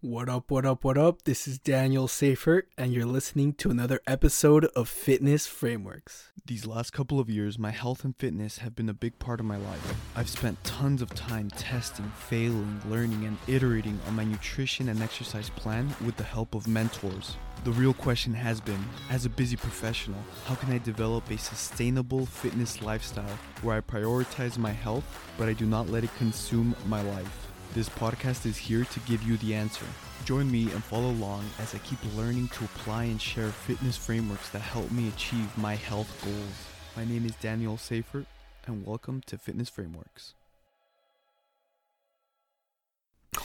What 0.00 0.28
up, 0.28 0.52
what 0.52 0.64
up, 0.64 0.84
what 0.84 0.96
up? 0.96 1.24
This 1.24 1.48
is 1.48 1.58
Daniel 1.58 2.06
Seifert, 2.06 2.68
and 2.78 2.92
you're 2.92 3.04
listening 3.04 3.52
to 3.54 3.68
another 3.68 3.98
episode 4.06 4.66
of 4.76 4.88
Fitness 4.88 5.48
Frameworks. 5.48 6.30
These 6.46 6.66
last 6.66 6.92
couple 6.92 7.18
of 7.18 7.28
years, 7.28 7.58
my 7.58 7.72
health 7.72 8.04
and 8.04 8.14
fitness 8.16 8.58
have 8.58 8.76
been 8.76 8.88
a 8.88 8.94
big 8.94 9.18
part 9.18 9.40
of 9.40 9.46
my 9.46 9.56
life. 9.56 9.96
I've 10.14 10.28
spent 10.28 10.62
tons 10.62 11.02
of 11.02 11.12
time 11.16 11.50
testing, 11.50 12.12
failing, 12.16 12.80
learning, 12.88 13.24
and 13.24 13.38
iterating 13.48 13.98
on 14.06 14.14
my 14.14 14.22
nutrition 14.22 14.88
and 14.88 15.02
exercise 15.02 15.50
plan 15.50 15.92
with 16.06 16.16
the 16.16 16.22
help 16.22 16.54
of 16.54 16.68
mentors. 16.68 17.36
The 17.64 17.72
real 17.72 17.92
question 17.92 18.34
has 18.34 18.60
been 18.60 18.84
as 19.10 19.26
a 19.26 19.30
busy 19.30 19.56
professional, 19.56 20.22
how 20.44 20.54
can 20.54 20.70
I 20.70 20.78
develop 20.78 21.28
a 21.28 21.36
sustainable 21.38 22.24
fitness 22.24 22.80
lifestyle 22.82 23.36
where 23.62 23.76
I 23.76 23.80
prioritize 23.80 24.58
my 24.58 24.70
health, 24.70 25.04
but 25.36 25.48
I 25.48 25.54
do 25.54 25.66
not 25.66 25.88
let 25.88 26.04
it 26.04 26.16
consume 26.18 26.76
my 26.86 27.02
life? 27.02 27.47
This 27.74 27.90
podcast 27.90 28.46
is 28.46 28.56
here 28.56 28.84
to 28.84 29.00
give 29.00 29.22
you 29.22 29.36
the 29.36 29.54
answer. 29.54 29.84
Join 30.24 30.50
me 30.50 30.72
and 30.72 30.82
follow 30.82 31.10
along 31.10 31.44
as 31.58 31.74
I 31.74 31.78
keep 31.78 31.98
learning 32.16 32.48
to 32.48 32.64
apply 32.64 33.04
and 33.04 33.20
share 33.20 33.50
fitness 33.50 33.94
frameworks 33.94 34.48
that 34.50 34.60
help 34.60 34.90
me 34.90 35.08
achieve 35.08 35.56
my 35.58 35.74
health 35.74 36.10
goals. 36.24 36.66
My 36.96 37.04
name 37.04 37.26
is 37.26 37.34
Daniel 37.36 37.76
Seifert, 37.76 38.24
and 38.66 38.86
welcome 38.86 39.20
to 39.26 39.36
Fitness 39.36 39.68
Frameworks. 39.68 40.32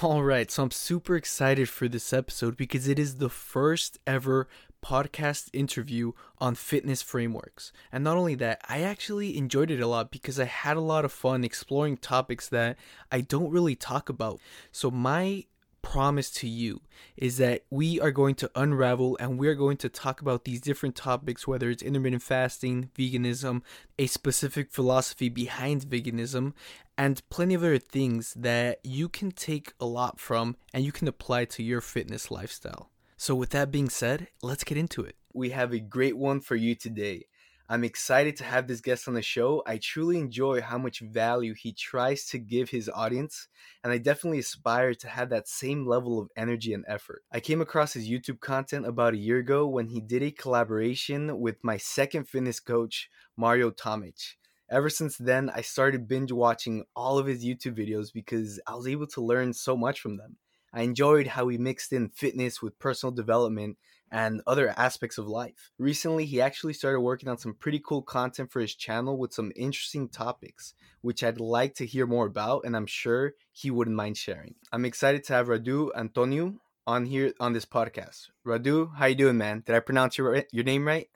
All 0.02 0.24
right, 0.24 0.50
so 0.50 0.64
I'm 0.64 0.72
super 0.72 1.18
excited 1.18 1.68
for 1.68 1.90
this 1.90 2.14
episode 2.14 2.56
because 2.56 2.88
it 2.88 2.98
is 2.98 3.18
the 3.18 3.30
first 3.30 4.00
ever 4.08 4.48
podcast 4.84 5.50
interview 5.54 6.12
on 6.40 6.56
fitness 6.56 7.02
frameworks. 7.02 7.72
And 7.92 8.04
not 8.04 8.18
only 8.18 8.36
that, 8.36 8.62
I 8.68 8.82
actually 8.82 9.38
enjoyed 9.38 9.72
it 9.72 9.80
a 9.80 9.88
lot 9.88 10.12
because 10.12 10.40
I 10.40 10.46
had 10.46 10.78
a 10.78 10.82
lot 10.82 11.06
of 11.06 11.12
fun 11.12 11.44
exploring 11.44 11.98
topics 11.98 12.50
that 12.50 12.78
I 13.12 13.22
don't 13.22 13.52
really 13.52 13.76
talk 13.76 14.10
about. 14.10 14.40
So, 14.72 14.92
my 14.92 15.46
promise 15.84 16.32
to 16.32 16.48
you 16.48 16.82
is 17.16 17.38
that 17.38 17.64
we 17.70 18.00
are 18.00 18.10
going 18.10 18.34
to 18.34 18.50
unravel 18.56 19.16
and 19.20 19.38
we're 19.38 19.54
going 19.54 19.78
to 19.78 19.90
talk 19.90 20.22
about 20.22 20.46
these 20.46 20.62
different 20.62 20.96
topics, 20.96 21.48
whether 21.48 21.70
it's 21.70 21.84
intermittent 21.84 22.24
fasting, 22.24 22.90
veganism, 22.98 23.62
a 24.00 24.08
specific 24.08 24.72
philosophy 24.72 25.30
behind 25.30 25.82
veganism, 25.84 26.54
and 26.98 27.28
plenty 27.30 27.54
of 27.54 27.62
other 27.62 27.78
things 27.78 28.34
that 28.34 28.80
you 28.84 29.10
can 29.10 29.32
take 29.32 29.74
a 29.80 29.86
lot 29.86 30.20
from 30.20 30.56
and 30.74 30.84
you 30.84 30.92
can 30.92 31.08
apply 31.08 31.46
to 31.46 31.62
your 31.62 31.82
fitness 31.82 32.32
lifestyle. 32.32 32.90
So, 33.18 33.36
with 33.36 33.52
that 33.52 33.72
being 33.72 33.90
said, 33.90 34.28
let's 34.42 34.64
get 34.64 34.78
into 34.78 35.04
it. 35.04 35.16
We 35.34 35.52
have 35.52 35.74
a 35.74 35.80
great 35.80 36.18
one 36.18 36.42
for 36.42 36.56
you 36.56 36.76
today. 36.76 37.26
I'm 37.70 37.86
excited 37.86 38.36
to 38.38 38.44
have 38.44 38.68
this 38.68 38.82
guest 38.82 39.08
on 39.08 39.14
the 39.14 39.22
show. 39.22 39.64
I 39.66 39.78
truly 39.78 40.20
enjoy 40.20 40.62
how 40.62 40.78
much 40.78 41.00
value 41.00 41.54
he 41.54 41.72
tries 41.72 42.26
to 42.28 42.38
give 42.38 42.70
his 42.70 42.90
audience, 42.90 43.48
and 43.84 43.94
I 43.94 43.98
definitely 43.98 44.40
aspire 44.40 44.94
to 44.94 45.08
have 45.08 45.30
that 45.30 45.48
same 45.48 45.88
level 45.88 46.20
of 46.20 46.30
energy 46.36 46.74
and 46.74 46.84
effort. 46.88 47.24
I 47.32 47.40
came 47.40 47.62
across 47.62 47.94
his 47.94 48.10
YouTube 48.10 48.42
content 48.42 48.86
about 48.86 49.14
a 49.14 49.18
year 49.18 49.38
ago 49.38 49.66
when 49.66 49.88
he 49.88 50.02
did 50.02 50.22
a 50.22 50.32
collaboration 50.32 51.40
with 51.40 51.64
my 51.64 51.78
second 51.78 52.28
fitness 52.28 52.60
coach, 52.60 53.10
Mario 53.38 53.72
Tomic. 53.72 54.36
Ever 54.70 54.90
since 54.90 55.18
then, 55.18 55.50
I 55.50 55.62
started 55.62 56.08
binge 56.08 56.32
watching 56.32 56.84
all 56.96 57.18
of 57.18 57.28
his 57.28 57.46
YouTube 57.46 57.78
videos 57.78 58.12
because 58.12 58.60
I 58.68 58.76
was 58.76 58.88
able 58.88 59.08
to 59.08 59.22
learn 59.22 59.54
so 59.54 59.78
much 59.78 60.02
from 60.02 60.18
them. 60.18 60.38
I 60.74 60.82
enjoyed 60.82 61.28
how 61.28 61.48
he 61.48 61.58
mixed 61.58 61.94
in 61.94 62.10
fitness 62.10 62.62
with 62.62 62.80
personal 62.80 63.14
development 63.14 63.78
and 64.12 64.42
other 64.46 64.74
aspects 64.78 65.18
of 65.18 65.28
life. 65.28 65.72
Recently, 65.78 66.26
he 66.26 66.40
actually 66.40 66.74
started 66.74 67.02
working 67.02 67.30
on 67.30 67.38
some 67.38 67.54
pretty 67.54 67.82
cool 67.84 68.02
content 68.02 68.52
for 68.52 68.60
his 68.60 68.76
channel 68.76 69.18
with 69.18 69.34
some 69.34 69.52
interesting 69.56 70.08
topics, 70.08 70.74
which 71.02 71.24
I'd 71.24 71.40
like 71.40 71.76
to 71.76 71.86
hear 71.86 72.06
more 72.06 72.28
about, 72.28 72.64
and 72.66 72.76
I'm 72.76 72.86
sure 72.86 73.34
he 73.52 73.72
wouldn't 73.72 73.96
mind 73.96 74.18
sharing. 74.18 74.56
I'm 74.72 74.86
excited 74.86 75.24
to 75.26 75.34
have 75.34 75.48
Radu 75.48 75.90
Antoniu 75.96 76.58
on 76.86 77.06
here 77.06 77.34
on 77.40 77.54
this 77.54 77.66
podcast. 77.66 78.30
Radu, 78.46 78.96
how 78.96 79.08
you 79.08 79.16
doing, 79.16 79.38
man? 79.38 79.64
Did 79.66 79.76
I 79.76 79.80
pronounce 79.80 80.18
your 80.18 80.44
your 80.52 80.64
name 80.64 80.88
right? 80.88 81.08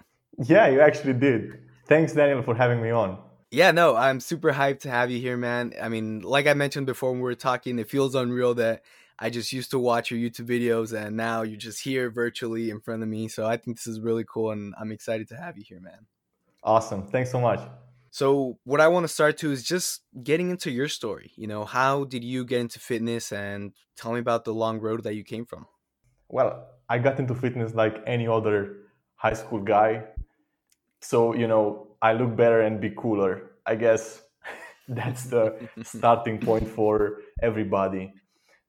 Yeah, 0.43 0.67
you 0.67 0.81
actually 0.81 1.13
did. 1.13 1.59
Thanks, 1.87 2.13
Daniel, 2.13 2.43
for 2.43 2.55
having 2.55 2.81
me 2.81 2.91
on. 2.91 3.17
Yeah, 3.49 3.71
no, 3.71 3.95
I'm 3.95 4.19
super 4.19 4.51
hyped 4.51 4.81
to 4.81 4.89
have 4.89 5.09
you 5.09 5.19
here, 5.19 5.37
man. 5.37 5.73
I 5.81 5.87
mean, 5.87 6.21
like 6.21 6.47
I 6.47 6.53
mentioned 6.53 6.85
before 6.85 7.11
when 7.11 7.19
we 7.19 7.23
were 7.23 7.35
talking, 7.35 7.79
it 7.79 7.89
feels 7.89 8.13
unreal 8.13 8.55
that 8.55 8.81
I 9.19 9.29
just 9.29 9.51
used 9.51 9.71
to 9.71 9.79
watch 9.79 10.11
your 10.11 10.19
YouTube 10.19 10.47
videos 10.47 10.93
and 10.93 11.17
now 11.17 11.41
you're 11.41 11.57
just 11.57 11.83
here 11.83 12.11
virtually 12.11 12.69
in 12.69 12.79
front 12.79 13.01
of 13.01 13.09
me. 13.09 13.27
So 13.27 13.45
I 13.45 13.57
think 13.57 13.77
this 13.77 13.87
is 13.87 13.99
really 13.99 14.25
cool 14.31 14.51
and 14.51 14.75
I'm 14.79 14.91
excited 14.91 15.27
to 15.29 15.37
have 15.37 15.57
you 15.57 15.63
here, 15.67 15.79
man. 15.79 16.05
Awesome. 16.63 17.07
Thanks 17.07 17.31
so 17.31 17.39
much. 17.41 17.59
So, 18.09 18.57
what 18.63 18.81
I 18.81 18.87
want 18.87 19.03
to 19.03 19.07
start 19.07 19.37
to 19.39 19.51
is 19.51 19.63
just 19.63 20.01
getting 20.23 20.49
into 20.49 20.71
your 20.71 20.87
story. 20.87 21.33
You 21.35 21.45
know, 21.45 21.65
how 21.65 22.05
did 22.05 22.23
you 22.23 22.45
get 22.45 22.61
into 22.61 22.79
fitness 22.79 23.31
and 23.31 23.73
tell 23.95 24.13
me 24.13 24.19
about 24.19 24.43
the 24.43 24.53
long 24.53 24.79
road 24.79 25.03
that 25.03 25.13
you 25.13 25.23
came 25.23 25.45
from? 25.45 25.67
Well, 26.29 26.67
I 26.89 26.97
got 26.99 27.19
into 27.19 27.35
fitness 27.35 27.75
like 27.75 28.01
any 28.07 28.27
other 28.27 28.77
high 29.15 29.33
school 29.33 29.59
guy. 29.59 30.05
So, 31.01 31.35
you 31.35 31.47
know, 31.47 31.95
I 32.01 32.13
look 32.13 32.35
better 32.35 32.61
and 32.61 32.79
be 32.79 32.91
cooler. 32.91 33.51
I 33.65 33.75
guess 33.75 34.21
that's 34.87 35.25
the 35.25 35.69
starting 35.83 36.39
point 36.39 36.67
for 36.67 37.19
everybody 37.43 38.13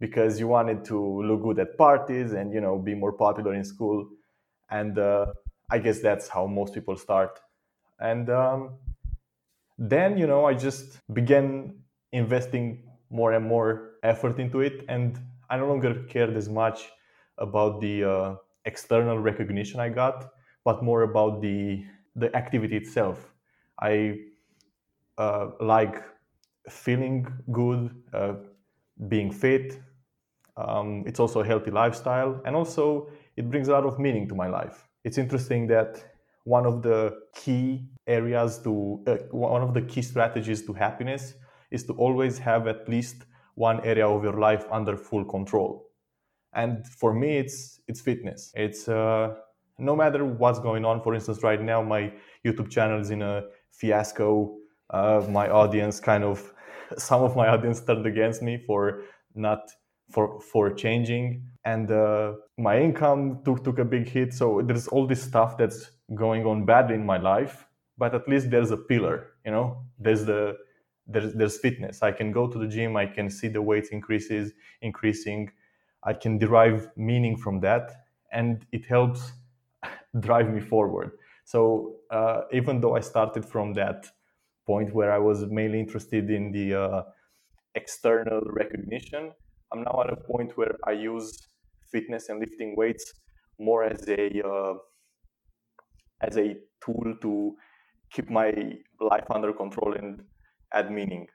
because 0.01 0.39
you 0.41 0.49
wanted 0.49 0.85
to 0.87 1.23
look 1.23 1.43
good 1.43 1.59
at 1.59 1.77
parties 1.77 2.33
and 2.33 2.53
you 2.53 2.61
know 2.61 2.79
be 2.79 2.95
more 2.95 3.13
popular 3.13 3.55
in 3.55 3.65
school. 3.65 4.09
And 4.71 4.99
uh, 4.99 5.27
i 5.71 5.79
guess 5.79 6.01
that's 6.01 6.29
how 6.29 6.47
most 6.47 6.75
people 6.75 6.97
start. 6.97 7.41
And 8.01 8.31
um, 8.31 8.79
then 9.79 10.19
you 10.19 10.27
know 10.27 10.45
i 10.47 10.55
just 10.55 11.01
began 11.15 11.75
investing 12.13 12.83
more 13.11 13.33
and 13.33 13.45
more 13.47 13.93
effort 14.03 14.39
into 14.39 14.61
it. 14.61 14.85
And 14.89 15.19
i 15.51 15.57
no 15.57 15.67
longer 15.69 16.05
cared 16.09 16.37
as 16.37 16.49
much 16.49 16.91
about 17.39 17.81
the 17.81 18.05
uh, 18.05 18.35
external 18.65 19.19
recognition 19.19 19.81
i 19.81 19.89
got 19.89 20.31
but 20.65 20.83
more 20.83 21.03
about 21.03 21.41
the 21.41 21.87
the 22.17 22.35
activity 22.37 22.77
itself. 22.77 23.33
I 23.81 24.17
uh, 25.17 25.51
like 25.61 26.03
feeling 26.69 27.27
good 27.53 28.03
uh, 28.13 28.35
being 29.09 29.31
fit 29.31 29.81
um, 30.59 31.05
it's 31.07 31.21
also 31.21 31.41
a 31.41 31.47
healthy 31.47 31.71
lifestyle, 31.71 32.41
and 32.45 32.57
also 32.57 33.09
it 33.37 33.49
brings 33.49 33.69
a 33.69 33.73
lot 33.73 33.85
of 33.85 33.99
meaning 33.99 34.29
to 34.29 34.35
my 34.35 34.49
life. 34.49 34.89
It's 35.05 35.17
interesting 35.17 35.69
that 35.69 36.05
one 36.45 36.67
of 36.67 36.83
the 36.83 37.15
key 37.35 37.89
areas 38.07 38.59
to 38.65 39.03
uh, 39.07 39.17
one 39.31 39.63
of 39.63 39.73
the 39.75 39.83
key 39.83 40.03
strategies 40.03 40.65
to 40.67 40.73
happiness 40.73 41.35
is 41.71 41.85
to 41.85 41.93
always 41.93 42.39
have 42.39 42.67
at 42.67 42.89
least 42.89 43.25
one 43.55 43.85
area 43.85 44.09
of 44.09 44.25
your 44.25 44.39
life 44.39 44.65
under 44.71 44.97
full 44.97 45.25
control. 45.25 45.91
And 46.55 46.87
for 46.87 47.13
me, 47.13 47.37
it's 47.37 47.81
it's 47.87 48.01
fitness. 48.01 48.51
It's 48.55 48.89
uh, 48.89 49.35
no 49.79 49.95
matter 49.95 50.25
what's 50.25 50.59
going 50.59 50.85
on. 50.85 51.03
For 51.03 51.15
instance, 51.15 51.43
right 51.43 51.63
now 51.63 51.83
my 51.83 52.13
YouTube 52.45 52.71
channel 52.71 53.01
is 53.01 53.11
in 53.11 53.23
a 53.23 53.45
fiasco. 53.71 54.57
Uh, 54.91 55.25
my 55.29 55.49
audience 55.49 56.01
kind 56.01 56.25
of 56.25 56.53
some 56.97 57.23
of 57.23 57.37
my 57.37 57.49
audience 57.49 57.81
turned 57.81 58.07
against 58.07 58.43
me 58.43 58.59
for 58.67 59.03
not 59.35 59.61
for 60.11 60.41
for 60.41 60.73
changing. 60.73 61.45
And 61.65 61.91
uh, 61.91 62.35
my 62.57 62.81
income 62.81 63.41
took 63.45 63.65
took 63.65 63.79
a 63.79 63.85
big 63.85 64.09
hit. 64.09 64.33
So 64.35 64.63
there's 64.63 64.89
all 64.89 65.07
this 65.07 65.23
stuff 65.23 65.57
that's 65.57 65.91
going 66.15 66.47
on 66.47 66.65
bad 66.65 66.91
in 66.91 67.05
my 67.05 67.19
life 67.19 67.69
but 67.99 68.15
at 68.15 68.27
least 68.29 68.49
there's 68.49 68.71
a 68.71 68.77
pillar 68.77 69.33
you 69.45 69.51
know? 69.51 69.83
There's 69.99 70.25
the 70.25 70.57
there's 71.07 71.33
there's 71.33 71.59
fitness. 71.59 72.03
I 72.03 72.13
can 72.13 72.33
go 72.33 72.47
to 72.47 72.59
the 72.59 72.67
gym. 72.67 72.95
I 72.97 73.07
can 73.07 73.31
see 73.31 73.49
the 73.49 73.63
weights 73.63 73.89
increases 73.89 74.53
increasing. 74.83 75.51
I 76.03 76.13
can 76.13 76.37
derive 76.37 76.91
meaning 76.97 77.37
from 77.37 77.61
that 77.61 77.91
and 78.31 78.67
it 78.73 78.85
helps 78.85 79.33
drive 80.21 80.53
me 80.53 80.61
forward. 80.61 81.13
So 81.45 81.97
uh, 82.11 82.43
even 82.53 82.81
though 82.81 82.95
i 82.95 83.01
started 83.01 83.45
from 83.45 83.73
that 83.75 84.07
point 84.67 84.93
where 84.95 85.11
i 85.11 85.19
was 85.19 85.47
mainly 85.47 85.81
interested 85.81 86.31
in 86.31 86.53
the 86.53 86.75
uh, 86.75 87.03
external 87.75 88.43
recognition 88.61 89.33
I'm 89.73 89.83
now 89.83 90.03
at 90.05 90.13
a 90.13 90.17
point 90.17 90.57
where 90.57 90.77
I 90.87 90.93
use 90.93 91.31
fitness 91.91 92.29
and 92.29 92.41
lifting 92.41 92.75
weights 92.77 93.13
more 93.59 93.85
as 93.85 94.09
a 94.09 94.47
uh, 94.47 94.75
as 96.23 96.37
a 96.37 96.57
tool 96.85 97.15
to 97.23 97.55
keep 98.13 98.31
my 98.31 98.53
life 99.01 99.27
under 99.31 99.53
control 99.53 99.95
and 99.95 100.23
add 100.73 100.91
meaning. 100.91 101.27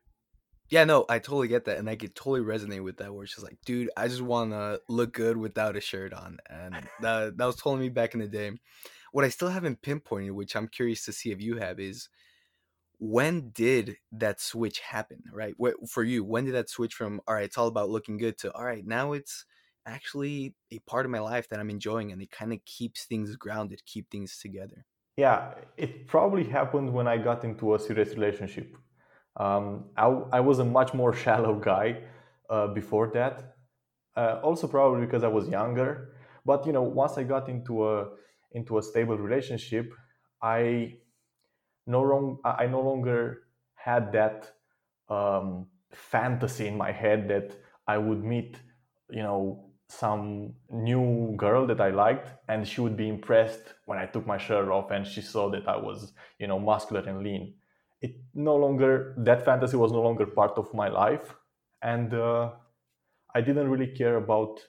Yeah, 0.70 0.86
no, 0.86 1.06
I 1.08 1.20
totally 1.20 1.48
get 1.48 1.66
that, 1.66 1.78
and 1.78 1.90
I 1.90 1.96
could 1.96 2.16
totally 2.16 2.42
resonate 2.42 2.84
with 2.84 2.98
that. 2.98 3.14
Where 3.14 3.26
just 3.26 3.44
like, 3.44 3.58
dude, 3.66 3.90
I 3.96 4.08
just 4.08 4.22
want 4.22 4.52
to 4.52 4.82
look 4.90 5.14
good 5.14 5.38
without 5.38 5.76
a 5.76 5.82
shirt 5.82 6.14
on, 6.14 6.38
and 6.50 6.76
that 7.02 7.38
that 7.38 7.46
was 7.46 7.58
totally 7.58 7.84
me 7.84 7.90
back 7.90 8.14
in 8.14 8.22
the 8.22 8.28
day. 8.28 8.52
What 9.12 9.26
I 9.26 9.30
still 9.30 9.50
haven't 9.50 9.84
pinpointed, 9.84 10.32
which 10.32 10.56
I'm 10.56 10.68
curious 10.68 11.06
to 11.06 11.14
see 11.14 11.32
if 11.32 11.42
you 11.42 11.58
have, 11.58 11.80
is 11.80 12.10
when 13.12 13.50
did 13.50 13.98
that 14.12 14.40
switch 14.40 14.80
happen 14.80 15.24
right? 15.32 15.56
For 15.90 16.04
you 16.04 16.24
when 16.24 16.46
did 16.46 16.56
that 16.56 16.70
switch 16.70 16.94
from 16.94 17.22
all 17.28 17.36
right 17.36 17.46
it's 17.46 17.58
all 17.58 17.68
about 17.68 17.90
looking 17.90 18.18
good 18.18 18.38
to 18.40 18.54
all 18.54 18.66
right 18.66 18.86
now 18.86 19.14
it's 19.14 19.46
actually 19.86 20.56
a 20.72 20.80
part 20.80 21.06
of 21.06 21.12
my 21.12 21.20
life 21.20 21.50
that 21.50 21.60
i'm 21.60 21.70
enjoying 21.70 22.12
and 22.12 22.22
it 22.22 22.32
kind 22.32 22.54
of 22.54 22.64
keeps 22.66 23.06
things 23.06 23.36
grounded 23.36 23.82
keep 23.86 24.10
things 24.10 24.38
together? 24.40 24.86
Yeah 25.18 25.56
it 25.78 26.08
probably 26.08 26.44
happened 26.44 26.92
when 26.94 27.08
i 27.08 27.18
got 27.18 27.44
into 27.44 27.76
a 27.76 27.80
serious 27.80 28.14
relationship. 28.16 28.76
Um, 29.38 29.90
I, 29.98 30.08
I 30.34 30.40
was 30.42 30.60
a 30.60 30.66
much 30.66 30.94
more 30.94 31.14
shallow 31.24 31.56
guy 31.60 32.04
uh, 32.50 32.68
before 32.80 33.10
that 33.20 33.38
Uh, 34.18 34.40
also, 34.44 34.68
probably 34.68 35.06
because 35.08 35.24
I 35.24 35.32
was 35.40 35.46
younger. 35.50 35.90
But 36.46 36.66
you 36.68 36.74
know, 36.74 36.84
once 37.04 37.16
I 37.22 37.24
got 37.36 37.46
into 37.50 37.74
a 37.92 37.96
into 38.60 38.78
a 38.80 38.84
stable 38.84 39.18
relationship, 39.28 39.88
I 40.42 40.98
no 41.86 42.02
long 42.02 42.38
I 42.44 42.68
no 42.68 42.82
longer 42.82 43.44
had 43.76 44.12
that 44.14 44.52
um, 45.10 45.68
fantasy 45.92 46.68
in 46.68 46.78
my 46.78 46.92
head 46.92 47.28
that 47.30 47.56
I 47.88 47.98
would 47.98 48.24
meet, 48.24 48.58
you 49.10 49.24
know, 49.24 49.66
some 49.90 50.54
new 50.72 51.34
girl 51.38 51.68
that 51.68 51.80
I 51.82 51.90
liked, 51.90 52.30
and 52.48 52.68
she 52.68 52.82
would 52.82 52.98
be 52.98 53.10
impressed 53.10 53.74
when 53.86 53.98
I 54.00 54.06
took 54.06 54.26
my 54.26 54.38
shirt 54.38 54.70
off 54.70 54.92
and 54.92 55.06
she 55.06 55.22
saw 55.22 55.50
that 55.52 55.68
I 55.68 55.78
was, 55.78 56.14
you 56.40 56.48
know, 56.48 56.60
muscular 56.60 57.02
and 57.02 57.24
lean. 57.24 57.54
It 58.02 58.16
no 58.34 58.56
longer 58.56 59.14
that 59.18 59.46
fantasy 59.46 59.78
was 59.78 59.92
no 59.92 60.02
longer 60.02 60.26
part 60.26 60.58
of 60.58 60.74
my 60.74 60.90
life, 60.90 61.36
and 61.82 62.14
uh, 62.14 62.52
I 63.36 63.42
didn't 63.42 63.70
really 63.70 63.88
care 63.88 64.18
about 64.18 64.60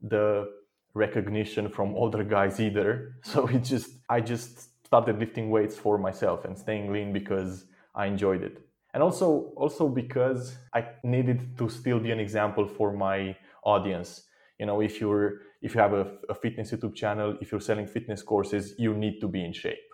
the 0.00 0.48
recognition 0.94 1.68
from 1.68 1.94
older 1.94 2.24
guys 2.24 2.60
either. 2.60 3.16
So 3.22 3.46
it 3.46 3.64
just 3.64 3.90
I 4.08 4.20
just 4.20 4.68
started 4.86 5.18
lifting 5.18 5.50
weights 5.50 5.76
for 5.76 5.98
myself 5.98 6.44
and 6.44 6.56
staying 6.56 6.92
lean 6.92 7.12
because 7.12 7.66
I 7.94 8.06
enjoyed 8.06 8.42
it. 8.42 8.56
And 8.94 9.02
also 9.02 9.28
also 9.56 9.88
because 9.88 10.56
I 10.72 10.80
needed 11.02 11.58
to 11.58 11.68
still 11.68 12.00
be 12.06 12.10
an 12.16 12.20
example 12.26 12.66
for 12.78 12.88
my 12.92 13.36
audience. 13.62 14.10
You 14.58 14.66
know, 14.66 14.80
if 14.80 15.00
you're 15.00 15.26
if 15.60 15.74
you 15.74 15.80
have 15.80 15.92
a, 15.92 16.04
a 16.30 16.34
fitness 16.34 16.70
YouTube 16.72 16.94
channel, 16.94 17.36
if 17.42 17.50
you're 17.50 17.66
selling 17.70 17.86
fitness 17.86 18.22
courses, 18.22 18.74
you 18.78 18.94
need 18.94 19.20
to 19.20 19.28
be 19.28 19.44
in 19.44 19.52
shape. 19.52 19.88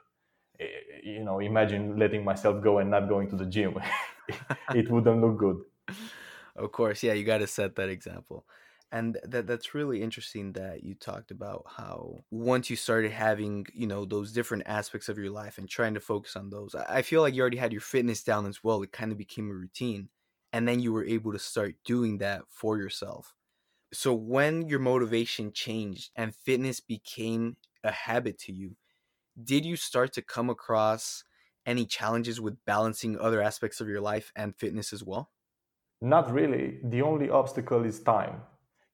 Eh, 0.60 0.66
you 1.02 1.24
know, 1.24 1.40
imagine 1.40 1.98
letting 1.98 2.22
myself 2.30 2.62
go 2.62 2.78
and 2.78 2.88
not 2.90 3.08
going 3.08 3.28
to 3.30 3.36
the 3.36 3.46
gym. 3.46 3.74
it 4.74 4.90
wouldn't 4.90 5.20
look 5.24 5.36
good. 5.38 5.58
Of 6.54 6.70
course, 6.70 7.02
yeah, 7.02 7.14
you 7.14 7.24
got 7.24 7.38
to 7.38 7.46
set 7.46 7.74
that 7.76 7.88
example 7.88 8.44
and 8.92 9.18
that 9.24 9.46
that's 9.46 9.74
really 9.74 10.02
interesting 10.02 10.52
that 10.52 10.84
you 10.84 10.94
talked 10.94 11.30
about 11.30 11.64
how 11.66 12.24
once 12.30 12.70
you 12.70 12.76
started 12.76 13.10
having 13.10 13.66
you 13.74 13.86
know 13.86 14.04
those 14.04 14.32
different 14.32 14.64
aspects 14.66 15.08
of 15.08 15.18
your 15.18 15.30
life 15.30 15.58
and 15.58 15.68
trying 15.68 15.94
to 15.94 16.00
focus 16.00 16.36
on 16.36 16.50
those 16.50 16.74
i 16.74 17.02
feel 17.02 17.22
like 17.22 17.34
you 17.34 17.40
already 17.40 17.56
had 17.56 17.72
your 17.72 17.80
fitness 17.80 18.22
down 18.22 18.46
as 18.46 18.62
well 18.62 18.82
it 18.82 18.92
kind 18.92 19.10
of 19.12 19.18
became 19.18 19.50
a 19.50 19.54
routine 19.54 20.08
and 20.52 20.68
then 20.68 20.80
you 20.80 20.92
were 20.92 21.04
able 21.04 21.32
to 21.32 21.38
start 21.38 21.76
doing 21.84 22.18
that 22.18 22.42
for 22.48 22.76
yourself. 22.76 23.34
So 23.92 24.14
when 24.14 24.68
your 24.68 24.78
motivation 24.80 25.52
changed 25.52 26.10
and 26.16 26.34
fitness 26.34 26.80
became 26.80 27.56
a 27.84 27.92
habit 27.92 28.38
to 28.40 28.52
you 28.52 28.76
did 29.42 29.64
you 29.64 29.76
start 29.76 30.12
to 30.14 30.22
come 30.22 30.50
across 30.50 31.24
any 31.66 31.86
challenges 31.86 32.40
with 32.40 32.64
balancing 32.66 33.18
other 33.18 33.42
aspects 33.42 33.80
of 33.80 33.88
your 33.88 34.00
life 34.00 34.32
and 34.36 34.56
fitness 34.56 34.92
as 34.92 35.04
well? 35.04 35.32
Not 36.02 36.30
really. 36.30 36.80
The 36.84 37.00
only 37.00 37.30
obstacle 37.30 37.84
is 37.86 38.00
time 38.02 38.42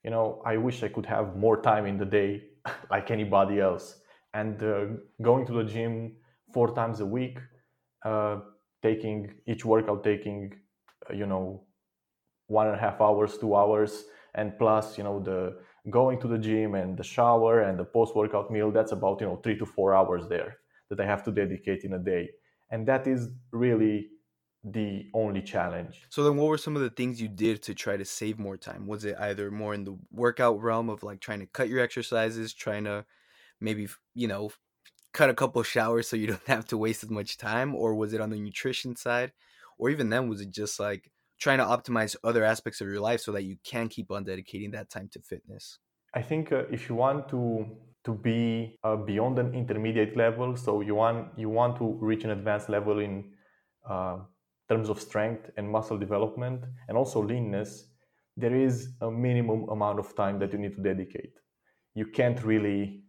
you 0.05 0.11
know, 0.11 0.43
I 0.45 0.57
wish 0.57 0.83
I 0.83 0.89
could 0.89 1.07
have 1.07 1.37
more 1.37 1.61
time 1.61 1.87
in 1.87 1.99
the 1.99 2.05
day 2.05 2.43
like 2.91 3.11
anybody 3.11 3.61
else. 3.61 4.01
And 4.35 4.63
uh, 4.63 4.87
going 5.23 5.47
to 5.47 5.53
the 5.53 5.65
gym 5.65 6.17
four 6.53 6.75
times 6.75 7.01
a 7.01 7.07
week, 7.07 7.39
uh, 8.05 8.41
taking 8.83 9.35
each 9.47 9.65
workout, 9.65 10.05
taking, 10.05 10.53
uh, 11.11 11.15
you 11.15 11.27
know, 11.27 11.67
one 12.47 12.67
and 12.67 12.77
a 12.77 12.79
half 12.79 13.01
hours, 13.01 13.39
two 13.39 13.55
hours, 13.55 14.05
and 14.35 14.59
plus, 14.59 14.99
you 14.99 15.05
know, 15.05 15.21
the 15.21 15.59
going 15.91 16.21
to 16.21 16.29
the 16.29 16.39
gym 16.39 16.75
and 16.75 16.97
the 16.99 17.03
shower 17.03 17.63
and 17.63 17.79
the 17.79 17.85
post 17.85 18.15
workout 18.15 18.51
meal, 18.51 18.71
that's 18.71 18.93
about, 18.93 19.21
you 19.21 19.27
know, 19.27 19.37
three 19.37 19.59
to 19.59 19.67
four 19.67 19.95
hours 19.95 20.29
there 20.29 20.57
that 20.91 21.01
I 21.01 21.07
have 21.07 21.23
to 21.25 21.33
dedicate 21.33 21.85
in 21.85 21.95
a 21.95 21.99
day. 21.99 22.29
And 22.71 22.87
that 22.87 23.07
is 23.07 23.29
really 23.53 24.09
the 24.65 25.07
only 25.15 25.43
challenge. 25.43 26.07
So 26.11 26.25
then 26.25 26.37
what 26.37 26.49
were 26.49 26.59
some 26.59 26.77
of 26.77 26.83
the 26.83 26.91
things 26.91 27.21
you 27.21 27.29
did 27.29 27.63
to 27.65 27.75
try 27.75 27.97
to 27.97 28.05
save 28.05 28.39
more 28.39 28.57
time? 28.57 28.87
Was 28.87 29.05
it 29.05 29.17
either 29.19 29.51
more 29.51 29.75
in 29.75 29.85
the 29.85 29.99
workout 30.11 30.61
realm 30.61 30.91
of 30.91 31.03
like 31.03 31.21
trying 31.21 31.41
to 31.41 31.47
cut 31.47 31.69
your 31.69 31.81
exercises, 31.81 32.53
trying 32.53 32.85
to 32.85 33.05
maybe, 33.61 33.89
you 34.15 34.29
know, 34.29 34.51
cut 35.13 35.31
a 35.31 35.35
couple 35.35 35.63
showers 35.63 36.09
so 36.09 36.17
you 36.17 36.27
don't 36.29 36.47
have 36.47 36.67
to 36.67 36.79
waste 36.79 37.05
as 37.05 37.11
much 37.11 37.39
time 37.39 37.75
or 37.75 37.95
was 37.95 38.13
it 38.13 38.21
on 38.21 38.31
the 38.31 38.39
nutrition 38.39 38.97
side? 38.97 39.33
Or 39.79 39.91
even 39.91 40.11
then 40.11 40.29
was 40.29 40.41
it 40.41 40.51
just 40.51 40.81
like 40.81 41.11
trying 41.39 41.59
to 41.59 41.65
optimize 41.65 42.17
other 42.25 42.45
aspects 42.45 42.81
of 42.81 42.89
your 42.89 43.01
life 43.01 43.21
so 43.21 43.33
that 43.33 43.45
you 43.45 43.57
can 43.65 43.89
keep 43.89 44.11
on 44.11 44.25
dedicating 44.25 44.73
that 44.73 44.91
time 44.91 45.09
to 45.13 45.21
fitness? 45.21 45.79
I 46.15 46.23
think 46.23 46.53
uh, 46.53 46.65
if 46.71 46.89
you 46.89 46.95
want 46.95 47.29
to 47.31 47.77
to 48.05 48.15
be 48.15 48.79
uh, 48.83 48.97
beyond 48.97 49.39
an 49.39 49.55
intermediate 49.55 50.17
level, 50.17 50.57
so 50.57 50.81
you 50.81 50.95
want 50.95 51.39
you 51.39 51.49
want 51.49 51.77
to 51.79 51.99
reach 52.01 52.25
an 52.25 52.31
advanced 52.31 52.69
level 52.69 52.99
in 52.99 53.33
uh, 53.89 54.19
terms 54.69 54.89
of 54.89 55.01
strength 55.01 55.51
and 55.57 55.71
muscle 55.71 55.99
development 55.99 56.65
and 56.89 56.97
also 56.97 57.23
leanness, 57.23 57.87
there 58.37 58.55
is 58.55 58.91
a 59.01 59.11
minimum 59.11 59.69
amount 59.69 59.99
of 59.99 60.15
time 60.15 60.39
that 60.39 60.53
you 60.53 60.59
need 60.59 60.77
to 60.77 60.83
dedicate. 60.83 61.35
You 61.95 62.07
can't 62.07 62.43
really, 62.45 63.03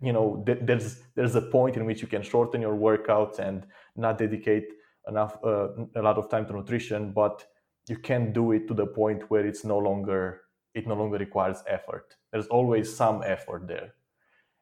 you 0.00 0.12
know, 0.12 0.44
there's 0.46 1.00
there's 1.14 1.34
a 1.34 1.42
point 1.42 1.76
in 1.76 1.84
which 1.84 2.00
you 2.02 2.08
can 2.08 2.22
shorten 2.22 2.62
your 2.62 2.74
workouts 2.76 3.38
and 3.38 3.66
not 3.96 4.18
dedicate 4.18 4.68
enough 5.08 5.38
uh, 5.44 5.68
a 5.96 6.02
lot 6.02 6.16
of 6.18 6.30
time 6.30 6.46
to 6.46 6.52
nutrition, 6.52 7.12
but 7.12 7.44
you 7.88 7.96
can't 7.96 8.32
do 8.32 8.52
it 8.52 8.68
to 8.68 8.74
the 8.74 8.86
point 8.86 9.30
where 9.30 9.46
it's 9.46 9.64
no 9.64 9.78
longer 9.78 10.42
it 10.74 10.86
no 10.86 10.94
longer 10.94 11.18
requires 11.18 11.62
effort. 11.66 12.16
There's 12.32 12.46
always 12.46 12.94
some 12.94 13.22
effort 13.24 13.68
there, 13.68 13.94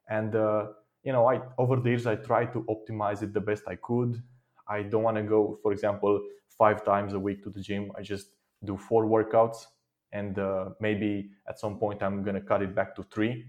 and 0.09 0.35
uh, 0.35 0.67
you 1.03 1.13
know, 1.13 1.29
I 1.29 1.41
over 1.59 1.77
the 1.77 1.91
years 1.91 2.07
I 2.07 2.17
tried 2.17 2.53
to 2.55 2.65
optimize 2.69 3.23
it 3.23 3.33
the 3.33 3.41
best 3.41 3.65
I 3.69 3.77
could. 3.77 4.23
I 4.71 4.83
don't 4.83 5.03
want 5.03 5.17
to 5.17 5.23
go, 5.23 5.59
for 5.63 5.73
example, 5.73 6.21
five 6.49 6.85
times 6.85 7.13
a 7.13 7.19
week 7.19 7.43
to 7.45 7.51
the 7.51 7.61
gym. 7.61 7.93
I 7.99 8.03
just 8.03 8.29
do 8.65 8.77
four 8.77 9.05
workouts, 9.07 9.67
and 10.13 10.39
uh, 10.39 10.71
maybe 10.81 11.31
at 11.49 11.59
some 11.59 11.79
point 11.79 12.03
I'm 12.03 12.23
gonna 12.23 12.41
cut 12.41 12.63
it 12.63 12.75
back 12.75 12.95
to 12.97 13.03
three. 13.03 13.47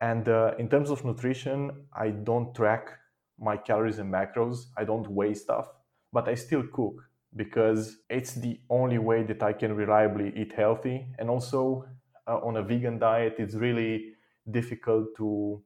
And 0.00 0.28
uh, 0.28 0.54
in 0.58 0.68
terms 0.68 0.90
of 0.90 1.04
nutrition, 1.04 1.86
I 1.92 2.08
don't 2.10 2.54
track 2.54 2.90
my 3.38 3.56
calories 3.56 3.98
and 3.98 4.12
macros. 4.12 4.66
I 4.76 4.84
don't 4.84 5.08
weigh 5.08 5.34
stuff, 5.34 5.68
but 6.12 6.28
I 6.28 6.34
still 6.34 6.64
cook 6.72 6.96
because 7.36 7.98
it's 8.10 8.34
the 8.34 8.60
only 8.68 8.98
way 8.98 9.22
that 9.22 9.42
I 9.42 9.52
can 9.52 9.74
reliably 9.74 10.32
eat 10.36 10.52
healthy. 10.52 11.06
And 11.18 11.30
also, 11.30 11.86
uh, 12.26 12.38
on 12.38 12.56
a 12.56 12.62
vegan 12.62 12.98
diet, 12.98 13.36
it's 13.38 13.54
really 13.54 14.14
difficult 14.50 15.06
to 15.18 15.62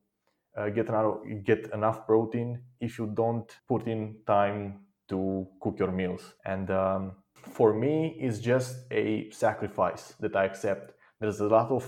uh, 0.57 0.71
get 0.71 0.89
enough 0.89 1.19
get 1.45 1.71
enough 1.73 2.07
protein 2.07 2.61
if 2.81 2.99
you 2.99 3.07
don't 3.07 3.59
put 3.69 3.87
in 3.87 4.17
time 4.27 4.81
to 5.09 5.47
cook 5.61 5.79
your 5.79 5.93
meals. 5.93 6.35
And 6.45 6.71
um, 6.71 7.13
for 7.35 7.75
me 7.75 8.17
it's 8.19 8.39
just 8.39 8.77
a 8.91 9.31
sacrifice 9.31 10.15
that 10.21 10.35
i 10.35 10.45
accept. 10.45 10.95
There's 11.21 11.41
a 11.41 11.47
lot 11.47 11.71
of 11.71 11.85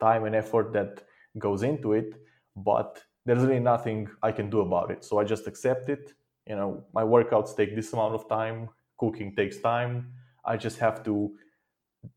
time 0.00 0.24
and 0.24 0.34
effort 0.34 0.72
that 0.72 1.04
goes 1.38 1.62
into 1.62 1.92
it 1.92 2.14
but 2.56 3.02
there's 3.24 3.42
really 3.42 3.60
nothing 3.60 4.08
i 4.22 4.32
can 4.32 4.50
do 4.50 4.60
about 4.60 4.90
it. 4.90 5.04
So 5.04 5.18
i 5.18 5.24
just 5.24 5.46
accept 5.46 5.88
it. 5.88 6.14
You 6.46 6.56
know 6.56 6.84
my 6.92 7.02
workouts 7.02 7.56
take 7.56 7.76
this 7.76 7.92
amount 7.92 8.14
of 8.14 8.28
time 8.28 8.68
cooking 8.98 9.34
takes 9.36 9.58
time. 9.58 10.12
I 10.44 10.56
just 10.56 10.78
have 10.78 11.04
to 11.04 11.32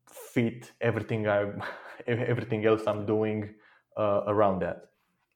fit 0.08 0.72
everything 0.80 1.28
i 1.28 1.44
everything 2.06 2.64
else 2.66 2.82
i'm 2.86 3.06
doing 3.06 3.54
uh, 3.96 4.22
around 4.26 4.60
that. 4.60 4.88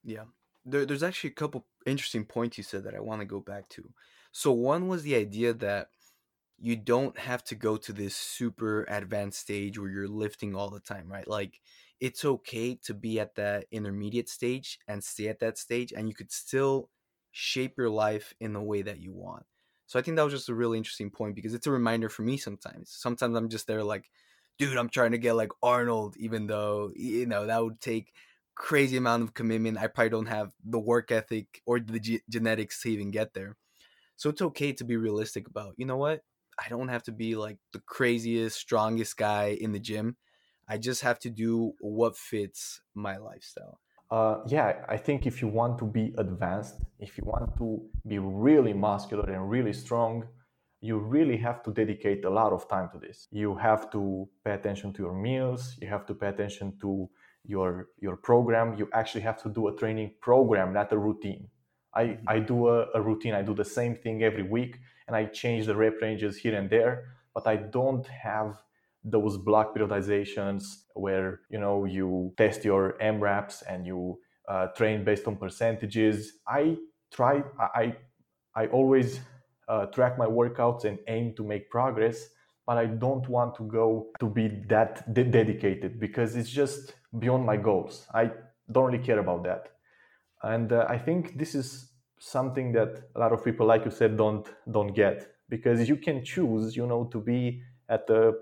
Yeah 0.05 0.25
there, 0.71 0.87
there's 0.87 1.03
actually 1.03 1.31
a 1.31 1.35
couple 1.35 1.67
interesting 1.87 2.25
points 2.25 2.59
you 2.59 2.65
said 2.65 2.85
that 2.85 2.95
I 2.95 3.01
want 3.01 3.21
to 3.21 3.27
go 3.27 3.41
back 3.41 3.69
to. 3.71 3.91
So 4.33 4.53
one 4.53 4.89
was 4.89 5.03
the 5.03 5.15
idea 5.15 5.55
that 5.55 5.89
you 6.59 6.77
don't 6.77 7.19
have 7.19 7.45
to 7.45 7.55
go 7.55 7.77
to 7.77 7.93
this 7.93 8.17
super 8.17 8.85
advanced 8.89 9.41
stage 9.41 9.79
where 9.79 9.91
you're 9.91 10.09
lifting 10.09 10.55
all 10.55 10.71
the 10.71 10.81
time, 10.81 11.11
right? 11.11 11.27
Like 11.27 11.61
it's 12.01 12.25
okay 12.25 12.75
to 12.85 12.95
be 12.95 13.21
at 13.21 13.37
that 13.37 13.67
intermediate 13.71 14.29
stage 14.29 14.79
and 14.89 15.03
stay 15.03 15.29
at 15.29 15.39
that 15.41 15.59
stage 15.59 15.93
and 15.93 16.09
you 16.09 16.15
could 16.15 16.33
still 16.33 16.91
shape 17.31 17.79
your 17.79 17.91
life 17.91 18.35
in 18.41 18.53
the 18.53 18.63
way 18.63 18.83
that 18.83 19.01
you 19.01 19.13
want. 19.13 19.45
So 19.87 19.99
I 19.99 20.03
think 20.03 20.17
that 20.17 20.25
was 20.25 20.35
just 20.35 20.49
a 20.49 20.55
really 20.55 20.79
interesting 20.79 21.11
point 21.11 21.35
because 21.35 21.55
it's 21.55 21.67
a 21.67 21.73
reminder 21.73 22.09
for 22.09 22.23
me 22.23 22.37
sometimes. 22.37 22.91
Sometimes 22.91 23.37
I'm 23.37 23.49
just 23.49 23.67
there 23.67 23.85
like, 23.85 24.11
dude, 24.59 24.77
I'm 24.77 24.89
trying 24.89 25.13
to 25.13 25.19
get 25.19 25.35
like 25.35 25.53
Arnold, 25.63 26.17
even 26.19 26.47
though, 26.47 26.91
you 26.95 27.27
know, 27.27 27.47
that 27.47 27.63
would 27.63 27.81
take 27.81 28.13
crazy 28.59 28.97
amount 28.97 29.23
of 29.23 29.35
commitment. 29.35 29.79
I 29.79 29.87
probably 29.87 30.11
don't 30.11 30.27
have 30.27 30.53
the 30.65 30.81
work 30.81 31.11
ethic 31.11 31.63
or 31.65 31.81
the 31.81 32.21
genetics 32.29 32.83
to 32.83 32.91
even 32.91 33.11
get 33.11 33.33
there. 33.33 33.57
So 34.17 34.29
it's 34.29 34.43
okay 34.43 34.73
to 34.75 34.85
be 34.85 34.97
realistic 34.97 35.49
about, 35.49 35.75
you 35.77 35.87
know 35.87 35.97
what? 35.97 36.23
I 36.63 36.69
don't 36.69 36.89
have 36.89 37.05
to 37.05 37.13
be 37.13 37.37
like 37.37 37.59
the 37.73 37.81
craziest, 37.87 38.59
strongest 38.59 39.17
guy 39.17 39.57
in 39.61 39.73
the 39.73 39.79
gym. 39.79 40.17
I 40.69 40.77
just 40.77 41.03
have 41.03 41.21
to 41.21 41.31
do 41.31 41.73
what 41.81 42.17
fits 42.17 42.81
my 42.95 43.17
lifestyle. 43.17 43.79
Uh, 44.11 44.39
yeah, 44.49 44.85
I 44.89 44.97
think 44.97 45.27
if 45.27 45.41
you 45.41 45.49
want 45.49 45.79
to 45.79 45.85
be 45.85 46.15
advanced, 46.19 46.81
if 46.99 47.17
you 47.17 47.25
want 47.25 47.57
to 47.59 47.89
be 48.07 48.19
really 48.19 48.73
muscular 48.73 49.31
and 49.31 49.49
really 49.49 49.73
strong, 49.73 50.27
you 50.81 50.99
really 50.99 51.37
have 51.37 51.63
to 51.63 51.73
dedicate 51.73 52.25
a 52.25 52.31
lot 52.31 52.53
of 52.53 52.69
time 52.69 52.89
to 52.93 52.99
this. 52.99 53.29
You 53.31 53.55
have 53.57 53.91
to 53.93 54.29
pay 54.45 54.53
attention 54.53 54.93
to 54.95 55.03
your 55.03 55.15
meals, 55.15 55.77
you 55.81 55.89
have 55.89 56.07
to 56.07 56.15
pay 56.15 56.29
attention 56.29 56.77
to 56.81 57.09
your 57.49 57.89
your 58.01 58.17
program 58.17 58.77
you 58.79 58.89
actually 58.93 59.21
have 59.23 59.43
to 59.43 59.49
do 59.49 59.67
a 59.69 59.77
training 59.77 60.13
program 60.21 60.73
not 60.73 60.93
a 60.93 60.99
routine 60.99 61.49
i 61.95 62.05
mm-hmm. 62.05 62.29
i 62.29 62.39
do 62.39 62.69
a, 62.69 62.87
a, 62.95 63.01
routine 63.01 63.35
i 63.35 63.43
do 63.43 63.55
the 63.55 63.65
same 63.65 63.97
thing 63.97 64.23
every 64.23 64.47
week 64.57 64.79
and 65.09 65.17
i 65.17 65.25
change 65.25 65.67
the 65.67 65.75
rep 65.75 65.95
ranges 66.01 66.37
here 66.37 66.55
and 66.55 66.71
there 66.71 66.93
but 67.35 67.47
i 67.47 67.57
don't 67.57 68.07
have 68.07 68.51
those 69.05 69.37
block 69.37 69.75
periodizations 69.75 70.63
where 70.95 71.41
you 71.51 71.59
know 71.59 71.85
you 71.85 72.33
test 72.37 72.65
your 72.65 72.97
AMRAPs 73.01 73.63
and 73.69 73.87
you 73.87 74.19
uh, 74.49 74.67
train 74.69 75.05
based 75.05 75.27
on 75.27 75.37
percentages. 75.37 76.33
I 76.47 76.77
try. 77.13 77.43
I 77.59 77.97
I 78.55 78.67
always 78.67 79.21
uh, 79.69 79.87
track 79.87 80.19
my 80.19 80.27
workouts 80.27 80.85
and 80.85 80.99
aim 81.07 81.35
to 81.37 81.45
make 81.45 81.71
progress, 81.71 82.29
but 82.67 82.79
I 82.79 82.87
don't 82.87 83.29
want 83.29 83.55
to 83.57 83.65
go 83.65 84.09
to 84.21 84.27
be 84.27 84.49
that 84.69 85.13
de- 85.15 85.25
dedicated 85.25 86.01
because 86.01 86.35
it's 86.35 86.51
just 86.51 86.95
beyond 87.17 87.45
my 87.47 87.57
goals. 87.57 88.07
I 88.13 88.31
don't 88.71 88.87
really 88.93 89.05
care 89.05 89.19
about 89.19 89.45
that, 89.45 89.69
and 90.43 90.73
uh, 90.73 90.87
I 90.89 90.99
think 90.99 91.39
this 91.39 91.55
is 91.55 91.91
something 92.19 92.73
that 92.73 93.03
a 93.15 93.19
lot 93.19 93.33
of 93.33 93.45
people, 93.45 93.67
like 93.67 93.85
you 93.85 93.91
said, 93.91 94.17
don't 94.17 94.47
don't 94.71 94.95
get 94.95 95.29
because 95.49 95.89
you 95.89 95.97
can 95.97 96.25
choose, 96.25 96.77
you 96.77 96.87
know, 96.87 97.05
to 97.05 97.21
be 97.21 97.63
at 97.89 98.07
the 98.07 98.39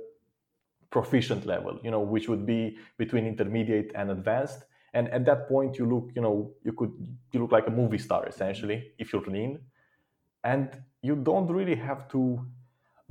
proficient 0.90 1.46
level, 1.46 1.78
you 1.82 1.90
know, 1.90 2.00
which 2.00 2.28
would 2.28 2.46
be 2.46 2.76
between 2.96 3.26
intermediate 3.26 3.92
and 3.94 4.10
advanced. 4.10 4.64
And 4.94 5.08
at 5.10 5.24
that 5.26 5.48
point, 5.48 5.78
you 5.78 5.86
look, 5.86 6.10
you 6.14 6.22
know, 6.22 6.52
you 6.64 6.72
could 6.72 6.92
you 7.32 7.40
look 7.40 7.52
like 7.52 7.66
a 7.66 7.70
movie 7.70 7.98
star 7.98 8.26
essentially 8.26 8.92
if 8.98 9.12
you're 9.12 9.22
lean, 9.22 9.58
and 10.42 10.70
you 11.02 11.16
don't 11.16 11.48
really 11.48 11.76
have 11.76 12.08
to 12.08 12.40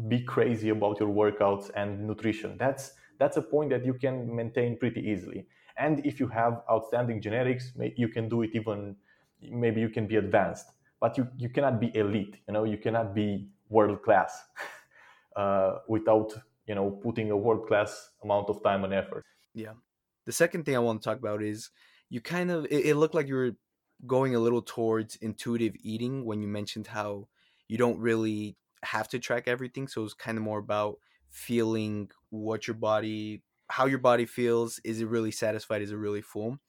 be 0.08 0.22
crazy 0.24 0.70
about 0.70 1.00
your 1.00 1.10
workouts 1.10 1.70
and 1.76 2.08
nutrition. 2.08 2.58
That's 2.58 2.94
that's 3.20 3.38
a 3.38 3.42
point 3.42 3.70
that 3.72 3.86
you 3.86 3.94
can 3.94 4.36
maintain 4.36 4.78
pretty 4.78 5.02
easily. 5.02 5.46
And 5.78 6.06
if 6.06 6.20
you 6.20 6.28
have 6.28 6.62
outstanding 6.70 7.22
genetics, 7.22 7.74
you 7.96 8.08
can 8.08 8.30
do 8.30 8.44
it 8.44 8.52
even. 8.54 8.96
Maybe 9.42 9.82
you 9.82 9.90
can 9.90 10.08
be 10.08 10.16
advanced, 10.16 10.68
but 11.00 11.18
you 11.18 11.28
you 11.38 11.50
cannot 11.50 11.80
be 11.80 11.92
elite. 11.96 12.38
You 12.48 12.54
know, 12.54 12.64
you 12.64 12.78
cannot 12.78 13.14
be 13.14 13.48
world 13.70 14.02
class 14.04 14.44
uh, 15.36 15.80
without 15.88 16.34
you 16.68 16.76
know 16.76 16.90
putting 16.90 17.32
a 17.32 17.38
world 17.38 17.68
class 17.68 18.10
amount 18.24 18.50
of 18.50 18.64
time 18.64 18.84
and 18.84 18.94
effort. 18.94 19.24
Yeah. 19.54 19.74
The 20.26 20.32
second 20.32 20.66
thing 20.66 20.76
I 20.76 20.80
want 20.80 21.02
to 21.02 21.06
talk 21.10 21.20
about 21.20 21.44
is 21.44 21.70
you 22.10 22.22
kind 22.22 22.50
of 22.50 22.66
it, 22.66 22.86
it 22.86 22.96
looked 22.96 23.14
like 23.14 23.28
you 23.28 23.36
were 23.36 23.52
going 24.06 24.36
a 24.36 24.40
little 24.40 24.62
towards 24.62 25.16
intuitive 25.18 25.74
eating 25.82 26.26
when 26.26 26.42
you 26.42 26.48
mentioned 26.48 26.88
how 26.88 27.28
you 27.68 27.78
don't 27.78 28.00
really 28.00 28.58
have 28.84 29.08
to 29.10 29.20
track 29.20 29.48
everything 29.48 29.88
so 29.88 30.04
it's 30.04 30.14
kind 30.14 30.38
of 30.38 30.44
more 30.44 30.60
about 30.60 30.98
feeling 31.30 32.10
what 32.30 32.68
your 32.68 32.76
body 32.76 33.42
how 33.70 33.86
your 33.86 34.00
body 34.00 34.26
feels 34.26 34.80
is 34.84 35.02
it 35.02 35.08
really 35.08 35.32
satisfied 35.32 35.82
is 35.82 35.92
it 35.92 35.96
really 35.96 36.22
full? 36.22 36.60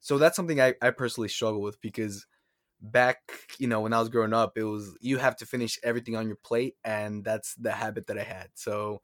So 0.00 0.18
that's 0.18 0.36
something 0.36 0.60
i, 0.60 0.74
I 0.80 0.90
personally 0.90 1.28
struggle 1.28 1.60
with 1.60 1.80
because 1.80 2.26
back 2.80 3.18
you 3.58 3.66
know 3.66 3.80
when 3.80 3.92
i 3.92 3.98
was 3.98 4.08
growing 4.08 4.32
up 4.32 4.56
it 4.56 4.62
was 4.62 4.96
you 5.00 5.18
have 5.18 5.34
to 5.34 5.44
finish 5.44 5.80
everything 5.82 6.14
on 6.14 6.28
your 6.28 6.36
plate 6.36 6.76
and 6.84 7.24
that's 7.24 7.54
the 7.56 7.72
habit 7.72 8.06
that 8.06 8.18
i 8.18 8.22
had. 8.22 8.48
So 8.54 9.02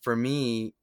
for 0.00 0.16
me 0.16 0.74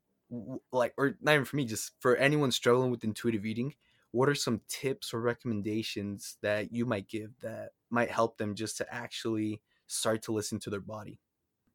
like 0.72 0.94
or 0.98 1.16
not 1.22 1.34
even 1.34 1.46
for 1.46 1.56
me 1.56 1.66
just 1.66 1.94
for 2.00 2.16
anyone 2.18 2.52
struggling 2.52 2.92
with 2.92 3.04
intuitive 3.04 3.46
eating 3.46 3.74
what 4.12 4.30
are 4.30 4.36
some 4.36 4.62
tips 4.68 5.14
or 5.14 5.22
recommendations 5.22 6.38
that 6.42 6.72
you 6.72 6.86
might 6.86 7.08
give 7.08 7.32
that 7.42 7.70
might 7.90 8.12
help 8.12 8.38
them 8.38 8.56
just 8.56 8.78
to 8.78 8.94
actually 8.94 9.62
start 9.88 10.22
to 10.22 10.32
listen 10.34 10.60
to 10.60 10.70
their 10.70 10.82
body 10.82 11.20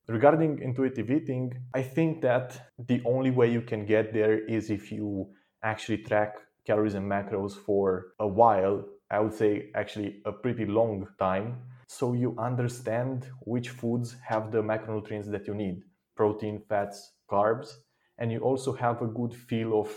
regarding 0.09 0.61
intuitive 0.61 1.11
eating 1.11 1.53
i 1.75 1.83
think 1.83 2.21
that 2.21 2.73
the 2.89 3.01
only 3.05 3.31
way 3.31 3.51
you 3.51 3.63
can 3.63 3.87
get 3.87 4.13
there 4.13 4.39
is 4.47 4.71
if 4.71 4.91
you 4.91 5.29
actually 5.63 5.99
track 5.99 6.37
calories 6.67 6.95
and 6.95 7.11
macros 7.11 7.53
for 7.53 8.13
a 8.19 8.27
while 8.27 8.85
I 9.13 9.21
would 9.21 9.35
say 9.35 9.71
actually 9.75 10.23
a 10.25 10.33
pretty 10.33 10.65
long 10.65 11.07
time. 11.19 11.59
So 11.87 12.15
you 12.15 12.35
understand 12.39 13.27
which 13.43 13.69
foods 13.69 14.17
have 14.27 14.51
the 14.51 14.63
macronutrients 14.63 15.31
that 15.31 15.47
you 15.47 15.55
need 15.55 15.83
protein, 16.17 16.63
fats, 16.67 17.13
carbs. 17.31 17.69
And 18.17 18.33
you 18.33 18.41
also 18.41 18.73
have 18.73 19.03
a 19.03 19.07
good 19.07 19.35
feel 19.35 19.79
of 19.79 19.89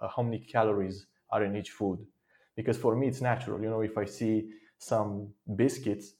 uh, 0.00 0.08
how 0.08 0.22
many 0.24 0.40
calories 0.40 1.06
are 1.30 1.44
in 1.44 1.54
each 1.56 1.70
food. 1.70 2.00
Because 2.56 2.76
for 2.76 2.96
me, 2.96 3.06
it's 3.06 3.20
natural. 3.20 3.62
You 3.62 3.70
know, 3.70 3.80
if 3.82 3.96
I 3.96 4.06
see 4.06 4.50
some 4.78 5.32
biscuits, 5.54 6.14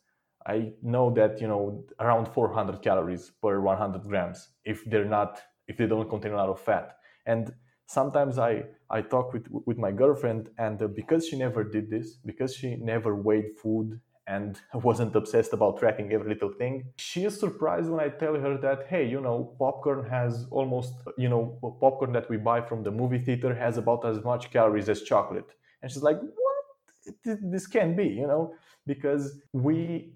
I 0.46 0.72
know 0.82 1.10
that, 1.14 1.40
you 1.40 1.48
know, 1.48 1.84
around 2.00 2.26
400 2.28 2.82
calories 2.82 3.32
per 3.42 3.60
100 3.60 4.02
grams 4.02 4.50
if 4.64 4.84
they're 4.84 5.04
not, 5.04 5.40
if 5.68 5.76
they 5.78 5.86
don't 5.86 6.08
contain 6.08 6.32
a 6.32 6.36
lot 6.36 6.50
of 6.50 6.60
fat. 6.60 6.96
And 7.26 7.52
sometimes 7.86 8.38
I, 8.38 8.64
I 8.90 9.02
talk 9.02 9.32
with, 9.32 9.46
with 9.66 9.78
my 9.78 9.90
girlfriend, 9.90 10.50
and 10.58 10.80
uh, 10.82 10.88
because 10.88 11.26
she 11.28 11.36
never 11.36 11.64
did 11.64 11.90
this, 11.90 12.16
because 12.24 12.54
she 12.54 12.76
never 12.76 13.14
weighed 13.14 13.56
food 13.62 14.00
and 14.26 14.60
wasn't 14.74 15.14
obsessed 15.16 15.52
about 15.52 15.78
tracking 15.78 16.12
every 16.12 16.34
little 16.34 16.52
thing, 16.52 16.84
she 16.96 17.24
is 17.24 17.38
surprised 17.38 17.88
when 17.90 18.00
I 18.00 18.08
tell 18.08 18.34
her 18.34 18.58
that, 18.58 18.86
hey, 18.88 19.06
you 19.06 19.20
know, 19.20 19.54
popcorn 19.58 20.08
has 20.10 20.46
almost, 20.50 20.94
you 21.16 21.28
know, 21.28 21.58
popcorn 21.80 22.12
that 22.12 22.28
we 22.28 22.36
buy 22.36 22.60
from 22.60 22.82
the 22.82 22.90
movie 22.90 23.18
theater 23.18 23.54
has 23.54 23.78
about 23.78 24.04
as 24.06 24.22
much 24.24 24.50
calories 24.50 24.88
as 24.88 25.02
chocolate. 25.02 25.50
And 25.82 25.90
she's 25.90 26.02
like, 26.02 26.18
what? 26.20 27.14
This 27.42 27.66
can't 27.66 27.96
be, 27.96 28.06
you 28.06 28.26
know, 28.26 28.54
because 28.86 29.38
we 29.52 30.14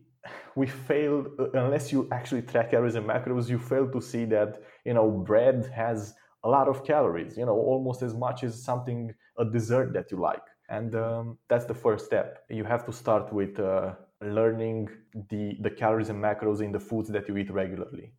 we 0.55 0.67
failed 0.67 1.29
unless 1.55 1.93
you 1.93 2.09
actually 2.13 2.43
track 2.43 2.71
calories 2.71 2.95
and 2.95 3.07
macros 3.07 3.49
you 3.49 3.59
fail 3.59 3.89
to 3.91 4.01
see 4.01 4.25
that 4.25 4.61
you 4.85 4.95
know 4.95 5.11
bread 5.11 5.71
has 5.75 6.15
a 6.45 6.49
lot 6.49 6.69
of 6.69 6.85
calories, 6.85 7.37
you 7.37 7.45
know, 7.47 7.57
almost 7.57 8.03
as 8.03 8.15
much 8.15 8.45
as 8.45 8.63
something, 8.63 9.15
a 9.39 9.45
dessert 9.45 9.93
that 9.95 10.11
you 10.11 10.19
like. 10.19 10.43
And 10.69 10.95
um, 10.95 11.39
that's 11.49 11.65
the 11.65 11.75
first 11.75 12.07
step. 12.07 12.45
You 12.49 12.65
have 12.65 12.85
to 12.87 12.93
start 12.93 13.33
with 13.33 13.59
uh, 13.59 13.95
learning 14.21 14.89
the, 15.31 15.57
the 15.61 15.71
calories 15.71 16.11
and 16.11 16.23
macros 16.23 16.61
in 16.61 16.73
the 16.73 16.81
foods 16.81 17.09
that 17.11 17.29
you 17.29 17.37
eat 17.37 17.51
regularly. 17.51 18.13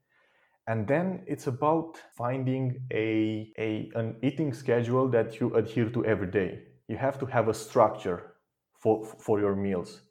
And 0.68 0.88
then 0.88 1.24
it's 1.28 1.48
about 1.48 2.00
finding 2.16 2.82
a, 2.92 3.52
a, 3.58 3.90
an 3.96 4.18
eating 4.22 4.54
schedule 4.54 5.08
that 5.10 5.40
you 5.40 5.54
adhere 5.56 5.90
to 5.90 6.06
every 6.06 6.28
day. 6.28 6.60
You 6.88 6.98
have 6.98 7.20
to 7.20 7.26
have 7.28 7.48
a 7.48 7.54
structure 7.54 8.34
for, 8.78 9.06
for 9.06 9.40
your 9.40 9.56
meals. 9.56 10.02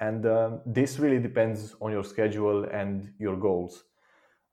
And 0.00 0.26
um, 0.26 0.60
this 0.64 0.98
really 0.98 1.18
depends 1.18 1.74
on 1.80 1.90
your 1.90 2.04
schedule 2.04 2.64
and 2.64 3.12
your 3.18 3.36
goals. 3.36 3.84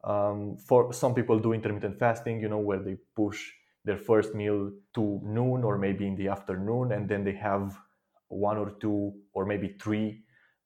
Um, 0.04 0.58
for 0.58 0.94
some 0.94 1.14
people 1.14 1.40
do 1.40 1.54
intermittent 1.54 2.00
fasting, 2.00 2.40
you 2.40 2.50
know, 2.50 2.60
where 2.60 2.80
they 2.80 2.98
push 3.16 3.52
their 3.84 3.98
first 3.98 4.34
meal 4.34 4.72
to 4.96 5.22
noon 5.24 5.64
or 5.64 5.78
maybe 5.78 6.08
in 6.08 6.16
the 6.16 6.28
afternoon, 6.28 6.92
and 6.92 7.08
then 7.08 7.24
they 7.24 7.34
have 7.34 7.78
one 8.28 8.58
or 8.58 8.72
two 8.82 9.14
or 9.34 9.46
maybe 9.46 9.76
three 9.80 10.24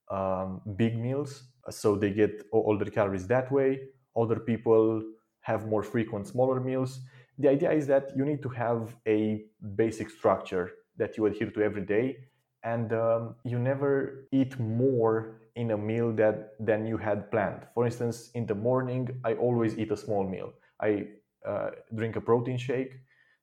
um, 0.09 0.61
big 0.77 0.97
meals. 0.97 1.43
So 1.69 1.95
they 1.95 2.11
get 2.11 2.43
all 2.51 2.77
their 2.77 2.89
calories 2.89 3.27
that 3.27 3.51
way. 3.51 3.79
Other 4.15 4.39
people 4.39 5.03
have 5.41 5.67
more 5.67 5.83
frequent 5.83 6.27
smaller 6.27 6.59
meals. 6.59 7.01
The 7.37 7.49
idea 7.49 7.71
is 7.71 7.87
that 7.87 8.11
you 8.15 8.25
need 8.25 8.41
to 8.43 8.49
have 8.49 8.95
a 9.07 9.43
basic 9.75 10.09
structure 10.09 10.71
that 10.97 11.17
you 11.17 11.25
adhere 11.25 11.51
to 11.51 11.61
every 11.61 11.85
day, 11.85 12.17
and 12.63 12.93
um, 12.93 13.35
you 13.43 13.57
never 13.59 14.27
eat 14.31 14.59
more 14.59 15.41
in 15.55 15.71
a 15.71 15.77
meal 15.77 16.11
that 16.13 16.53
than 16.59 16.85
you 16.85 16.97
had 16.97 17.31
planned. 17.31 17.61
For 17.73 17.85
instance, 17.85 18.31
in 18.33 18.45
the 18.45 18.55
morning, 18.55 19.09
I 19.23 19.33
always 19.33 19.77
eat 19.77 19.91
a 19.91 19.97
small 19.97 20.27
meal. 20.27 20.53
I 20.81 21.07
uh, 21.47 21.71
drink 21.95 22.15
a 22.15 22.21
protein 22.21 22.57
shake 22.57 22.93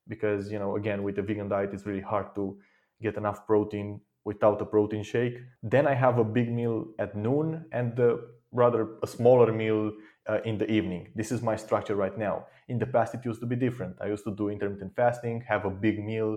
because 0.09 0.53
you 0.53 0.59
know 0.59 0.77
again 0.77 1.03
with 1.03 1.17
the 1.17 1.23
vegan 1.23 1.49
diet 1.49 1.71
it's 1.73 1.87
really 1.87 2.01
hard 2.01 2.35
to 2.35 2.59
get 3.03 3.17
enough 3.17 3.47
protein 3.47 4.01
without 4.25 4.61
a 4.61 4.65
protein 4.65 5.03
shake. 5.03 5.39
Then 5.63 5.87
I 5.87 5.95
have 5.95 6.19
a 6.19 6.25
big 6.25 6.53
meal 6.53 6.87
at 6.99 7.17
noon 7.17 7.65
and 7.73 7.99
uh, 7.99 8.17
rather 8.53 8.89
a 9.03 9.07
smaller 9.07 9.53
meal 9.53 9.93
uh, 10.29 10.41
in 10.45 10.59
the 10.59 10.71
evening. 10.71 11.09
This 11.15 11.31
is 11.31 11.43
my 11.43 11.57
structure 11.57 11.95
right 11.95 12.17
now. 12.19 12.47
In 12.69 12.79
the 12.79 12.87
past, 12.87 13.15
it 13.15 13.25
used 13.25 13.41
to 13.41 13.47
be 13.47 13.57
different. 13.57 13.97
I 14.01 14.07
used 14.07 14.25
to 14.25 14.35
do 14.35 14.49
intermittent 14.49 14.97
fasting, 14.97 15.45
have 15.49 15.65
a 15.65 15.71
big 15.71 16.05
meal 16.05 16.37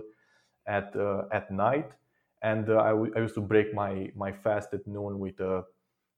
at 0.66 0.94
uh, 0.96 1.22
at 1.32 1.50
night, 1.50 1.90
and 2.42 2.68
uh, 2.70 2.78
I, 2.80 2.90
w- 2.90 3.12
I 3.16 3.20
used 3.20 3.34
to 3.34 3.40
break 3.40 3.74
my 3.74 4.10
my 4.16 4.32
fast 4.32 4.72
at 4.74 4.86
noon 4.86 5.18
with 5.18 5.40
a, 5.40 5.64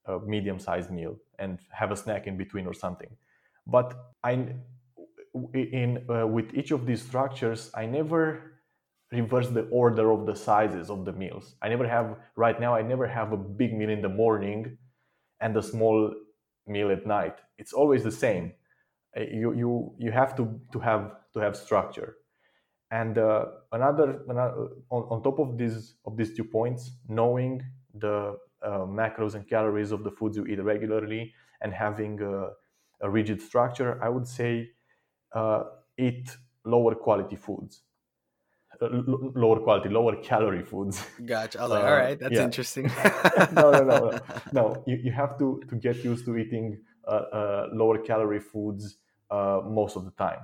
a 0.06 0.20
medium 0.20 0.58
sized 0.58 0.90
meal 0.90 1.16
and 1.38 1.58
have 1.72 1.90
a 1.92 1.96
snack 1.96 2.26
in 2.26 2.36
between 2.36 2.66
or 2.66 2.74
something. 2.74 3.10
But 3.66 3.94
i 4.24 4.54
in 5.54 6.04
uh, 6.10 6.26
with 6.26 6.54
each 6.54 6.70
of 6.72 6.84
these 6.86 7.02
structures 7.02 7.70
i 7.74 7.86
never 7.86 8.52
reverse 9.12 9.48
the 9.48 9.62
order 9.70 10.10
of 10.10 10.26
the 10.26 10.34
sizes 10.34 10.90
of 10.90 11.04
the 11.04 11.12
meals. 11.12 11.54
I 11.62 11.68
never 11.68 11.86
have 11.88 12.16
right 12.36 12.58
now 12.60 12.74
i 12.74 12.82
never 12.82 13.06
have 13.06 13.32
a 13.32 13.36
big 13.36 13.74
meal 13.74 13.90
in 13.90 14.02
the 14.02 14.08
morning 14.08 14.78
and 15.40 15.56
a 15.56 15.62
small 15.62 16.14
meal 16.66 16.90
at 16.90 17.06
night. 17.06 17.38
It's 17.58 17.72
always 17.72 18.02
the 18.04 18.12
same. 18.12 18.52
Uh, 19.16 19.22
you 19.22 19.52
you 19.54 19.94
you 19.98 20.12
have 20.12 20.36
to 20.36 20.60
to 20.72 20.78
have 20.80 21.04
to 21.34 21.40
have 21.40 21.56
structure 21.56 22.16
and 22.92 23.16
uh, 23.16 23.46
another, 23.72 24.20
another 24.28 24.68
on, 24.90 25.02
on, 25.11 25.22
top 25.22 25.38
of 25.40 25.56
these 25.56 25.94
of 26.04 26.16
these 26.18 26.37
two 26.37 26.44
points, 26.44 26.90
knowing 27.08 27.62
the 27.94 28.37
uh, 28.62 28.84
macros 29.00 29.34
and 29.34 29.49
calories 29.49 29.92
of 29.92 30.04
the 30.04 30.11
foods 30.11 30.37
you 30.37 30.44
eat 30.46 30.62
regularly 30.62 31.32
and 31.62 31.72
having 31.72 32.20
a, 32.20 32.50
a 33.00 33.08
rigid 33.11 33.40
structure, 33.40 33.99
I 34.02 34.11
would 34.11 34.28
say 34.28 34.70
uh, 35.32 35.62
eat 35.99 36.37
lower 36.64 36.94
quality 36.94 37.37
foods. 37.37 37.80
Uh, 38.80 38.87
l- 38.87 39.32
lower 39.34 39.61
quality, 39.61 39.88
lower 39.88 40.16
calorie 40.16 40.62
foods. 40.62 41.02
Gotcha. 41.25 41.66
Like, 41.66 41.84
all 41.84 41.92
right, 41.92 42.18
that's 42.20 42.34
yeah. 42.34 42.44
interesting. 42.44 42.90
no, 43.52 43.70
no, 43.70 43.84
no, 43.84 43.99
no. 44.11 44.20
no 44.52 44.84
you, 44.87 44.96
you 44.96 45.12
have 45.12 45.38
to, 45.38 45.62
to 45.70 45.76
get 45.76 46.04
used 46.04 46.26
to 46.26 46.37
eating 46.37 46.78
uh, 47.08 47.11
uh, 47.11 47.66
lower 47.72 47.99
calorie 47.99 48.40
foods 48.40 48.99
most 49.64 49.96
of 49.96 50.04
the 50.04 50.11
time 50.11 50.40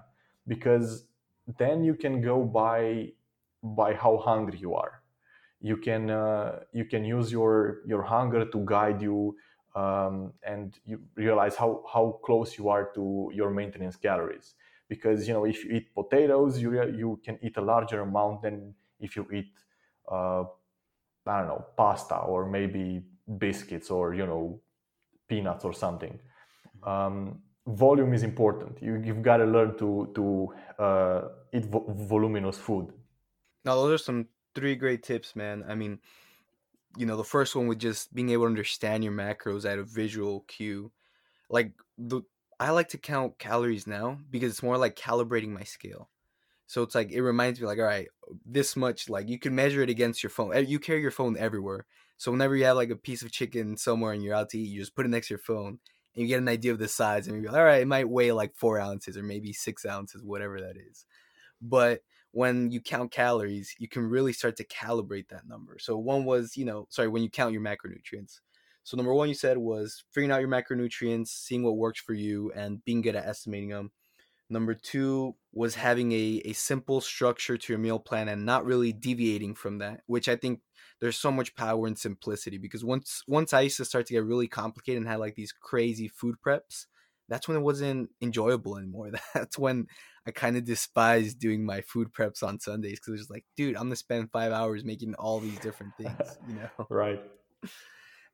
because 0.47 1.05
then 1.59 1.85
you 1.85 1.95
can 1.95 2.21
go 2.21 2.45
by 2.45 3.13
by 3.63 3.95
how 3.95 4.19
hungry 4.19 4.59
you 4.59 4.75
are. 4.75 5.03
You 5.61 5.77
can 5.77 6.11
uh, 6.11 6.61
you 6.73 6.85
can 6.85 7.05
use 7.05 7.33
your 7.33 7.81
your 7.87 8.03
hunger 8.03 8.45
to 8.45 8.59
guide 8.65 9.01
you 9.03 9.37
um, 9.75 10.33
and 10.43 10.79
you 10.85 11.01
realize 11.15 11.57
how 11.57 11.85
how 11.93 12.21
close 12.25 12.59
you 12.59 12.69
are 12.69 12.91
to 12.95 13.31
your 13.35 13.51
maintenance 13.51 13.97
calories. 13.97 14.55
Because 14.89 15.27
you 15.27 15.35
know 15.35 15.45
if 15.45 15.65
you 15.65 15.73
eat 15.73 15.95
potatoes 15.95 16.59
you 16.59 16.71
you 16.97 17.21
can 17.25 17.39
eat 17.43 17.57
a 17.57 17.63
larger 17.63 18.01
amount 18.03 18.43
than 18.43 18.75
if 19.01 19.17
you 19.17 19.27
eat 19.33 19.53
uh, 20.11 20.45
I 21.27 21.39
don't 21.41 21.49
know 21.49 21.67
pasta 21.77 22.17
or 22.17 22.47
maybe 22.47 23.03
biscuits 23.39 23.91
or 23.91 24.15
you 24.15 24.27
know 24.27 24.61
peanuts 25.29 25.65
or 25.65 25.73
something. 25.73 26.19
Um, 26.85 27.43
volume 27.67 28.15
is 28.15 28.23
important. 28.23 28.83
You, 28.83 28.97
you've 29.05 29.23
got 29.23 29.39
to 29.39 29.45
learn 29.45 29.77
to 29.79 30.11
to 30.15 30.55
uh, 30.83 31.23
eat 31.53 31.65
vo- 31.67 31.87
voluminous 31.89 32.59
food 32.59 32.93
now 33.65 33.75
those 33.75 34.01
are 34.01 34.05
some 34.05 34.27
three 34.55 34.75
great 34.75 35.03
tips, 35.03 35.37
man. 35.37 35.65
I 35.69 35.75
mean, 35.75 35.99
you 36.97 37.07
know, 37.07 37.17
the 37.17 37.25
first 37.25 37.55
one 37.55 37.67
with 37.67 37.79
just 37.79 38.15
being 38.15 38.31
able 38.31 38.45
to 38.45 38.49
understand 38.49 39.05
your 39.05 39.13
macros 39.13 39.71
at 39.71 39.79
a 39.79 39.85
visual 39.85 40.45
cue. 40.49 40.91
Like 41.51 41.73
the 41.97 42.23
I 42.61 42.71
like 42.71 42.89
to 42.89 42.99
count 42.99 43.39
calories 43.39 43.87
now 43.87 44.19
because 44.31 44.51
it's 44.51 44.63
more 44.63 44.79
like 44.79 44.97
calibrating 44.97 45.51
my 45.51 45.63
scale. 45.63 46.11
So 46.67 46.83
it's 46.83 46.95
like 46.95 47.13
it 47.13 47.23
reminds 47.23 47.61
me 47.61 47.67
like, 47.67 47.79
all 47.79 47.85
right, 47.85 48.09
this 48.45 48.77
much 48.77 49.09
like 49.09 49.29
you 49.29 49.39
can 49.39 49.55
measure 49.55 49.83
it 49.83 49.91
against 49.91 50.23
your 50.23 50.31
phone. 50.31 50.67
You 50.67 50.79
carry 50.79 51.01
your 51.01 51.11
phone 51.11 51.37
everywhere. 51.37 51.87
So 52.17 52.33
whenever 52.33 52.57
you 52.57 52.65
have 52.65 52.77
like 52.77 52.91
a 52.91 52.97
piece 52.97 53.23
of 53.23 53.31
chicken 53.31 53.77
somewhere 53.77 54.13
and 54.13 54.23
you're 54.23 54.35
out 54.35 54.51
to 54.51 54.59
eat, 54.59 54.71
you 54.71 54.81
just 54.81 54.97
put 54.97 55.07
it 55.07 55.11
next 55.11 55.29
to 55.29 55.35
your 55.35 55.39
phone 55.39 55.79
and 56.15 56.23
you 56.23 56.27
get 56.27 56.41
an 56.41 56.49
idea 56.49 56.73
of 56.73 56.79
the 56.79 56.89
size 56.89 57.29
and 57.29 57.37
you 57.37 57.49
go, 57.49 57.57
all 57.57 57.65
right, 57.65 57.83
it 57.83 57.87
might 57.87 58.09
weigh 58.09 58.33
like 58.33 58.57
four 58.57 58.81
ounces 58.81 59.17
or 59.17 59.23
maybe 59.23 59.53
six 59.53 59.87
ounces, 59.87 60.23
whatever 60.23 60.61
that 60.61 60.77
is. 60.77 61.07
But 61.61 62.01
when 62.33 62.71
you 62.71 62.81
count 62.81 63.11
calories, 63.11 63.75
you 63.79 63.89
can 63.89 64.05
really 64.05 64.33
start 64.33 64.57
to 64.57 64.65
calibrate 64.65 65.29
that 65.29 65.49
number. 65.49 65.79
So 65.79 65.97
one 65.97 66.25
was, 66.25 66.57
you 66.57 66.65
know, 66.65 66.87
sorry, 66.91 67.09
when 67.09 67.23
you 67.23 67.31
count 67.31 67.53
your 67.53 67.63
macronutrients. 67.63 68.41
So 68.85 68.97
number 68.97 69.13
one 69.13 69.29
you 69.29 69.35
said 69.35 69.59
was 69.59 70.05
figuring 70.13 70.31
out 70.31 70.41
your 70.41 70.49
macronutrients, 70.49 71.29
seeing 71.29 71.63
what 71.63 71.77
works 71.77 72.01
for 72.01 72.15
you, 72.15 72.53
and 72.55 72.85
being 72.85 73.03
good 73.03 73.17
at 73.17 73.27
estimating 73.27 73.71
them. 73.71 73.91
Number 74.51 74.73
two 74.73 75.37
was 75.53 75.75
having 75.75 76.13
a, 76.13 76.43
a 76.47 76.53
simple 76.55 77.03
structure 77.03 77.59
to 77.59 77.73
your 77.73 77.79
meal 77.79 77.99
plan 77.99 78.29
and 78.29 78.47
not 78.47 78.65
really 78.65 78.93
deviating 78.93 79.55
from 79.55 79.79
that, 79.79 80.01
which 80.07 80.27
I 80.27 80.37
think 80.37 80.61
there's 81.01 81.19
so 81.19 81.31
much 81.31 81.55
power 81.55 81.87
in 81.87 81.97
simplicity 81.97 82.57
because 82.57 82.85
once 82.85 83.23
once 83.29 83.53
I 83.53 83.63
used 83.63 83.77
to 83.77 83.85
start 83.85 84.07
to 84.07 84.15
get 84.15 84.25
really 84.25 84.49
complicated 84.49 85.03
and 85.03 85.09
had 85.09 85.21
like 85.21 85.35
these 85.35 85.53
crazy 85.53 86.09
food 86.09 86.37
preps, 86.45 86.87
that's 87.29 87.47
when 87.47 87.59
it 87.59 87.63
wasn't 87.63 88.11
enjoyable 88.23 88.79
anymore. 88.79 89.11
That's 89.35 89.59
when 89.59 89.87
I 90.29 90.31
kind 90.31 90.59
of 90.59 90.65
despise 90.65 91.33
doing 91.35 91.65
my 91.65 91.81
food 91.81 92.13
preps 92.13 92.43
on 92.43 92.61
Sundays 92.61 93.01
because 93.01 93.15
it's 93.15 93.23
was 93.23 93.31
like, 93.31 93.47
dude, 93.57 93.77
I'm 93.77 93.85
gonna 93.85 93.97
spend 93.97 94.31
five 94.31 94.53
hours 94.53 94.85
making 94.85 95.15
all 95.15 95.41
these 95.41 95.59
different 95.59 95.95
things, 95.97 96.39
you 96.47 96.55
know? 96.79 96.87
right. 96.91 97.23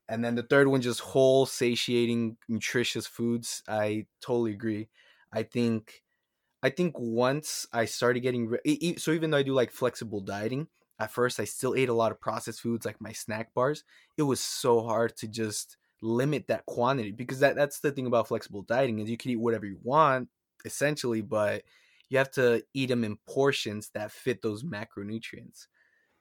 And 0.09 0.25
then 0.25 0.35
the 0.35 0.43
third 0.43 0.67
one, 0.67 0.81
just 0.81 1.01
whole, 1.01 1.47
satiating, 1.47 2.37
nutritious 2.49 3.07
foods. 3.07 3.63
I 3.69 4.07
totally 4.21 4.51
agree. 4.51 4.89
I 5.33 5.45
think, 5.45 6.03
I 6.65 6.71
think 6.71 6.99
once 6.99 7.65
I 7.73 7.85
started 7.85 8.21
getting 8.21 8.57
so 8.99 9.13
even 9.13 9.31
though 9.31 9.39
I 9.39 9.45
do 9.45 9.55
like 9.55 9.71
flexible 9.71 10.21
dieting, 10.21 10.67
at 10.99 11.13
first 11.13 11.39
I 11.39 11.45
still 11.45 11.77
ate 11.77 11.89
a 11.89 11.95
lot 11.95 12.11
of 12.11 12.21
processed 12.21 12.61
foods 12.61 12.85
like 12.85 13.01
my 13.01 13.13
snack 13.13 13.55
bars. 13.55 13.85
It 14.19 14.23
was 14.23 14.41
so 14.41 14.83
hard 14.83 15.17
to 15.19 15.29
just 15.29 15.77
limit 16.03 16.49
that 16.49 16.67
quantity 16.67 17.13
because 17.13 17.39
that 17.39 17.55
that's 17.55 17.79
the 17.79 17.93
thing 17.93 18.07
about 18.07 18.27
flexible 18.29 18.63
dieting 18.63 18.99
is 18.99 19.09
you 19.09 19.17
can 19.17 19.31
eat 19.31 19.37
whatever 19.37 19.65
you 19.65 19.79
want 19.85 20.29
essentially, 20.65 21.21
but 21.21 21.63
you 22.09 22.19
have 22.19 22.31
to 22.33 22.63
eat 22.75 22.87
them 22.87 23.05
in 23.05 23.19
portions 23.29 23.91
that 23.95 24.13
fit 24.13 24.43
those 24.43 24.63
macronutrients. 24.63 25.67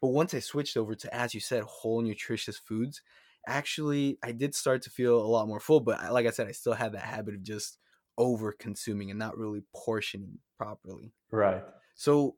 But 0.02 0.10
once 0.10 0.34
I 0.34 0.40
switched 0.40 0.76
over 0.76 0.96
to, 0.96 1.16
as 1.16 1.34
you 1.34 1.40
said, 1.40 1.64
whole 1.64 2.02
nutritious 2.02 2.58
foods, 2.58 3.02
actually, 3.48 4.18
I 4.24 4.32
did 4.32 4.56
start 4.56 4.82
to 4.84 4.90
feel 4.90 5.18
a 5.20 5.26
lot 5.26 5.48
more 5.48 5.60
full. 5.60 5.80
But 5.80 6.12
like 6.12 6.28
I 6.28 6.32
said, 6.32 6.48
I 6.48 6.52
still 6.52 6.74
had 6.74 6.94
that 6.94 7.04
habit 7.04 7.36
of 7.36 7.44
just 7.44 7.80
over 8.18 8.52
consuming 8.52 9.10
and 9.10 9.20
not 9.20 9.38
really 9.38 9.64
portioning 9.76 10.40
properly. 10.58 11.14
Right. 11.32 11.64
So, 11.96 12.36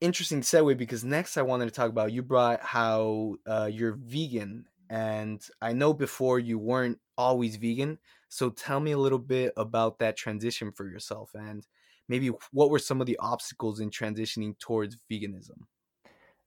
interesting 0.00 0.40
segue 0.40 0.76
because 0.78 1.04
next 1.04 1.36
I 1.36 1.42
wanted 1.42 1.66
to 1.66 1.72
talk 1.72 1.90
about 1.90 2.12
you 2.12 2.22
brought 2.22 2.62
how 2.62 3.36
uh, 3.46 3.68
you're 3.70 3.98
vegan. 4.00 4.66
And 4.88 5.40
I 5.62 5.72
know 5.72 5.92
before 5.92 6.38
you 6.38 6.58
weren't 6.58 6.98
always 7.16 7.56
vegan. 7.56 7.98
So, 8.28 8.50
tell 8.50 8.80
me 8.80 8.92
a 8.92 8.98
little 8.98 9.18
bit 9.18 9.52
about 9.56 9.98
that 9.98 10.16
transition 10.16 10.72
for 10.72 10.88
yourself 10.88 11.32
and 11.34 11.66
maybe 12.10 12.30
what 12.50 12.68
were 12.70 12.82
some 12.90 13.00
of 13.00 13.06
the 13.06 13.16
obstacles 13.32 13.80
in 13.80 13.88
transitioning 13.88 14.58
towards 14.58 14.98
veganism? 15.10 15.58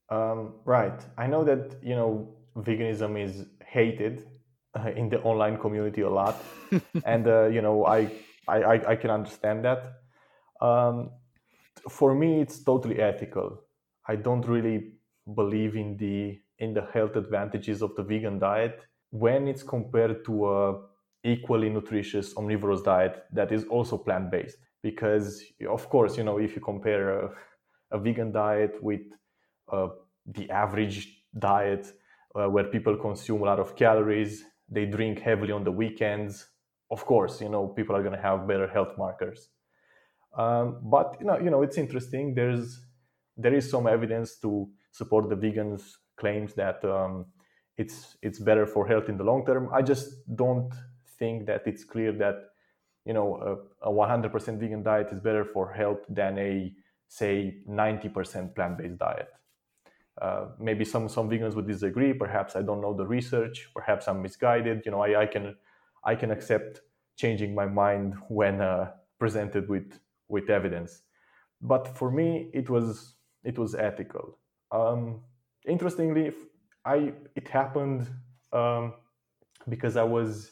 Um, 0.09 0.55
right. 0.65 0.99
I 1.17 1.25
know 1.25 1.43
that 1.45 1.63
you 1.81 1.95
know 1.95 2.35
veganism 2.57 3.11
is 3.27 3.45
hated 3.65 4.27
uh, 4.77 4.91
in 5.01 5.09
the 5.09 5.19
online 5.21 5.57
community 5.57 6.01
a 6.01 6.09
lot, 6.09 6.35
and 7.05 7.27
uh, 7.27 7.45
you 7.55 7.61
know 7.61 7.85
I, 7.85 8.11
I 8.47 8.81
I 8.93 8.95
can 8.95 9.09
understand 9.09 9.65
that. 9.65 9.81
Um, 10.61 11.11
for 11.89 12.13
me, 12.13 12.41
it's 12.41 12.63
totally 12.63 12.99
ethical. 12.99 13.61
I 14.07 14.15
don't 14.15 14.45
really 14.55 14.93
believe 15.41 15.75
in 15.75 15.97
the 15.97 16.39
in 16.59 16.73
the 16.73 16.85
health 16.93 17.15
advantages 17.15 17.81
of 17.81 17.95
the 17.95 18.03
vegan 18.03 18.37
diet 18.39 18.81
when 19.09 19.47
it's 19.47 19.63
compared 19.63 20.25
to 20.25 20.33
a 20.57 20.81
equally 21.23 21.69
nutritious 21.69 22.35
omnivorous 22.35 22.81
diet 22.81 23.23
that 23.31 23.51
is 23.51 23.63
also 23.65 23.97
plant 23.97 24.29
based 24.29 24.57
because 24.83 25.43
of 25.69 25.89
course 25.89 26.17
you 26.17 26.23
know 26.23 26.37
if 26.37 26.55
you 26.55 26.61
compare 26.61 27.19
a, 27.19 27.29
a 27.91 27.99
vegan 27.99 28.31
diet 28.31 28.75
with 28.81 29.01
uh, 29.71 29.87
the 30.25 30.49
average 30.51 31.23
diet 31.39 31.87
uh, 32.35 32.47
where 32.49 32.65
people 32.65 32.95
consume 32.97 33.41
a 33.41 33.45
lot 33.45 33.59
of 33.59 33.75
calories 33.75 34.43
they 34.69 34.85
drink 34.85 35.19
heavily 35.19 35.51
on 35.51 35.63
the 35.63 35.71
weekends 35.71 36.47
of 36.93 37.05
course 37.05 37.41
you 37.41 37.49
know 37.49 37.67
people 37.67 37.95
are 37.95 38.03
going 38.03 38.15
to 38.19 38.25
have 38.29 38.47
better 38.47 38.67
health 38.67 38.93
markers. 38.97 39.49
Um, 40.37 40.79
but 40.95 41.17
you 41.19 41.25
know 41.25 41.37
you 41.39 41.49
know 41.49 41.61
it's 41.63 41.77
interesting. 41.77 42.35
There's 42.35 42.79
there 43.35 43.53
is 43.53 43.69
some 43.69 43.87
evidence 43.87 44.37
to 44.43 44.69
support 44.91 45.29
the 45.29 45.35
vegans 45.35 45.83
claims 46.17 46.53
that 46.53 46.83
um, 46.85 47.25
it's 47.77 48.17
it's 48.21 48.39
better 48.39 48.65
for 48.65 48.87
health 48.87 49.09
in 49.09 49.17
the 49.17 49.23
long 49.23 49.45
term. 49.45 49.69
I 49.73 49.81
just 49.81 50.07
don't 50.35 50.71
think 51.19 51.47
that 51.47 51.61
it's 51.65 51.83
clear 51.83 52.11
that 52.23 52.35
you 53.05 53.13
know 53.13 53.59
a, 53.83 53.89
a 53.89 53.91
100% 53.91 54.59
vegan 54.59 54.83
diet 54.83 55.09
is 55.11 55.19
better 55.19 55.45
for 55.45 55.71
health 55.71 55.99
than 56.09 56.37
a 56.37 56.73
say 57.07 57.57
90% 57.69 58.55
plant-based 58.55 58.97
diet. 58.97 59.29
Uh, 60.21 60.45
maybe 60.59 60.85
some 60.85 61.09
some 61.09 61.29
vegans 61.29 61.55
would 61.55 61.67
disagree. 61.67 62.13
Perhaps 62.13 62.55
i 62.55 62.61
don't 62.61 62.81
know 62.81 62.93
the 62.95 63.05
research. 63.05 63.69
Perhaps 63.75 64.07
i'm 64.07 64.21
misguided. 64.21 64.83
You 64.85 64.91
know 64.91 65.01
i, 65.01 65.21
I 65.23 65.25
can 65.25 65.55
i 66.03 66.15
can 66.15 66.31
accept 66.31 66.81
changing 67.17 67.55
my 67.55 67.65
mind 67.65 68.15
when 68.29 68.61
uh, 68.61 68.91
presented 69.19 69.67
with 69.69 69.99
with 70.27 70.49
evidence. 70.49 71.01
But 71.61 71.87
for 71.97 72.11
me 72.11 72.49
it 72.53 72.69
was 72.69 73.15
it 73.43 73.57
was 73.57 73.73
ethical. 73.75 74.37
Um, 74.71 75.21
interestingly 75.67 76.31
i 76.85 77.13
it 77.35 77.47
happened 77.47 78.09
um, 78.51 78.93
because 79.69 79.95
i 79.97 80.03
was 80.03 80.51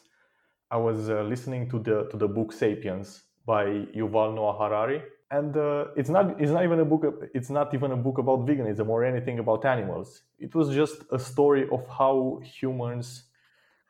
I 0.72 0.76
was 0.76 1.10
uh, 1.10 1.22
listening 1.22 1.68
to 1.70 1.78
the 1.78 2.08
to 2.10 2.16
the 2.16 2.26
book 2.26 2.50
*Sapiens* 2.50 3.24
by 3.44 3.64
Yuval 3.94 4.34
Noah 4.34 4.56
Harari, 4.58 5.02
and 5.30 5.54
uh, 5.54 5.88
it's 5.98 6.08
not 6.08 6.40
it's 6.40 6.50
not 6.50 6.64
even 6.64 6.80
a 6.80 6.84
book 6.84 7.04
it's 7.34 7.50
not 7.50 7.74
even 7.74 7.92
a 7.92 7.96
book 7.96 8.16
about 8.16 8.46
veganism 8.46 8.88
or 8.88 9.04
anything 9.04 9.38
about 9.38 9.66
animals. 9.66 10.22
It 10.38 10.54
was 10.54 10.74
just 10.74 11.04
a 11.12 11.18
story 11.18 11.68
of 11.70 11.86
how 11.88 12.40
humans 12.42 13.24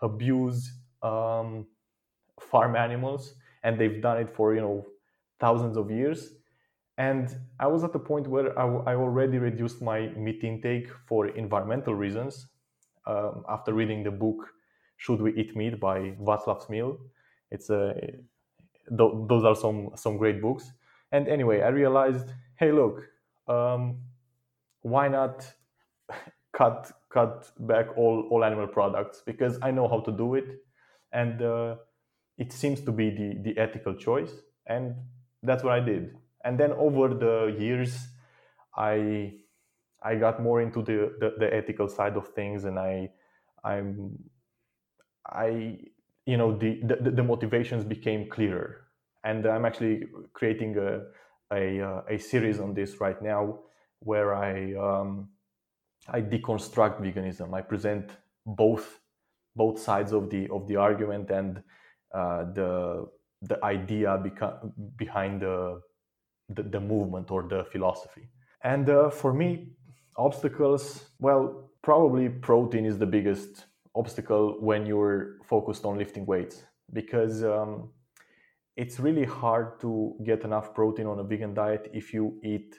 abuse 0.00 0.72
um, 1.02 1.66
farm 2.40 2.74
animals, 2.74 3.36
and 3.62 3.78
they've 3.78 4.02
done 4.02 4.18
it 4.18 4.34
for 4.34 4.52
you 4.56 4.60
know 4.60 4.84
thousands 5.38 5.76
of 5.76 5.88
years. 5.88 6.34
And 6.98 7.28
I 7.60 7.68
was 7.68 7.84
at 7.84 7.92
the 7.92 7.98
point 8.10 8.26
where 8.26 8.58
I, 8.58 8.66
I 8.92 8.94
already 8.96 9.38
reduced 9.38 9.80
my 9.80 10.08
meat 10.24 10.42
intake 10.42 10.88
for 11.06 11.28
environmental 11.28 11.94
reasons 11.94 12.48
um, 13.06 13.44
after 13.48 13.72
reading 13.72 14.02
the 14.02 14.10
book 14.10 14.48
should 15.02 15.20
We 15.20 15.34
Eat 15.34 15.56
Meat 15.56 15.80
by 15.80 15.98
Václav 16.28 16.64
Smil. 16.64 16.96
It's 17.50 17.70
a 17.70 17.92
th- 18.98 19.14
those 19.30 19.44
are 19.44 19.56
some 19.56 19.90
some 19.96 20.16
great 20.16 20.40
books. 20.40 20.72
And 21.10 21.28
anyway, 21.28 21.60
I 21.62 21.68
realized, 21.68 22.28
hey, 22.56 22.70
look, 22.72 23.02
um, 23.48 23.98
why 24.82 25.08
not 25.08 25.44
cut 26.52 26.92
cut 27.10 27.50
back 27.58 27.86
all 27.96 28.28
all 28.30 28.44
animal 28.44 28.68
products 28.68 29.22
because 29.26 29.58
I 29.60 29.72
know 29.72 29.88
how 29.88 30.00
to 30.00 30.12
do 30.12 30.34
it, 30.36 30.48
and 31.12 31.42
uh, 31.42 31.76
it 32.38 32.52
seems 32.52 32.80
to 32.82 32.92
be 32.92 33.10
the 33.10 33.28
the 33.42 33.58
ethical 33.58 33.94
choice, 33.94 34.32
and 34.66 34.94
that's 35.42 35.64
what 35.64 35.72
I 35.72 35.80
did. 35.80 36.14
And 36.44 36.60
then 36.60 36.72
over 36.72 37.08
the 37.08 37.56
years, 37.58 38.06
I 38.76 39.34
I 40.00 40.14
got 40.16 40.40
more 40.42 40.60
into 40.62 40.82
the, 40.82 41.14
the, 41.20 41.34
the 41.38 41.54
ethical 41.54 41.88
side 41.88 42.16
of 42.16 42.28
things, 42.28 42.64
and 42.64 42.78
I 42.78 43.10
I'm 43.64 44.18
I, 45.26 45.78
you 46.26 46.36
know, 46.36 46.56
the, 46.56 46.80
the, 46.82 47.10
the 47.10 47.22
motivations 47.22 47.84
became 47.84 48.28
clearer. 48.28 48.86
And 49.24 49.46
I'm 49.46 49.64
actually 49.64 50.04
creating 50.32 50.76
a, 50.78 51.02
a, 51.54 51.80
uh, 51.80 52.02
a 52.08 52.18
series 52.18 52.58
on 52.58 52.74
this 52.74 53.00
right 53.00 53.20
now 53.22 53.60
where 54.00 54.34
I 54.34 54.74
um, 54.74 55.28
I 56.08 56.20
deconstruct 56.20 57.00
veganism. 57.00 57.54
I 57.54 57.62
present 57.62 58.10
both 58.44 58.98
both 59.54 59.78
sides 59.78 60.12
of 60.12 60.30
the 60.30 60.48
of 60.48 60.66
the 60.66 60.76
argument 60.76 61.30
and 61.30 61.62
uh, 62.12 62.44
the 62.52 63.06
the 63.42 63.64
idea 63.64 64.18
beca- 64.18 64.72
behind 64.96 65.42
the, 65.42 65.80
the, 66.48 66.62
the 66.62 66.80
movement 66.80 67.30
or 67.30 67.42
the 67.42 67.64
philosophy. 67.72 68.28
And 68.62 68.88
uh, 68.88 69.10
for 69.10 69.32
me, 69.32 69.72
obstacles 70.16 71.06
well 71.18 71.70
probably 71.82 72.28
protein 72.28 72.86
is 72.86 72.98
the 72.98 73.06
biggest 73.06 73.66
obstacle 73.94 74.56
when 74.60 74.86
you're 74.86 75.38
focused 75.44 75.84
on 75.84 75.98
lifting 75.98 76.26
weights 76.26 76.62
because 76.92 77.44
um, 77.44 77.90
it's 78.76 78.98
really 78.98 79.24
hard 79.24 79.80
to 79.80 80.14
get 80.24 80.44
enough 80.44 80.74
protein 80.74 81.06
on 81.06 81.18
a 81.18 81.24
vegan 81.24 81.54
diet 81.54 81.90
if 81.92 82.12
you 82.14 82.40
eat 82.42 82.74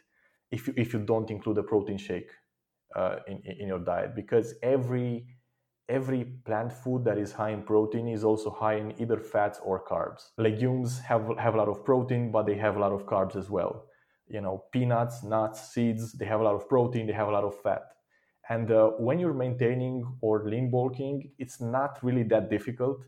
if 0.51 0.67
you, 0.67 0.73
if 0.77 0.93
you 0.93 0.99
don't 0.99 1.29
include 1.31 1.57
a 1.57 1.63
protein 1.63 1.97
shake 1.97 2.31
uh, 2.95 3.17
in, 3.27 3.41
in 3.59 3.67
your 3.67 3.79
diet 3.79 4.15
because 4.15 4.55
every 4.61 5.25
every 5.89 6.23
plant 6.45 6.71
food 6.71 7.03
that 7.03 7.17
is 7.17 7.31
high 7.31 7.49
in 7.49 7.61
protein 7.61 8.07
is 8.07 8.23
also 8.23 8.49
high 8.49 8.75
in 8.75 8.93
either 9.01 9.19
fats 9.19 9.59
or 9.63 9.83
carbs. 9.83 10.29
Legumes 10.37 10.99
have 10.99 11.29
have 11.37 11.55
a 11.55 11.57
lot 11.57 11.67
of 11.67 11.83
protein 11.83 12.31
but 12.31 12.45
they 12.45 12.55
have 12.55 12.75
a 12.75 12.79
lot 12.79 12.91
of 12.91 13.05
carbs 13.05 13.35
as 13.35 13.49
well. 13.49 13.85
You 14.27 14.41
know 14.41 14.63
peanuts 14.71 15.23
nuts 15.23 15.73
seeds 15.73 16.13
they 16.13 16.25
have 16.25 16.39
a 16.39 16.43
lot 16.43 16.55
of 16.55 16.67
protein 16.69 17.05
they 17.07 17.13
have 17.13 17.27
a 17.27 17.31
lot 17.31 17.43
of 17.43 17.59
fat 17.61 17.92
and 18.49 18.71
uh, 18.71 18.89
when 18.97 19.19
you're 19.19 19.33
maintaining 19.33 20.05
or 20.21 20.43
lean 20.49 20.69
bulking 20.69 21.31
it's 21.39 21.61
not 21.61 21.97
really 22.03 22.23
that 22.23 22.49
difficult 22.49 23.05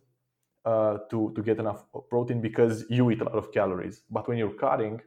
uh, 0.65 0.97
to, 1.09 1.31
to 1.35 1.43
get 1.43 1.59
enough 1.59 1.85
protein 2.09 2.41
because 2.41 2.85
you 2.89 3.11
eat 3.11 3.21
a 3.21 3.23
lot 3.23 3.35
of 3.35 3.51
calories. 3.51 4.01
But 4.09 4.27
when 4.27 4.37
you're 4.37 4.53
cutting 4.53 5.01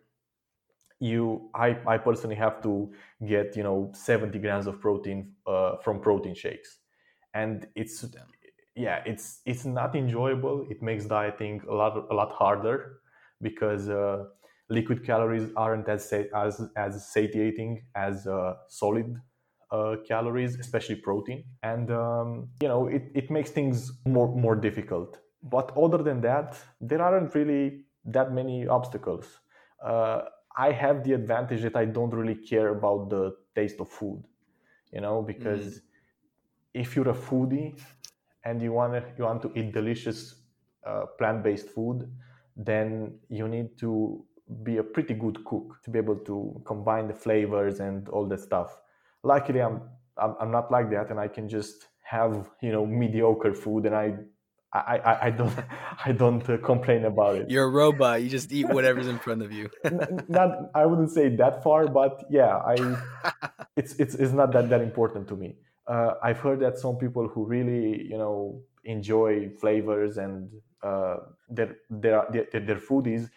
you 1.00 1.50
I, 1.54 1.78
I 1.86 1.98
personally 1.98 2.36
have 2.36 2.62
to 2.62 2.92
get 3.26 3.56
you 3.56 3.62
know 3.62 3.90
70 3.94 4.38
grams 4.38 4.66
of 4.66 4.80
protein 4.80 5.32
uh, 5.46 5.76
from 5.78 6.00
protein 6.00 6.34
shakes. 6.34 6.78
And 7.34 7.66
it's 7.76 8.04
yeah 8.74 9.02
it's 9.06 9.40
it's 9.46 9.64
not 9.64 9.94
enjoyable. 9.94 10.66
It 10.70 10.82
makes 10.82 11.04
dieting 11.04 11.62
a 11.68 11.74
lot 11.74 11.96
a 12.10 12.14
lot 12.14 12.32
harder 12.32 13.00
because 13.40 13.88
uh, 13.88 14.24
liquid 14.68 15.04
calories 15.04 15.50
aren't 15.56 15.88
as 15.88 16.12
as 16.12 16.68
as 16.76 17.08
satiating 17.08 17.84
as 17.94 18.26
uh, 18.26 18.54
solid 18.68 19.20
uh, 19.70 19.96
calories, 20.06 20.58
especially 20.58 20.96
protein, 20.96 21.44
and 21.62 21.90
um, 21.90 22.48
you 22.62 22.68
know 22.68 22.86
it, 22.86 23.10
it 23.14 23.30
makes 23.30 23.50
things 23.50 23.92
more 24.06 24.28
more 24.34 24.56
difficult. 24.56 25.18
But 25.42 25.72
other 25.76 25.98
than 25.98 26.20
that, 26.22 26.56
there 26.80 27.00
aren't 27.00 27.34
really 27.34 27.84
that 28.04 28.32
many 28.32 28.66
obstacles. 28.66 29.26
Uh, 29.84 30.22
I 30.56 30.72
have 30.72 31.04
the 31.04 31.12
advantage 31.12 31.62
that 31.62 31.76
I 31.76 31.84
don't 31.84 32.12
really 32.12 32.34
care 32.34 32.68
about 32.68 33.10
the 33.10 33.36
taste 33.54 33.80
of 33.80 33.88
food, 33.88 34.24
you 34.92 35.00
know, 35.00 35.22
because 35.22 35.66
mm. 35.66 35.80
if 36.74 36.96
you're 36.96 37.10
a 37.10 37.14
foodie 37.14 37.78
and 38.44 38.60
you 38.60 38.72
want 38.72 38.94
to 38.94 39.04
you 39.16 39.24
want 39.24 39.42
to 39.42 39.52
eat 39.54 39.72
delicious 39.72 40.34
uh, 40.84 41.04
plant-based 41.18 41.68
food, 41.68 42.10
then 42.56 43.18
you 43.28 43.46
need 43.46 43.78
to 43.78 44.24
be 44.62 44.78
a 44.78 44.82
pretty 44.82 45.14
good 45.14 45.44
cook 45.44 45.76
to 45.84 45.90
be 45.90 45.98
able 45.98 46.16
to 46.16 46.60
combine 46.64 47.06
the 47.06 47.14
flavors 47.14 47.80
and 47.80 48.08
all 48.08 48.26
that 48.26 48.40
stuff. 48.40 48.80
Luckily, 49.22 49.60
I'm 49.60 49.82
I'm, 50.16 50.34
I'm 50.40 50.50
not 50.50 50.70
like 50.70 50.90
that, 50.90 51.10
and 51.10 51.18
I 51.20 51.28
can 51.28 51.48
just 51.48 51.88
have 52.02 52.50
you 52.62 52.72
know 52.72 52.86
mediocre 52.86 53.54
food, 53.54 53.86
and 53.86 53.94
I 53.94 54.14
I, 54.72 54.98
I, 54.98 55.26
I 55.26 55.30
don't 55.30 55.54
I 56.04 56.12
don't 56.12 56.48
uh, 56.48 56.58
complain 56.58 57.04
about 57.04 57.36
it. 57.36 57.50
You're 57.50 57.64
a 57.66 57.70
robot. 57.70 58.22
You 58.22 58.28
just 58.28 58.52
eat 58.52 58.68
whatever's 58.68 59.08
in 59.08 59.18
front 59.18 59.42
of 59.42 59.52
you. 59.52 59.70
not 60.28 60.70
I 60.74 60.86
wouldn't 60.86 61.10
say 61.10 61.34
that 61.36 61.62
far, 61.62 61.86
but 61.86 62.24
yeah, 62.30 62.56
I 62.56 62.96
it's 63.76 63.94
it's 63.94 64.14
it's 64.14 64.32
not 64.32 64.52
that 64.52 64.70
that 64.70 64.80
important 64.80 65.28
to 65.28 65.36
me. 65.36 65.56
Uh, 65.86 66.14
I've 66.22 66.38
heard 66.38 66.60
that 66.60 66.78
some 66.78 66.96
people 66.96 67.28
who 67.28 67.46
really 67.46 68.02
you 68.02 68.18
know 68.18 68.60
enjoy 68.84 69.50
flavors 69.60 70.16
and 70.16 70.50
uh, 70.82 71.16
their, 71.48 71.76
their 71.90 72.26
their 72.30 72.60
their 72.60 72.76
foodies 72.76 73.28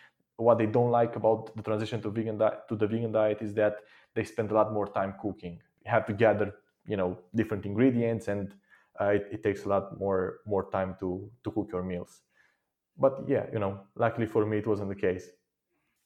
what 0.42 0.58
they 0.58 0.66
don't 0.66 0.92
like 0.92 1.16
about 1.16 1.56
the 1.56 1.62
transition 1.62 2.02
to 2.02 2.10
vegan 2.10 2.38
di- 2.38 2.58
to 2.68 2.76
the 2.76 2.88
vegan 2.88 3.12
diet 3.12 3.42
is 3.42 3.54
that 3.54 3.76
they 4.16 4.24
spend 4.24 4.52
a 4.52 4.54
lot 4.54 4.74
more 4.74 4.88
time 4.88 5.14
cooking. 5.22 5.60
Have 5.86 6.06
to 6.08 6.14
gather, 6.14 6.54
you 6.86 6.98
know, 6.98 7.18
different 7.36 7.66
ingredients, 7.66 8.28
and 8.28 8.54
uh, 9.00 9.06
it, 9.06 9.28
it, 9.32 9.44
takes 9.44 9.66
a 9.66 9.70
lot 9.70 9.98
more 10.00 10.40
more 10.46 10.70
time 10.70 10.96
to 11.00 11.30
to 11.44 11.52
cook 11.52 11.70
your 11.72 11.84
meals. 11.84 12.22
But 12.98 13.24
yeah, 13.28 13.46
you 13.52 13.60
know, 13.60 13.82
luckily 13.96 14.28
for 14.28 14.46
me, 14.46 14.58
it 14.60 14.68
wasn't 14.68 14.90
the 14.90 14.96
case. 14.96 15.30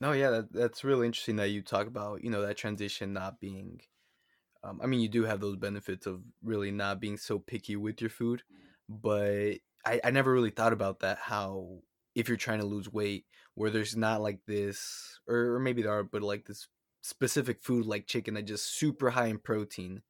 No, 0.01 0.11
yeah, 0.11 0.29
that, 0.29 0.53
that's 0.53 0.83
really 0.83 1.07
interesting 1.07 1.37
that 1.37 1.49
you 1.49 1.61
talk 1.61 1.87
about, 1.87 2.23
you 2.23 2.29
know, 2.29 2.41
that 2.41 2.57
transition 2.57 3.13
not 3.13 3.39
being. 3.39 3.81
Um, 4.63 4.79
I 4.83 4.87
mean, 4.87 4.99
you 4.99 5.07
do 5.07 5.23
have 5.23 5.39
those 5.39 5.57
benefits 5.57 6.05
of 6.05 6.21
really 6.43 6.71
not 6.71 6.99
being 6.99 7.17
so 7.17 7.39
picky 7.39 7.75
with 7.75 8.01
your 8.01 8.09
food, 8.09 8.43
but 8.89 9.55
I, 9.85 10.01
I 10.03 10.11
never 10.11 10.33
really 10.33 10.49
thought 10.49 10.73
about 10.73 10.99
that. 10.99 11.19
How 11.19 11.79
if 12.15 12.27
you're 12.27 12.37
trying 12.37 12.59
to 12.59 12.65
lose 12.65 12.91
weight, 12.91 13.25
where 13.53 13.69
there's 13.69 13.95
not 13.95 14.21
like 14.21 14.39
this, 14.47 15.19
or, 15.27 15.55
or 15.55 15.59
maybe 15.59 15.81
there 15.81 15.91
are, 15.91 16.03
but 16.03 16.21
like 16.21 16.45
this 16.45 16.67
specific 17.05 17.61
food 17.61 17.85
like 17.85 18.07
chicken 18.07 18.33
that 18.33 18.45
just 18.45 18.79
super 18.79 19.11
high 19.11 19.27
in 19.27 19.37
protein 19.37 20.01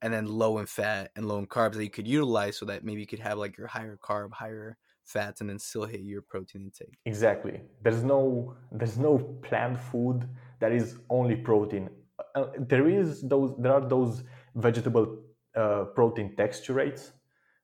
and 0.00 0.10
then 0.10 0.24
low 0.24 0.56
in 0.56 0.64
fat 0.64 1.10
and 1.14 1.28
low 1.28 1.38
in 1.38 1.46
carbs 1.46 1.74
that 1.74 1.84
you 1.84 1.90
could 1.90 2.08
utilize 2.08 2.56
so 2.56 2.64
that 2.64 2.82
maybe 2.82 3.02
you 3.02 3.06
could 3.06 3.18
have 3.18 3.36
like 3.36 3.58
your 3.58 3.66
higher 3.66 3.98
carb, 4.02 4.32
higher 4.32 4.78
fats 5.04 5.42
and 5.42 5.50
then 5.50 5.58
still 5.58 5.84
hit 5.84 6.00
your 6.00 6.22
protein 6.22 6.62
intake. 6.62 6.96
Exactly. 7.04 7.60
There's 7.82 8.02
no 8.02 8.56
there's 8.72 8.96
no 8.96 9.18
plant 9.42 9.78
food 9.78 10.26
that 10.60 10.72
is 10.72 10.96
only 11.10 11.36
protein. 11.36 11.90
Uh, 12.34 12.46
there 12.58 12.88
is 12.88 13.20
those 13.28 13.52
there 13.58 13.74
are 13.74 13.86
those 13.86 14.22
vegetable 14.54 15.18
uh, 15.54 15.84
protein 15.94 16.34
texturates 16.36 17.12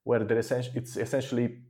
where 0.05 0.23
they're 0.23 0.39
essentially 0.39 0.77
it's 0.77 0.99
essentially 0.99 1.61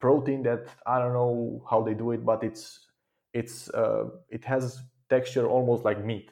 protein 0.00 0.42
that 0.42 0.66
I 0.86 0.98
don't 0.98 1.14
know 1.14 1.64
how 1.70 1.80
they 1.82 1.94
do 1.94 2.10
it, 2.10 2.26
but 2.26 2.44
it's 2.44 2.88
it's 3.32 3.70
uh, 3.70 4.04
it 4.28 4.44
has 4.44 4.82
texture 5.08 5.46
almost 5.48 5.84
like 5.84 6.04
meat. 6.04 6.30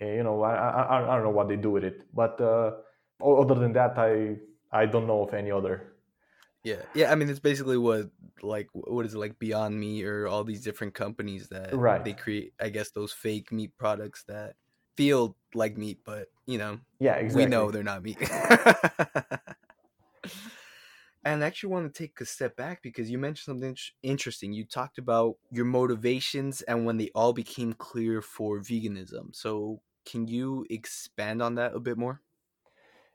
Uh, 0.00 0.06
you 0.06 0.22
know, 0.22 0.42
I, 0.42 0.54
I 0.54 0.98
I 0.98 1.14
don't 1.14 1.24
know 1.24 1.30
what 1.30 1.48
they 1.48 1.56
do 1.56 1.70
with 1.70 1.84
it, 1.84 2.02
but 2.14 2.40
uh, 2.40 2.72
other 3.24 3.54
than 3.54 3.72
that, 3.72 3.96
I 3.98 4.36
I 4.72 4.86
don't 4.86 5.06
know 5.06 5.22
of 5.22 5.34
any 5.34 5.50
other. 5.50 5.92
Yeah, 6.64 6.82
yeah. 6.94 7.12
I 7.12 7.14
mean, 7.14 7.30
it's 7.30 7.38
basically 7.38 7.78
what 7.78 8.10
like 8.42 8.68
what 8.72 9.06
is 9.06 9.14
it 9.14 9.18
like 9.18 9.38
Beyond 9.38 9.78
Meat 9.78 10.04
or 10.04 10.26
all 10.26 10.44
these 10.44 10.62
different 10.62 10.94
companies 10.94 11.48
that 11.48 11.72
right. 11.72 12.04
they 12.04 12.12
create. 12.12 12.52
I 12.60 12.70
guess 12.70 12.90
those 12.90 13.12
fake 13.12 13.52
meat 13.52 13.76
products 13.78 14.24
that 14.24 14.56
feel 14.96 15.36
like 15.54 15.78
meat, 15.78 16.00
but 16.04 16.28
you 16.46 16.58
know, 16.58 16.80
yeah, 16.98 17.14
exactly. 17.14 17.44
We 17.44 17.50
know 17.50 17.70
they're 17.70 17.82
not 17.82 18.02
meat. 18.02 18.18
and 21.26 21.42
I 21.42 21.48
actually 21.48 21.70
want 21.70 21.92
to 21.92 21.98
take 21.98 22.20
a 22.20 22.24
step 22.24 22.54
back 22.54 22.82
because 22.82 23.10
you 23.10 23.18
mentioned 23.18 23.46
something 23.52 23.76
interesting. 24.04 24.52
You 24.52 24.64
talked 24.64 24.96
about 24.96 25.34
your 25.50 25.64
motivations 25.64 26.62
and 26.62 26.86
when 26.86 26.98
they 26.98 27.10
all 27.16 27.32
became 27.32 27.72
clear 27.72 28.22
for 28.22 28.60
veganism. 28.60 29.34
So, 29.34 29.80
can 30.04 30.28
you 30.28 30.64
expand 30.70 31.42
on 31.42 31.56
that 31.56 31.74
a 31.74 31.80
bit 31.80 31.98
more? 31.98 32.22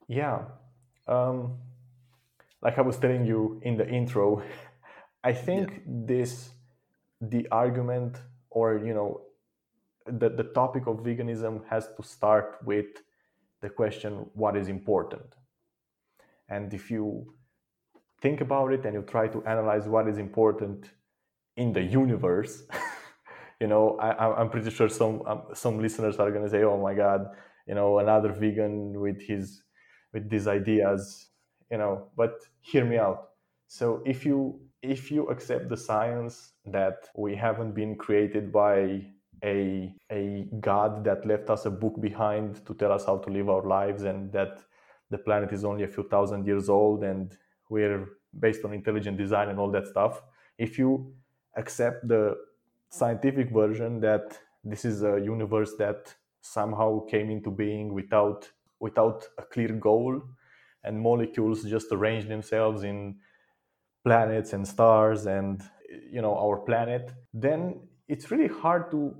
Yeah. 0.10 0.39
Um, 1.08 1.60
like 2.62 2.78
I 2.78 2.82
was 2.82 2.97
telling 2.97 3.26
you 3.26 3.62
in 3.63 3.78
the 3.78 3.88
intro, 3.88 4.43
I 5.24 5.32
think 5.32 5.71
yeah. 5.71 5.80
this, 5.86 6.50
the 7.21 7.47
argument 7.50 8.17
or, 8.50 8.78
you 8.86 8.93
know, 8.93 9.21
the, 10.06 10.28
the 10.28 10.43
topic 10.43 10.86
of 10.86 10.97
veganism 10.97 11.62
has 11.69 11.88
to 11.95 12.04
start 12.04 12.58
with 12.65 12.88
the 13.62 13.69
question 13.69 14.30
what 14.34 14.58
is 14.58 14.67
important? 14.67 15.34
And 16.50 16.74
if 16.74 16.91
you 16.91 17.34
think 18.22 18.42
about 18.42 18.72
it 18.72 18.86
and 18.86 18.94
you 18.94 19.02
try 19.02 19.28
to 19.28 19.44
analyze 19.46 19.88
what 19.88 20.08
is 20.08 20.18
important 20.18 20.90
in 21.58 21.74
the 21.74 21.82
universe, 21.82 22.64
you 23.60 23.68
know, 23.68 23.98
I, 24.00 24.42
am 24.42 24.50
pretty 24.50 24.70
sure 24.70 24.90
some 24.90 25.22
um, 25.26 25.44
some 25.54 25.80
listeners 25.80 26.18
are 26.18 26.32
going 26.32 26.44
to 26.44 26.50
say, 26.50 26.64
"Oh 26.64 26.82
my 26.82 26.94
God, 26.94 27.28
you 27.68 27.76
know, 27.76 28.00
another 28.00 28.32
vegan 28.32 29.00
with 29.00 29.22
his 29.22 29.64
with 30.14 30.30
these 30.30 30.48
ideas," 30.48 31.28
you 31.70 31.78
know. 31.78 32.08
But 32.16 32.34
hear 32.62 32.86
me 32.86 32.98
out. 32.98 33.30
So 33.68 34.02
if 34.06 34.26
you 34.26 34.60
if 34.82 35.12
you 35.12 35.28
accept 35.28 35.70
the 35.70 35.78
science 35.78 36.54
that 36.66 37.10
we 37.16 37.36
haven't 37.36 37.74
been 37.74 37.96
created 37.96 38.52
by 38.52 39.06
a 39.44 39.94
a 40.12 40.48
God 40.60 41.04
that 41.04 41.26
left 41.26 41.50
us 41.50 41.66
a 41.66 41.72
book 41.72 42.00
behind 42.00 42.66
to 42.66 42.74
tell 42.74 42.92
us 42.92 43.06
how 43.06 43.18
to 43.18 43.30
live 43.30 43.50
our 43.50 43.66
lives, 43.68 44.04
and 44.04 44.32
that 44.32 44.64
the 45.10 45.18
planet 45.18 45.52
is 45.52 45.66
only 45.66 45.84
a 45.84 45.88
few 45.88 46.08
thousand 46.08 46.48
years 46.48 46.70
old, 46.70 47.04
and 47.04 47.38
we're 47.72 48.06
based 48.46 48.64
on 48.66 48.74
intelligent 48.74 49.18
design 49.18 49.48
and 49.50 49.60
all 49.60 49.72
that 49.72 49.88
stuff. 49.88 50.22
If 50.58 50.78
you 50.78 51.14
accept 51.56 52.08
the 52.08 52.24
scientific 52.90 53.48
version 53.62 54.00
that 54.02 54.26
this 54.64 54.84
is 54.86 55.04
a 55.04 55.16
universe 55.36 55.74
that 55.84 56.14
somehow 56.42 56.90
came 57.14 57.30
into 57.36 57.50
being 57.50 57.94
without 57.94 58.42
without 58.80 59.20
a 59.38 59.44
clear 59.54 59.74
goal 59.88 60.22
and 60.84 61.00
molecules 61.00 61.64
just 61.64 61.88
arrange 61.92 62.26
themselves 62.28 62.84
in 62.84 62.98
planets 64.04 64.54
and 64.54 64.68
stars 64.68 65.28
and 65.28 65.62
you 66.16 66.22
know 66.22 66.36
our 66.46 66.58
planet 66.58 67.12
then 67.34 67.80
it's 68.08 68.32
really 68.32 68.52
hard 68.64 68.90
to 68.92 69.16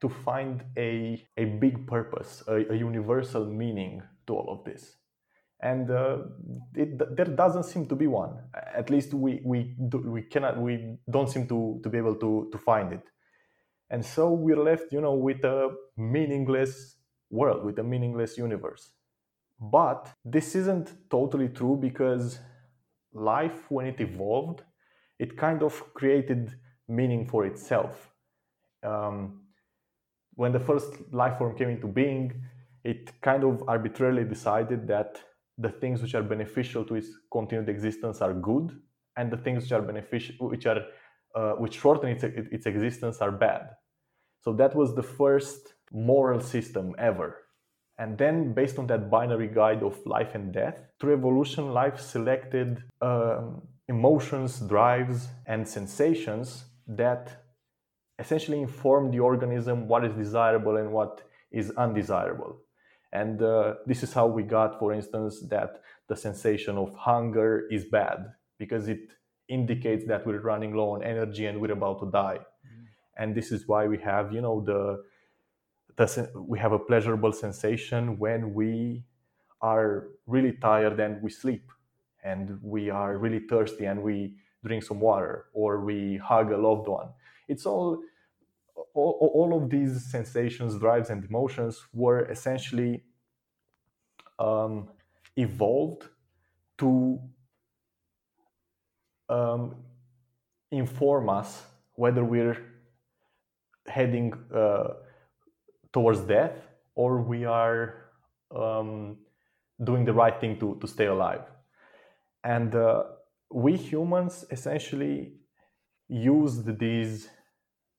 to 0.00 0.08
find 0.08 0.64
a, 0.76 1.22
a 1.36 1.44
big 1.44 1.86
purpose, 1.86 2.42
a, 2.48 2.72
a 2.72 2.76
universal 2.76 3.44
meaning 3.46 4.02
to 4.26 4.34
all 4.34 4.48
of 4.52 4.64
this. 4.64 4.96
And 5.62 5.90
uh, 5.90 6.18
it, 6.74 7.16
there 7.16 7.26
doesn't 7.26 7.64
seem 7.64 7.86
to 7.88 7.94
be 7.94 8.06
one. 8.06 8.38
At 8.74 8.88
least 8.88 9.12
we, 9.12 9.42
we, 9.44 9.74
do, 9.88 9.98
we 9.98 10.22
cannot, 10.22 10.58
we 10.58 10.96
don't 11.10 11.28
seem 11.28 11.46
to, 11.48 11.80
to 11.82 11.88
be 11.88 11.98
able 11.98 12.14
to, 12.16 12.48
to 12.50 12.58
find 12.58 12.92
it. 12.92 13.02
And 13.90 14.04
so 14.04 14.30
we're 14.30 14.62
left, 14.62 14.92
you 14.92 15.00
know, 15.00 15.14
with 15.14 15.44
a 15.44 15.74
meaningless 15.96 16.96
world, 17.28 17.64
with 17.64 17.78
a 17.78 17.82
meaningless 17.82 18.38
universe. 18.38 18.92
But 19.60 20.08
this 20.24 20.54
isn't 20.54 21.10
totally 21.10 21.48
true 21.48 21.76
because 21.76 22.38
life, 23.12 23.70
when 23.70 23.86
it 23.86 24.00
evolved, 24.00 24.62
it 25.18 25.36
kind 25.36 25.62
of 25.62 25.92
created 25.92 26.54
meaning 26.88 27.26
for 27.26 27.44
itself. 27.44 28.10
Um, 28.82 29.42
when 30.34 30.52
the 30.52 30.60
first 30.60 30.94
life 31.12 31.36
form 31.36 31.54
came 31.56 31.68
into 31.68 31.86
being, 31.86 32.32
it 32.82 33.20
kind 33.20 33.44
of 33.44 33.62
arbitrarily 33.68 34.24
decided 34.24 34.88
that 34.88 35.20
the 35.60 35.68
things 35.68 36.02
which 36.02 36.14
are 36.14 36.22
beneficial 36.22 36.84
to 36.84 36.94
its 36.96 37.08
continued 37.30 37.68
existence 37.68 38.20
are 38.20 38.32
good, 38.32 38.80
and 39.16 39.30
the 39.30 39.36
things 39.36 39.62
which 39.64 39.72
are 39.72 39.82
beneficial, 39.82 40.48
which 40.48 40.66
are 40.66 40.82
uh, 41.34 41.52
which 41.52 41.78
shorten 41.78 42.08
its, 42.10 42.24
its 42.24 42.66
existence, 42.66 43.18
are 43.18 43.30
bad. 43.30 43.70
So 44.40 44.52
that 44.54 44.74
was 44.74 44.94
the 44.94 45.02
first 45.02 45.74
moral 45.92 46.40
system 46.40 46.94
ever. 46.98 47.36
And 47.98 48.16
then, 48.16 48.54
based 48.54 48.78
on 48.78 48.86
that 48.86 49.10
binary 49.10 49.48
guide 49.48 49.82
of 49.82 49.94
life 50.06 50.34
and 50.34 50.52
death, 50.52 50.76
through 50.98 51.14
evolution, 51.14 51.72
life 51.72 52.00
selected 52.00 52.82
um, 53.02 53.62
emotions, 53.88 54.60
drives, 54.60 55.28
and 55.46 55.68
sensations 55.68 56.64
that 56.86 57.44
essentially 58.18 58.60
inform 58.60 59.10
the 59.10 59.20
organism 59.20 59.86
what 59.86 60.04
is 60.04 60.14
desirable 60.14 60.76
and 60.78 60.90
what 60.90 61.22
is 61.52 61.70
undesirable. 61.72 62.58
And 63.12 63.42
uh, 63.42 63.74
this 63.86 64.02
is 64.02 64.12
how 64.12 64.26
we 64.26 64.42
got, 64.42 64.78
for 64.78 64.92
instance, 64.92 65.40
that 65.48 65.82
the 66.08 66.16
sensation 66.16 66.78
of 66.78 66.94
hunger 66.94 67.66
is 67.70 67.84
bad 67.84 68.32
because 68.58 68.88
it 68.88 69.00
indicates 69.48 70.06
that 70.06 70.26
we're 70.26 70.40
running 70.40 70.74
low 70.74 70.90
on 70.90 71.02
energy 71.02 71.46
and 71.46 71.60
we're 71.60 71.72
about 71.72 71.98
to 72.00 72.10
die. 72.10 72.38
Mm. 72.38 72.86
And 73.16 73.34
this 73.34 73.50
is 73.50 73.66
why 73.66 73.86
we 73.86 73.98
have, 73.98 74.32
you 74.32 74.40
know, 74.40 74.62
the, 74.64 75.02
the 75.96 76.30
we 76.36 76.58
have 76.58 76.72
a 76.72 76.78
pleasurable 76.78 77.32
sensation 77.32 78.18
when 78.18 78.54
we 78.54 79.04
are 79.60 80.08
really 80.26 80.52
tired 80.52 81.00
and 81.00 81.20
we 81.20 81.30
sleep, 81.30 81.70
and 82.22 82.58
we 82.62 82.90
are 82.90 83.18
really 83.18 83.40
thirsty 83.40 83.86
and 83.86 84.02
we 84.02 84.34
drink 84.64 84.82
some 84.82 85.00
water 85.00 85.46
or 85.52 85.80
we 85.84 86.16
hug 86.18 86.52
a 86.52 86.56
loved 86.56 86.86
one. 86.86 87.08
It's 87.48 87.66
all 87.66 88.02
all, 88.94 89.30
all 89.34 89.62
of 89.62 89.70
these 89.70 90.10
sensations, 90.10 90.78
drives, 90.78 91.10
and 91.10 91.24
emotions 91.24 91.86
were 91.92 92.28
essentially 92.30 93.02
um, 94.38 94.88
evolved 95.36 96.04
to 96.78 97.20
um, 99.28 99.76
inform 100.70 101.28
us 101.28 101.62
whether 101.94 102.24
we're 102.24 102.58
heading 103.86 104.32
uh, 104.54 104.88
towards 105.92 106.20
death 106.20 106.56
or 106.94 107.20
we 107.20 107.44
are 107.44 108.10
um, 108.54 109.16
doing 109.82 110.04
the 110.04 110.12
right 110.12 110.40
thing 110.40 110.58
to, 110.58 110.76
to 110.80 110.86
stay 110.86 111.06
alive. 111.06 111.42
And 112.44 112.74
uh, 112.74 113.04
we 113.50 113.76
humans 113.76 114.44
essentially 114.50 115.32
used 116.08 116.78
these 116.78 117.28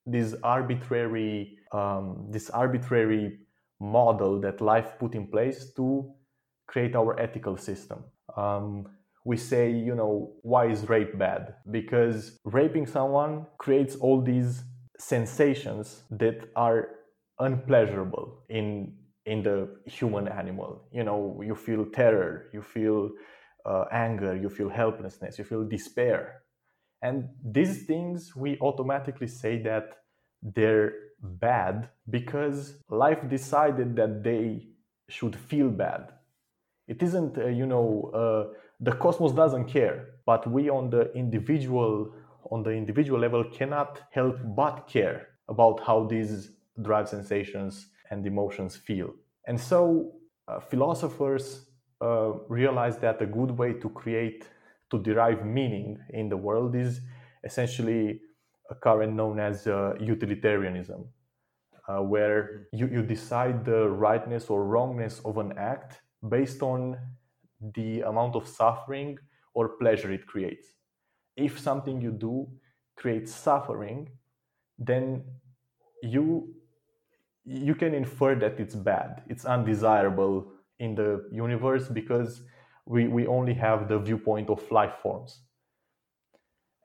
this 0.05 0.35
arbitrary 0.43 1.57
um, 1.71 2.27
this 2.29 2.49
arbitrary 2.49 3.39
model 3.79 4.39
that 4.41 4.61
life 4.61 4.93
put 4.99 5.15
in 5.15 5.27
place 5.27 5.73
to 5.75 6.13
create 6.67 6.95
our 6.95 7.19
ethical 7.19 7.57
system. 7.57 8.03
Um, 8.37 8.87
we 9.25 9.37
say, 9.37 9.71
you 9.71 9.95
know, 9.95 10.33
why 10.41 10.67
is 10.67 10.89
rape 10.89 11.17
bad? 11.17 11.55
Because 11.69 12.39
raping 12.43 12.85
someone 12.87 13.45
creates 13.57 13.95
all 13.95 14.21
these 14.21 14.63
sensations 14.99 16.03
that 16.11 16.49
are 16.55 16.89
unpleasurable 17.39 18.43
in 18.49 18.93
in 19.25 19.43
the 19.43 19.69
human 19.85 20.27
animal. 20.27 20.87
You 20.91 21.03
know, 21.03 21.41
you 21.43 21.55
feel 21.55 21.85
terror, 21.85 22.49
you 22.53 22.61
feel 22.61 23.11
uh, 23.65 23.85
anger, 23.91 24.35
you 24.35 24.49
feel 24.49 24.69
helplessness, 24.69 25.37
you 25.37 25.45
feel 25.45 25.63
despair. 25.63 26.40
And 27.01 27.29
these 27.43 27.85
things, 27.85 28.35
we 28.35 28.57
automatically 28.59 29.27
say 29.27 29.61
that 29.63 29.97
they're 30.41 30.93
bad 31.21 31.89
because 32.09 32.75
life 32.89 33.27
decided 33.29 33.95
that 33.95 34.23
they 34.23 34.67
should 35.09 35.35
feel 35.35 35.69
bad. 35.69 36.11
It 36.87 37.01
isn't, 37.03 37.37
uh, 37.37 37.47
you 37.47 37.65
know, 37.65 38.11
uh, 38.13 38.53
the 38.79 38.91
cosmos 38.93 39.33
doesn't 39.33 39.65
care, 39.65 40.15
but 40.25 40.49
we 40.49 40.69
on 40.69 40.89
the 40.89 41.11
individual 41.13 42.13
on 42.49 42.63
the 42.63 42.71
individual 42.71 43.19
level 43.19 43.43
cannot 43.43 44.01
help 44.11 44.37
but 44.55 44.87
care 44.87 45.27
about 45.47 45.79
how 45.79 46.03
these 46.05 46.51
drive 46.81 47.07
sensations 47.07 47.87
and 48.09 48.25
emotions 48.25 48.75
feel. 48.75 49.13
And 49.47 49.59
so 49.59 50.13
uh, 50.47 50.59
philosophers 50.59 51.67
uh, 52.01 52.31
realize 52.49 52.97
that 52.97 53.21
a 53.21 53.25
good 53.25 53.51
way 53.51 53.73
to 53.73 53.89
create 53.89 54.47
to 54.91 54.99
derive 54.99 55.45
meaning 55.45 55.97
in 56.09 56.29
the 56.29 56.37
world 56.37 56.75
is 56.75 57.01
essentially 57.43 58.21
a 58.69 58.75
current 58.75 59.13
known 59.13 59.39
as 59.39 59.67
uh, 59.67 59.93
utilitarianism, 59.99 61.05
uh, 61.87 62.01
where 62.01 62.67
you, 62.71 62.87
you 62.87 63.01
decide 63.01 63.65
the 63.65 63.89
rightness 63.89 64.49
or 64.49 64.65
wrongness 64.65 65.19
of 65.25 65.37
an 65.37 65.53
act 65.57 66.01
based 66.29 66.61
on 66.61 66.97
the 67.75 68.01
amount 68.01 68.35
of 68.35 68.47
suffering 68.47 69.17
or 69.53 69.69
pleasure 69.77 70.11
it 70.11 70.25
creates. 70.27 70.67
If 71.35 71.59
something 71.59 72.01
you 72.01 72.11
do 72.11 72.47
creates 72.95 73.33
suffering, 73.33 74.09
then 74.77 75.23
you 76.03 76.55
you 77.43 77.73
can 77.73 77.95
infer 77.95 78.35
that 78.35 78.59
it's 78.59 78.75
bad, 78.75 79.23
it's 79.27 79.45
undesirable 79.45 80.51
in 80.79 80.93
the 80.93 81.27
universe 81.31 81.87
because 81.87 82.43
we, 82.85 83.07
we 83.07 83.27
only 83.27 83.53
have 83.53 83.87
the 83.87 83.99
viewpoint 83.99 84.49
of 84.49 84.69
life 84.71 84.95
forms. 85.01 85.41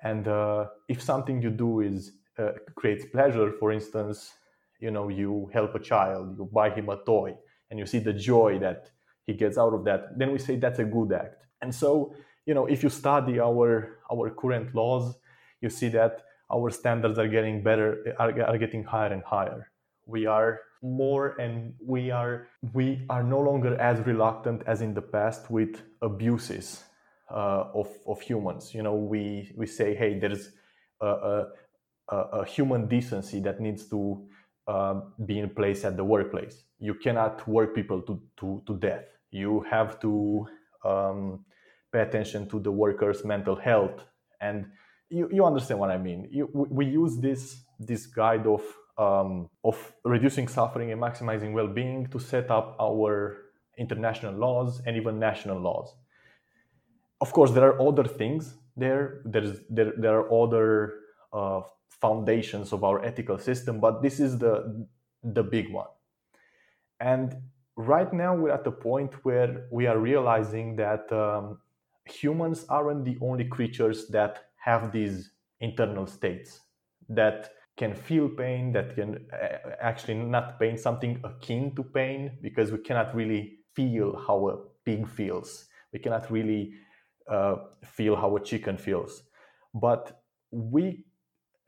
And 0.03 0.29
uh, 0.29 0.67
if 0.89 1.03
something 1.03 1.43
you 1.43 1.51
do 1.51 1.81
is 1.81 2.13
uh, 2.39 2.53
creates 2.75 3.05
pleasure, 3.07 3.53
for 3.59 3.73
instance, 3.73 4.33
you 4.79 4.91
know, 4.91 5.09
you 5.09 5.51
help 5.53 5.75
a 5.75 5.81
child, 5.81 6.37
you 6.39 6.49
buy 6.53 6.71
him 6.71 6.89
a 6.89 6.99
toy, 7.05 7.35
and 7.71 7.79
you 7.79 7.87
see 7.87 7.99
the 7.99 8.13
joy 8.13 8.59
that 8.61 8.91
he 9.27 9.33
gets 9.35 9.59
out 9.59 9.73
of 9.73 9.85
that, 9.85 10.19
then 10.19 10.33
we 10.33 10.39
say 10.39 10.57
that's 10.57 10.79
a 10.79 10.85
good 10.85 11.13
act. 11.13 11.45
And 11.63 11.75
so, 11.75 12.15
you 12.45 12.55
know, 12.55 12.67
if 12.67 12.83
you 12.83 12.91
study 12.91 13.41
our 13.41 13.99
our 14.13 14.31
current 14.31 14.75
laws, 14.75 15.17
you 15.61 15.71
see 15.71 15.89
that 15.89 16.23
our 16.53 16.71
standards 16.71 17.19
are 17.19 17.27
getting 17.27 17.63
better, 17.63 18.15
are, 18.19 18.41
are 18.43 18.59
getting 18.59 18.85
higher 18.85 19.13
and 19.13 19.25
higher. 19.25 19.71
We 20.07 20.27
are 20.27 20.61
more 20.83 21.37
and 21.41 21.75
we 21.85 22.11
are 22.11 22.47
we 22.73 23.05
are 23.11 23.23
no 23.23 23.41
longer 23.41 23.77
as 23.81 24.01
reluctant 24.07 24.63
as 24.67 24.81
in 24.81 24.95
the 24.95 25.03
past 25.03 25.51
with 25.51 25.83
abuses 26.01 26.85
uh, 27.31 27.65
of 27.75 27.89
of 28.07 28.21
humans. 28.21 28.75
You 28.75 28.83
know, 28.83 28.95
we 28.95 29.53
we 29.57 29.67
say, 29.67 29.95
hey, 29.95 30.19
there's 30.19 30.51
a, 31.01 31.07
a, 32.09 32.17
a 32.17 32.45
human 32.47 32.87
decency 32.87 33.41
that 33.41 33.61
needs 33.61 33.89
to 33.89 34.27
uh, 34.69 35.01
be 35.25 35.39
in 35.39 35.51
place 35.51 35.85
at 35.85 35.97
the 35.97 36.05
workplace. 36.05 36.65
You 36.79 36.95
cannot 36.95 37.47
work 37.49 37.75
people 37.75 38.01
to 38.03 38.21
to, 38.39 38.63
to 38.67 38.77
death. 38.77 39.05
You 39.31 39.65
have 39.71 39.99
to 40.01 40.47
um, 40.85 41.45
pay 41.93 42.01
attention 42.01 42.49
to 42.51 42.61
the 42.61 42.71
workers' 42.71 43.25
mental 43.25 43.57
health, 43.57 44.05
and 44.41 44.67
you, 45.11 45.29
you 45.33 45.45
understand 45.45 45.81
what 45.81 45.91
I 45.91 45.99
mean. 45.99 46.29
You, 46.31 46.49
we 46.53 46.87
use 46.87 47.19
this 47.19 47.63
this 47.79 48.07
guide 48.07 48.47
of 48.47 48.63
um, 48.99 49.49
of 49.65 49.93
reducing 50.05 50.49
suffering 50.49 50.91
and 50.93 51.01
maximizing 51.01 51.53
well-being 51.53 52.07
to 52.09 52.19
set 52.19 52.51
up 52.51 52.77
our 52.81 53.43
international 53.79 54.35
laws 54.35 54.81
and 54.87 54.97
even 54.97 55.19
national 55.19 55.61
laws. 55.61 55.95
Of 57.21 57.33
course, 57.33 57.51
there 57.51 57.65
are 57.65 57.81
other 57.81 58.05
things 58.05 58.55
there. 58.77 59.23
There's 59.25 59.61
there, 59.71 59.93
there 59.97 60.21
are 60.21 60.45
other 60.45 60.95
uh, 61.33 61.61
foundations 61.89 62.73
of 62.73 62.85
our 62.85 63.05
ethical 63.05 63.39
system, 63.39 63.81
but 63.81 64.03
this 64.03 64.21
is 64.21 64.39
the 64.39 64.87
the 65.23 65.43
big 65.43 65.73
one. 65.73 65.89
And 67.01 67.37
right 67.77 68.13
now, 68.13 68.35
we're 68.35 68.51
at 68.51 68.65
the 68.65 68.71
point 68.73 69.13
where 69.25 69.67
we 69.71 69.87
are 69.87 69.99
realizing 69.99 70.77
that 70.77 71.11
um, 71.13 71.59
humans 72.07 72.65
aren't 72.69 73.05
the 73.05 73.19
only 73.21 73.45
creatures 73.45 74.09
that 74.09 74.47
have 74.57 74.93
these 74.93 75.31
internal 75.61 76.07
states 76.07 76.61
that 77.09 77.51
can 77.77 77.95
feel 77.95 78.29
pain, 78.29 78.73
that 78.73 78.95
can 78.95 79.27
uh, 79.33 79.71
actually 79.81 80.15
not 80.15 80.59
pain, 80.59 80.79
something 80.79 81.21
akin 81.25 81.75
to 81.77 81.83
pain, 81.83 82.39
because 82.43 82.73
we 82.73 82.79
cannot 82.79 83.15
really 83.15 83.59
feel 83.75 84.17
how 84.27 84.49
a 84.49 84.57
pig 84.85 85.07
feels. 85.07 85.67
We 85.93 85.99
cannot 85.99 86.31
really 86.31 86.73
uh, 87.31 87.57
feel 87.85 88.17
how 88.17 88.37
a 88.37 88.41
chicken 88.41 88.77
feels. 88.79 89.23
But 89.75 90.23
we 90.51 91.05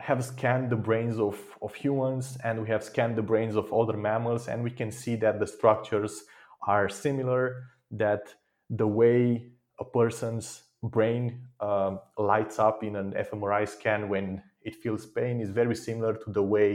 have 0.00 0.24
scanned 0.24 0.70
the 0.70 0.76
brains 0.76 1.18
of, 1.18 1.38
of 1.60 1.74
humans 1.74 2.38
and 2.44 2.62
we 2.62 2.68
have 2.68 2.84
scanned 2.84 3.16
the 3.16 3.22
brains 3.22 3.56
of 3.56 3.72
other 3.72 3.96
mammals 3.96 4.48
and 4.48 4.62
we 4.62 4.70
can 4.70 4.90
see 4.92 5.16
that 5.16 5.40
the 5.40 5.46
structures 5.46 6.24
are 6.66 6.88
similar 6.88 7.64
that 7.90 8.34
the 8.70 8.86
way 8.86 9.50
a 9.80 9.84
person's 9.84 10.62
brain 10.82 11.48
uh, 11.60 11.96
lights 12.16 12.58
up 12.58 12.84
in 12.84 12.94
an 12.94 13.12
fMRI 13.12 13.68
scan 13.68 14.08
when 14.08 14.40
it 14.68 14.76
feels 14.82 15.04
pain 15.06 15.34
is 15.40 15.50
very 15.62 15.76
similar 15.88 16.14
to 16.24 16.28
the 16.38 16.44
way 16.54 16.72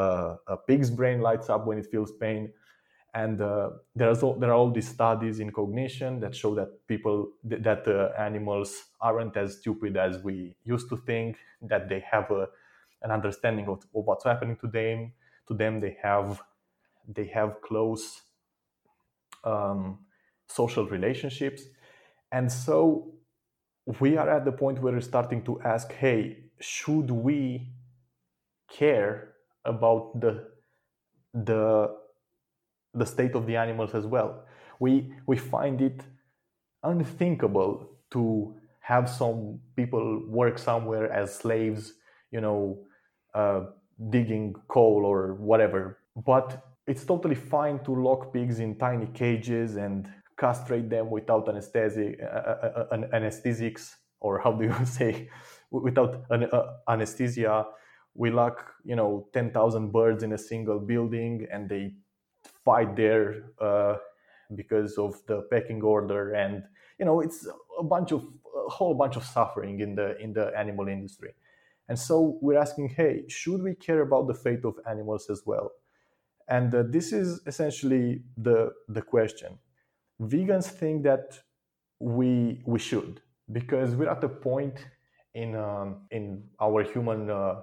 uh, 0.00 0.36
a 0.54 0.56
pig's 0.68 0.90
brain 0.98 1.18
lights 1.28 1.48
up 1.54 1.62
when 1.66 1.78
it 1.78 1.86
feels 1.94 2.12
pain. 2.26 2.42
And 3.12 3.40
uh, 3.40 3.70
there's 3.98 4.22
all, 4.22 4.34
there 4.40 4.50
are 4.50 4.58
all 4.60 4.70
these 4.70 4.90
studies 4.96 5.40
in 5.40 5.48
cognition 5.50 6.20
that 6.20 6.32
show 6.40 6.54
that 6.54 6.70
people 6.86 7.16
that 7.42 7.82
uh, 7.88 8.12
animals 8.28 8.70
aren't 9.00 9.36
as 9.36 9.48
stupid 9.58 9.96
as 9.96 10.22
we 10.22 10.54
used 10.64 10.88
to 10.90 10.96
think. 11.08 11.38
That 11.72 11.88
they 11.88 12.00
have 12.14 12.30
a, 12.30 12.42
an 13.02 13.10
understanding 13.10 13.66
of, 13.66 13.78
of 13.96 14.04
what's 14.08 14.24
happening 14.24 14.56
to 14.62 14.68
them. 14.68 15.12
To 15.48 15.54
them, 15.54 15.80
they 15.80 15.96
have 16.02 16.40
they 17.16 17.26
have 17.38 17.50
close 17.68 18.04
um, 19.42 19.98
social 20.46 20.86
relationships, 20.86 21.62
and 22.30 22.46
so 22.64 23.12
we 23.98 24.16
are 24.16 24.30
at 24.30 24.44
the 24.44 24.52
point 24.52 24.80
where 24.80 24.92
we're 24.92 25.00
starting 25.00 25.42
to 25.44 25.60
ask, 25.62 25.92
hey, 25.92 26.49
should 26.60 27.10
we 27.10 27.68
care 28.70 29.34
about 29.64 30.20
the 30.20 30.48
the 31.34 31.96
the 32.94 33.06
state 33.06 33.34
of 33.34 33.46
the 33.46 33.56
animals 33.56 33.94
as 33.94 34.06
well? 34.06 34.44
We 34.78 35.12
we 35.26 35.36
find 35.36 35.80
it 35.80 36.02
unthinkable 36.82 37.88
to 38.12 38.54
have 38.80 39.08
some 39.08 39.60
people 39.76 40.24
work 40.28 40.58
somewhere 40.58 41.12
as 41.12 41.34
slaves, 41.34 41.92
you 42.32 42.40
know, 42.40 42.78
uh, 43.34 43.60
digging 44.08 44.54
coal 44.68 45.04
or 45.04 45.34
whatever. 45.34 45.98
But 46.16 46.64
it's 46.86 47.04
totally 47.04 47.34
fine 47.34 47.78
to 47.84 47.92
lock 47.92 48.32
pigs 48.32 48.58
in 48.58 48.78
tiny 48.78 49.06
cages 49.06 49.76
and 49.76 50.08
castrate 50.36 50.88
them 50.90 51.10
without 51.10 51.48
uh, 51.48 51.52
uh, 51.52 52.86
uh 52.90 52.96
anesthesics, 53.12 53.94
or 54.20 54.40
how 54.40 54.52
do 54.52 54.64
you 54.64 54.74
say, 54.84 55.28
without 55.70 56.24
an, 56.30 56.44
uh, 56.44 56.74
anesthesia. 56.88 57.66
We 58.14 58.30
lock, 58.30 58.74
you 58.84 58.96
know, 58.96 59.28
10,000 59.32 59.92
birds 59.92 60.22
in 60.22 60.32
a 60.32 60.38
single 60.38 60.78
building 60.78 61.46
and 61.52 61.68
they 61.68 61.92
fight 62.64 62.96
there 62.96 63.44
uh, 63.60 63.96
because 64.54 64.98
of 64.98 65.14
the 65.26 65.42
pecking 65.50 65.82
order. 65.82 66.32
And, 66.34 66.64
you 66.98 67.04
know, 67.04 67.20
it's 67.20 67.46
a 67.78 67.84
bunch 67.84 68.12
of, 68.12 68.22
a 68.22 68.68
whole 68.68 68.94
bunch 68.94 69.16
of 69.16 69.24
suffering 69.24 69.80
in 69.80 69.94
the, 69.94 70.18
in 70.18 70.32
the 70.32 70.52
animal 70.56 70.88
industry. 70.88 71.34
And 71.88 71.98
so 71.98 72.38
we're 72.40 72.58
asking, 72.58 72.90
hey, 72.90 73.24
should 73.28 73.62
we 73.62 73.74
care 73.74 74.02
about 74.02 74.26
the 74.26 74.34
fate 74.34 74.64
of 74.64 74.74
animals 74.88 75.30
as 75.30 75.42
well? 75.46 75.72
And 76.48 76.74
uh, 76.74 76.82
this 76.88 77.12
is 77.12 77.40
essentially 77.46 78.22
the, 78.36 78.72
the 78.88 79.02
question 79.02 79.58
vegans 80.20 80.66
think 80.66 81.02
that 81.02 81.38
we 81.98 82.62
we 82.66 82.78
should 82.78 83.20
because 83.52 83.94
we're 83.94 84.08
at 84.08 84.22
a 84.22 84.28
point 84.28 84.84
in 85.34 85.54
um, 85.56 86.06
in 86.10 86.44
our 86.60 86.82
human 86.82 87.30
uh, 87.30 87.60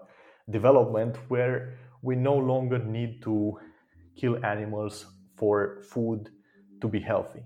development 0.49 1.17
where 1.27 1.77
we 2.01 2.15
no 2.15 2.35
longer 2.35 2.79
need 2.79 3.21
to 3.23 3.57
kill 4.15 4.43
animals 4.45 5.05
for 5.35 5.83
food 5.83 6.29
to 6.81 6.87
be 6.87 6.99
healthy. 6.99 7.43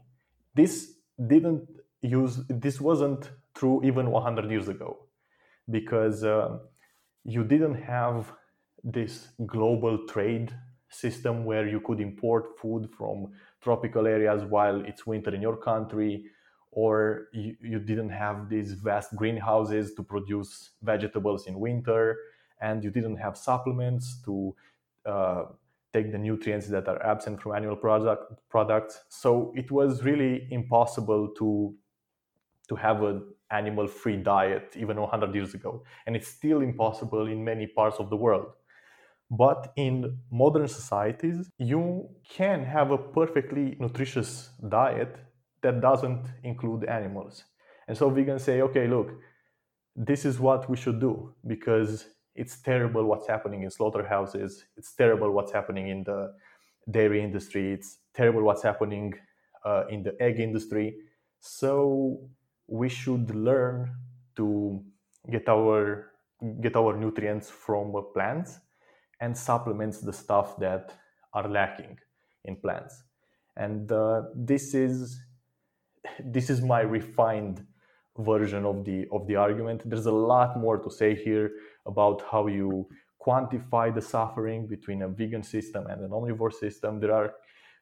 This 0.56 0.94
didn't 1.28 1.68
use 2.02 2.40
this 2.50 2.80
wasn't 2.82 3.32
true 3.54 3.82
even 3.84 4.10
100 4.12 4.50
years 4.50 4.68
ago 4.68 5.08
because 5.70 6.24
uh, 6.24 6.58
you 7.24 7.44
didn't 7.44 7.76
have 7.76 8.32
this 8.84 9.30
global 9.46 10.06
trade 10.08 10.54
system 10.90 11.46
where 11.46 11.68
you 11.68 11.80
could 11.82 12.00
import 12.00 12.58
food 12.60 12.90
from 12.98 13.28
tropical 13.62 14.08
areas 14.08 14.44
while 14.44 14.84
it's 14.86 15.06
winter 15.06 15.34
in 15.34 15.42
your 15.42 15.58
country 15.58 16.26
or 16.72 17.28
you, 17.34 17.56
you 17.62 17.80
didn't 17.80 18.10
have 18.10 18.50
these 18.50 18.74
vast 18.74 19.16
greenhouses 19.16 19.94
to 19.94 20.04
produce 20.04 20.72
vegetables 20.82 21.48
in 21.48 21.60
winter 21.60 22.18
and 22.62 22.84
you 22.84 22.90
didn't 22.90 23.18
have 23.18 23.38
supplements 23.38 24.22
to 24.24 24.56
uh, 25.06 25.44
take 25.94 26.12
the 26.12 26.18
nutrients 26.18 26.68
that 26.68 26.88
are 26.88 27.04
absent 27.06 27.42
from 27.42 27.54
animal 27.54 27.76
product, 27.76 28.32
products. 28.50 29.02
So 29.10 29.52
it 29.56 29.70
was 29.72 30.04
really 30.04 30.48
impossible 30.52 31.30
to 31.38 31.76
to 32.70 32.76
have 32.76 33.04
an 33.04 33.22
animal 33.50 33.86
free 33.86 34.16
diet 34.16 34.74
even 34.78 34.96
100 34.96 35.36
years 35.36 35.54
ago 35.54 35.84
and 36.06 36.16
it's 36.16 36.30
still 36.30 36.62
impossible 36.62 37.28
in 37.28 37.44
many 37.44 37.68
parts 37.68 37.98
of 38.00 38.10
the 38.10 38.16
world. 38.16 38.54
But 39.30 39.74
in 39.76 40.20
modern 40.32 40.68
societies, 40.68 41.50
you 41.58 42.10
can 42.30 42.64
have 42.64 42.92
a 42.92 42.98
perfectly 42.98 43.76
nutritious 43.80 44.52
diet 44.70 45.18
that 45.62 45.82
doesn't 45.82 46.26
include 46.44 46.86
animals. 46.86 47.44
And 47.88 47.98
so 47.98 48.10
vegans 48.10 48.42
say, 48.42 48.62
okay, 48.62 48.88
look, 48.88 49.12
this 49.96 50.26
is 50.26 50.40
what 50.40 50.70
we 50.70 50.78
should 50.78 51.00
do 51.00 51.34
because 51.46 52.06
it's 52.36 52.62
terrible 52.62 53.04
what's 53.06 53.28
happening 53.28 53.64
in 53.64 53.72
slaughterhouses. 53.72 54.66
It's 54.78 54.94
terrible 54.96 55.32
what's 55.32 55.52
happening 55.52 55.90
in 55.90 56.04
the 56.04 56.34
dairy 56.90 57.24
industry. 57.24 57.74
It's 57.74 57.98
terrible 58.14 58.44
what's 58.44 58.64
happening 58.64 59.14
uh, 59.66 59.86
in 59.90 60.04
the 60.04 60.16
egg 60.22 60.40
industry. 60.40 60.96
So 61.40 62.30
we 62.68 62.90
should 62.90 63.36
learn 63.36 63.94
to 64.38 64.84
get 65.30 65.48
our 65.50 66.08
get 66.62 66.76
our 66.76 66.98
nutrients 66.98 67.50
from 67.52 67.94
plants 68.14 68.60
and 69.20 69.38
supplements 69.38 70.00
the 70.00 70.14
stuff 70.14 70.58
that 70.58 70.92
are 71.34 71.48
lacking 71.48 72.00
in 72.46 72.56
plants. 72.56 73.04
And 73.56 73.92
uh, 73.92 74.24
this 74.36 74.74
is 74.74 75.20
this 76.24 76.50
is 76.50 76.62
my 76.62 76.82
refined 76.82 77.66
version 78.18 78.66
of 78.66 78.84
the 78.86 79.08
of 79.12 79.28
the 79.28 79.36
argument. 79.36 79.82
There's 79.90 80.06
a 80.06 80.12
lot 80.12 80.60
more 80.60 80.78
to 80.78 80.90
say 80.90 81.16
here 81.16 81.52
about 81.86 82.24
how 82.32 82.48
you 82.48 82.88
quantify 83.26 83.94
the 83.94 84.02
suffering 84.02 84.68
between 84.68 85.04
a 85.04 85.08
vegan 85.08 85.44
system 85.44 85.88
and 85.88 86.02
an 86.02 86.10
omnivore 86.10 86.54
system. 86.54 87.00
There 87.00 87.14
are 87.14 87.34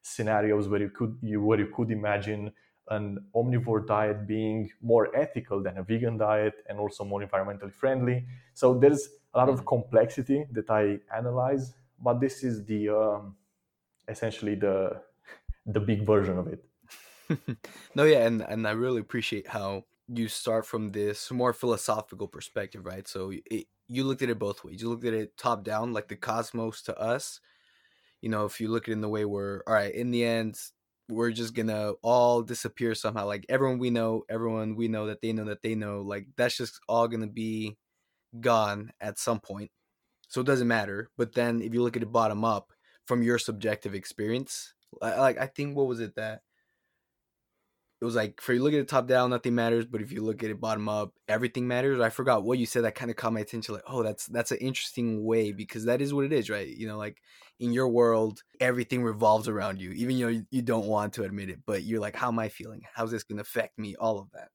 scenarios 0.01 0.67
where 0.67 0.82
you 0.82 0.89
could 0.89 1.17
you, 1.21 1.41
where 1.41 1.60
you 1.60 1.71
could 1.75 1.91
imagine 1.91 2.51
an 2.89 3.19
omnivore 3.36 3.86
diet 3.86 4.27
being 4.27 4.69
more 4.82 5.15
ethical 5.15 5.62
than 5.62 5.77
a 5.77 5.84
vegan 5.84 6.17
diet 6.17 6.55
and 6.67 6.79
also 6.79 7.03
more 7.03 7.21
environmentally 7.23 7.73
friendly. 7.73 8.25
So 8.53 8.77
there's 8.77 9.10
a 9.34 9.38
lot 9.38 9.49
of 9.49 9.65
complexity 9.65 10.45
that 10.51 10.69
I 10.69 10.99
analyze, 11.15 11.73
but 12.03 12.19
this 12.19 12.43
is 12.43 12.65
the 12.65 12.89
um, 12.89 13.36
essentially 14.08 14.55
the 14.55 15.01
the 15.65 15.79
big 15.79 16.05
version 16.05 16.38
of 16.38 16.47
it. 16.47 16.68
no, 17.95 18.03
yeah, 18.03 18.25
and 18.25 18.41
and 18.41 18.67
I 18.67 18.71
really 18.71 19.01
appreciate 19.01 19.47
how 19.47 19.85
you 20.07 20.27
start 20.27 20.65
from 20.65 20.91
this 20.91 21.29
more 21.31 21.53
philosophical 21.53 22.27
perspective, 22.27 22.85
right? 22.85 23.07
So 23.07 23.31
it, 23.51 23.67
you 23.87 24.03
looked 24.03 24.21
at 24.21 24.29
it 24.29 24.39
both 24.39 24.63
ways. 24.63 24.81
You 24.81 24.89
looked 24.89 25.05
at 25.05 25.13
it 25.13 25.37
top 25.37 25.63
down, 25.63 25.93
like 25.93 26.07
the 26.07 26.15
cosmos 26.15 26.81
to 26.83 26.97
us. 26.99 27.39
You 28.21 28.29
know, 28.29 28.45
if 28.45 28.61
you 28.61 28.69
look 28.69 28.85
at 28.85 28.91
it 28.91 28.93
in 28.93 29.01
the 29.01 29.09
way 29.09 29.25
where, 29.25 29.63
all 29.67 29.73
right, 29.75 29.93
in 29.93 30.11
the 30.11 30.25
end, 30.25 30.59
we're 31.09 31.31
just 31.31 31.55
gonna 31.55 31.93
all 32.03 32.41
disappear 32.43 32.95
somehow. 32.95 33.25
Like 33.27 33.45
everyone 33.49 33.79
we 33.79 33.91
know, 33.91 34.23
everyone 34.29 34.75
we 34.75 34.87
know 34.89 35.07
that 35.07 35.21
they 35.21 35.33
know 35.33 35.45
that 35.45 35.63
they 35.63 35.75
know, 35.75 36.01
like 36.01 36.27
that's 36.37 36.57
just 36.57 36.79
all 36.89 37.07
gonna 37.09 37.27
be 37.27 37.77
gone 38.41 38.91
at 39.01 39.19
some 39.19 39.39
point. 39.39 39.71
So 40.29 40.41
it 40.41 40.47
doesn't 40.47 40.67
matter. 40.67 41.09
But 41.17 41.33
then 41.33 41.61
if 41.61 41.73
you 41.73 41.83
look 41.83 41.97
at 41.97 42.03
it 42.03 42.11
bottom 42.11 42.45
up 42.45 42.71
from 43.07 43.23
your 43.23 43.39
subjective 43.39 43.95
experience, 43.95 44.73
like 45.01 45.37
I 45.39 45.47
think 45.47 45.77
what 45.77 45.87
was 45.87 45.99
it 46.01 46.15
that 46.15 46.41
it 48.01 48.05
was 48.05 48.15
like 48.15 48.39
for 48.39 48.53
you 48.53 48.63
look 48.63 48.73
at 48.73 48.79
it 48.79 48.88
top 48.88 49.07
down, 49.07 49.29
nothing 49.29 49.55
matters, 49.55 49.85
but 49.85 50.01
if 50.01 50.12
you 50.12 50.23
look 50.23 50.41
at 50.41 50.49
it 50.49 50.62
bottom 50.62 50.88
up, 50.88 51.13
everything 51.27 51.67
matters. 51.67 51.99
I 51.99 52.09
forgot 52.09 52.43
what 52.43 52.57
you 52.57 52.65
said 52.65 52.85
that 52.85 52.95
kind 52.95 53.12
of 53.12 53.17
caught 53.17 53.33
my 53.33 53.41
attention. 53.41 53.75
Like, 53.75 53.83
oh, 53.88 54.03
that's 54.03 54.27
that's 54.27 54.51
an 54.51 54.59
interesting 54.59 55.25
way 55.25 55.51
because 55.51 55.85
that 55.85 56.02
is 56.02 56.13
what 56.13 56.25
it 56.25 56.31
is, 56.31 56.50
right? 56.50 56.67
You 56.67 56.87
know, 56.87 56.97
like 56.97 57.17
in 57.60 57.73
your 57.73 57.89
world, 57.89 58.41
everything 58.62 59.04
revolves 59.04 59.50
around 59.50 59.81
you, 59.81 59.91
even 59.91 60.17
though 60.17 60.29
you, 60.29 60.45
you 60.50 60.62
don't 60.62 60.87
want 60.87 61.13
to 61.13 61.23
admit 61.23 61.50
it. 61.50 61.60
But 61.65 61.83
you're 61.83 62.00
like, 62.00 62.15
how 62.15 62.29
am 62.29 62.39
I 62.39 62.47
feeling? 62.47 62.83
How's 62.93 63.12
this 63.12 63.23
gonna 63.23 63.41
affect 63.41 63.77
me? 63.77 63.95
All 63.95 64.17
of 64.17 64.31
that. 64.31 64.50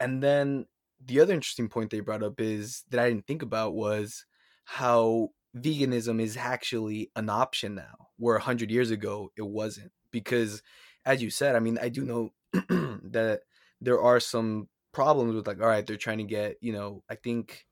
And 0.00 0.22
then 0.22 0.66
the 1.04 1.20
other 1.20 1.34
interesting 1.34 1.68
point 1.68 1.90
they 1.90 2.00
brought 2.00 2.22
up 2.22 2.40
is 2.40 2.84
that 2.90 3.00
I 3.00 3.10
didn't 3.10 3.26
think 3.26 3.42
about 3.42 3.74
was 3.74 4.24
how 4.64 5.28
veganism 5.54 6.20
is 6.20 6.36
actually 6.36 7.10
an 7.14 7.28
option 7.28 7.74
now, 7.74 8.08
where 8.16 8.36
100 8.36 8.70
years 8.70 8.90
ago 8.90 9.32
it 9.36 9.46
wasn't. 9.46 9.92
Because, 10.10 10.62
as 11.04 11.22
you 11.22 11.28
said, 11.28 11.54
I 11.54 11.60
mean, 11.60 11.78
I 11.80 11.90
do 11.90 12.04
know 12.04 12.30
that 13.10 13.40
there 13.80 14.00
are 14.00 14.20
some 14.20 14.68
problems 14.92 15.34
with, 15.34 15.46
like, 15.46 15.60
all 15.60 15.68
right, 15.68 15.86
they're 15.86 15.96
trying 15.96 16.18
to 16.18 16.24
get, 16.24 16.56
you 16.60 16.72
know, 16.72 17.02
I 17.10 17.14
think. 17.14 17.64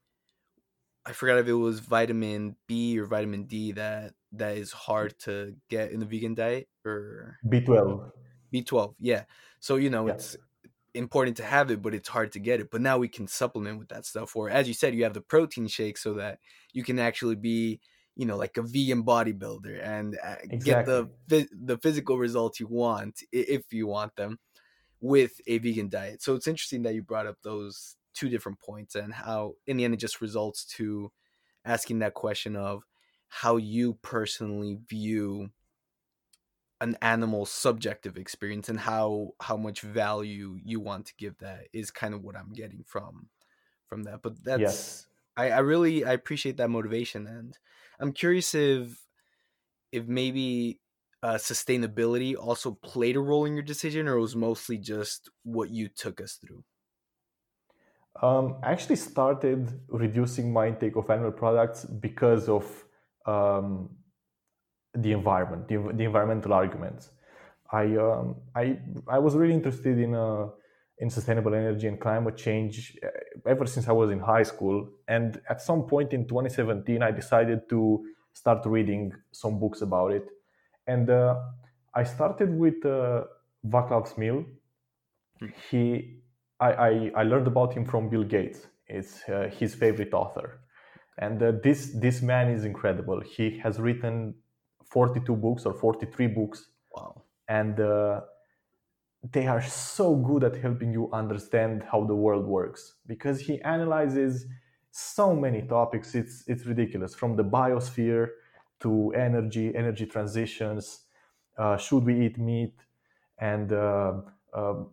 I 1.08 1.12
forgot 1.12 1.38
if 1.38 1.46
it 1.46 1.52
was 1.52 1.78
vitamin 1.78 2.56
B 2.66 2.98
or 2.98 3.06
vitamin 3.06 3.44
D 3.44 3.70
that 3.72 4.14
that 4.32 4.56
is 4.56 4.72
hard 4.72 5.18
to 5.20 5.54
get 5.70 5.92
in 5.92 6.00
the 6.00 6.06
vegan 6.06 6.34
diet 6.34 6.68
or 6.84 7.38
B12. 7.46 8.10
B12, 8.52 8.94
yeah. 8.98 9.22
So 9.60 9.76
you 9.76 9.90
know, 9.90 10.06
yeah. 10.06 10.14
it's 10.14 10.36
important 10.94 11.36
to 11.38 11.44
have 11.44 11.70
it, 11.70 11.82
but 11.82 11.94
it's 11.94 12.08
hard 12.08 12.32
to 12.32 12.38
get 12.38 12.60
it. 12.60 12.70
But 12.70 12.80
now 12.80 12.98
we 12.98 13.08
can 13.08 13.26
supplement 13.26 13.78
with 13.78 13.88
that 13.88 14.06
stuff. 14.06 14.34
Or 14.34 14.50
as 14.50 14.66
you 14.68 14.74
said, 14.74 14.94
you 14.94 15.04
have 15.04 15.14
the 15.14 15.20
protein 15.20 15.68
shake 15.68 15.98
so 15.98 16.14
that 16.14 16.38
you 16.72 16.82
can 16.82 16.98
actually 16.98 17.36
be, 17.36 17.80
you 18.16 18.26
know, 18.26 18.36
like 18.36 18.56
a 18.56 18.62
vegan 18.62 19.04
bodybuilder 19.04 19.84
and 19.84 20.18
uh, 20.24 20.36
Exactly. 20.44 20.60
get 20.64 20.86
the 20.86 21.48
the 21.52 21.78
physical 21.78 22.18
results 22.18 22.60
you 22.60 22.66
want 22.66 23.20
if 23.32 23.72
you 23.72 23.86
want 23.86 24.14
them 24.16 24.38
with 25.06 25.40
a 25.46 25.58
vegan 25.58 25.88
diet. 25.88 26.22
So 26.22 26.34
it's 26.34 26.46
interesting 26.46 26.82
that 26.82 26.94
you 26.94 27.02
brought 27.02 27.26
up 27.26 27.42
those 27.42 27.96
two 28.14 28.28
different 28.28 28.60
points 28.60 28.94
and 28.94 29.12
how 29.12 29.54
in 29.66 29.76
the 29.76 29.84
end 29.84 29.94
it 29.94 29.98
just 29.98 30.20
results 30.20 30.64
to 30.64 31.12
asking 31.64 31.98
that 32.00 32.14
question 32.14 32.56
of 32.56 32.84
how 33.28 33.56
you 33.56 33.94
personally 34.02 34.78
view 34.88 35.50
an 36.80 36.96
animal's 37.00 37.50
subjective 37.50 38.16
experience 38.18 38.68
and 38.68 38.78
how 38.80 39.30
how 39.40 39.56
much 39.56 39.80
value 39.80 40.58
you 40.62 40.78
want 40.78 41.06
to 41.06 41.14
give 41.16 41.38
that 41.38 41.68
is 41.72 41.90
kind 41.90 42.12
of 42.14 42.22
what 42.22 42.36
I'm 42.36 42.52
getting 42.52 42.84
from 42.84 43.30
from 43.86 44.04
that. 44.04 44.22
But 44.22 44.44
that's 44.44 44.96
Yes. 44.96 45.06
I, 45.36 45.50
I 45.50 45.58
really 45.60 46.04
I 46.04 46.12
appreciate 46.12 46.58
that 46.58 46.70
motivation 46.70 47.26
and 47.26 47.58
I'm 48.00 48.12
curious 48.12 48.54
if 48.54 49.06
if 49.92 50.06
maybe 50.06 50.80
uh, 51.26 51.38
sustainability 51.38 52.36
also 52.38 52.70
played 52.70 53.16
a 53.16 53.20
role 53.20 53.46
in 53.46 53.54
your 53.54 53.64
decision 53.74 54.06
or 54.06 54.16
it 54.18 54.20
was 54.20 54.36
mostly 54.36 54.78
just 54.78 55.28
what 55.42 55.70
you 55.70 55.88
took 55.88 56.20
us 56.20 56.38
through. 56.40 56.62
Um, 58.22 58.56
I 58.62 58.70
actually 58.70 58.96
started 58.96 59.60
reducing 59.88 60.52
my 60.52 60.68
intake 60.68 60.94
of 60.94 61.10
animal 61.10 61.32
products 61.32 61.84
because 61.84 62.48
of 62.48 62.64
um, 63.26 63.90
the 64.94 65.10
environment, 65.10 65.66
the, 65.66 65.76
the 65.98 66.04
environmental 66.04 66.52
arguments. 66.52 67.10
I, 67.72 67.96
um, 67.96 68.36
I, 68.54 68.78
I 69.08 69.18
was 69.18 69.34
really 69.34 69.54
interested 69.54 69.98
in, 69.98 70.14
uh, 70.14 70.46
in 70.98 71.10
sustainable 71.10 71.54
energy 71.54 71.88
and 71.88 72.00
climate 72.00 72.36
change 72.36 72.96
uh, 73.04 73.08
ever 73.50 73.66
since 73.66 73.88
I 73.88 73.92
was 73.92 74.12
in 74.12 74.20
high 74.20 74.44
school. 74.44 74.88
And 75.08 75.40
at 75.50 75.60
some 75.60 75.88
point 75.88 76.12
in 76.12 76.28
2017, 76.28 77.02
I 77.02 77.10
decided 77.10 77.68
to 77.70 78.06
start 78.32 78.64
reading 78.64 79.12
some 79.32 79.58
books 79.58 79.82
about 79.82 80.12
it. 80.12 80.28
And 80.86 81.10
uh, 81.10 81.40
I 81.94 82.04
started 82.04 82.56
with 82.58 82.84
uh, 82.84 83.24
Vaclav 83.66 84.08
Smil. 84.12 84.44
He 85.70 86.20
I, 86.60 86.72
I, 86.72 87.10
I 87.16 87.22
learned 87.24 87.46
about 87.46 87.74
him 87.74 87.84
from 87.84 88.08
Bill 88.08 88.24
Gates. 88.24 88.66
It's 88.88 89.28
uh, 89.28 89.50
his 89.52 89.74
favorite 89.74 90.14
author, 90.14 90.60
and 91.18 91.42
uh, 91.42 91.52
this 91.62 91.92
this 92.00 92.22
man 92.22 92.48
is 92.50 92.64
incredible. 92.64 93.20
He 93.20 93.58
has 93.58 93.78
written 93.80 94.34
42 94.90 95.34
books 95.36 95.66
or 95.66 95.74
43 95.74 96.28
books, 96.28 96.68
Wow. 96.94 97.24
and 97.48 97.78
uh, 97.80 98.20
they 99.32 99.46
are 99.46 99.62
so 99.62 100.14
good 100.16 100.44
at 100.44 100.56
helping 100.56 100.92
you 100.92 101.10
understand 101.12 101.82
how 101.90 102.04
the 102.04 102.14
world 102.14 102.46
works 102.46 102.94
because 103.06 103.40
he 103.40 103.60
analyzes 103.62 104.46
so 104.92 105.34
many 105.34 105.62
topics. 105.62 106.14
It's 106.14 106.44
it's 106.46 106.64
ridiculous 106.66 107.14
from 107.14 107.36
the 107.36 107.44
biosphere 107.44 108.28
to 108.80 109.12
energy, 109.14 109.74
energy 109.74 110.06
transitions. 110.06 111.06
Uh, 111.56 111.76
should 111.76 112.04
we 112.04 112.26
eat 112.26 112.38
meat? 112.38 112.74
And 113.38 113.72
uh, 113.72 114.22
uh, 114.52 114.84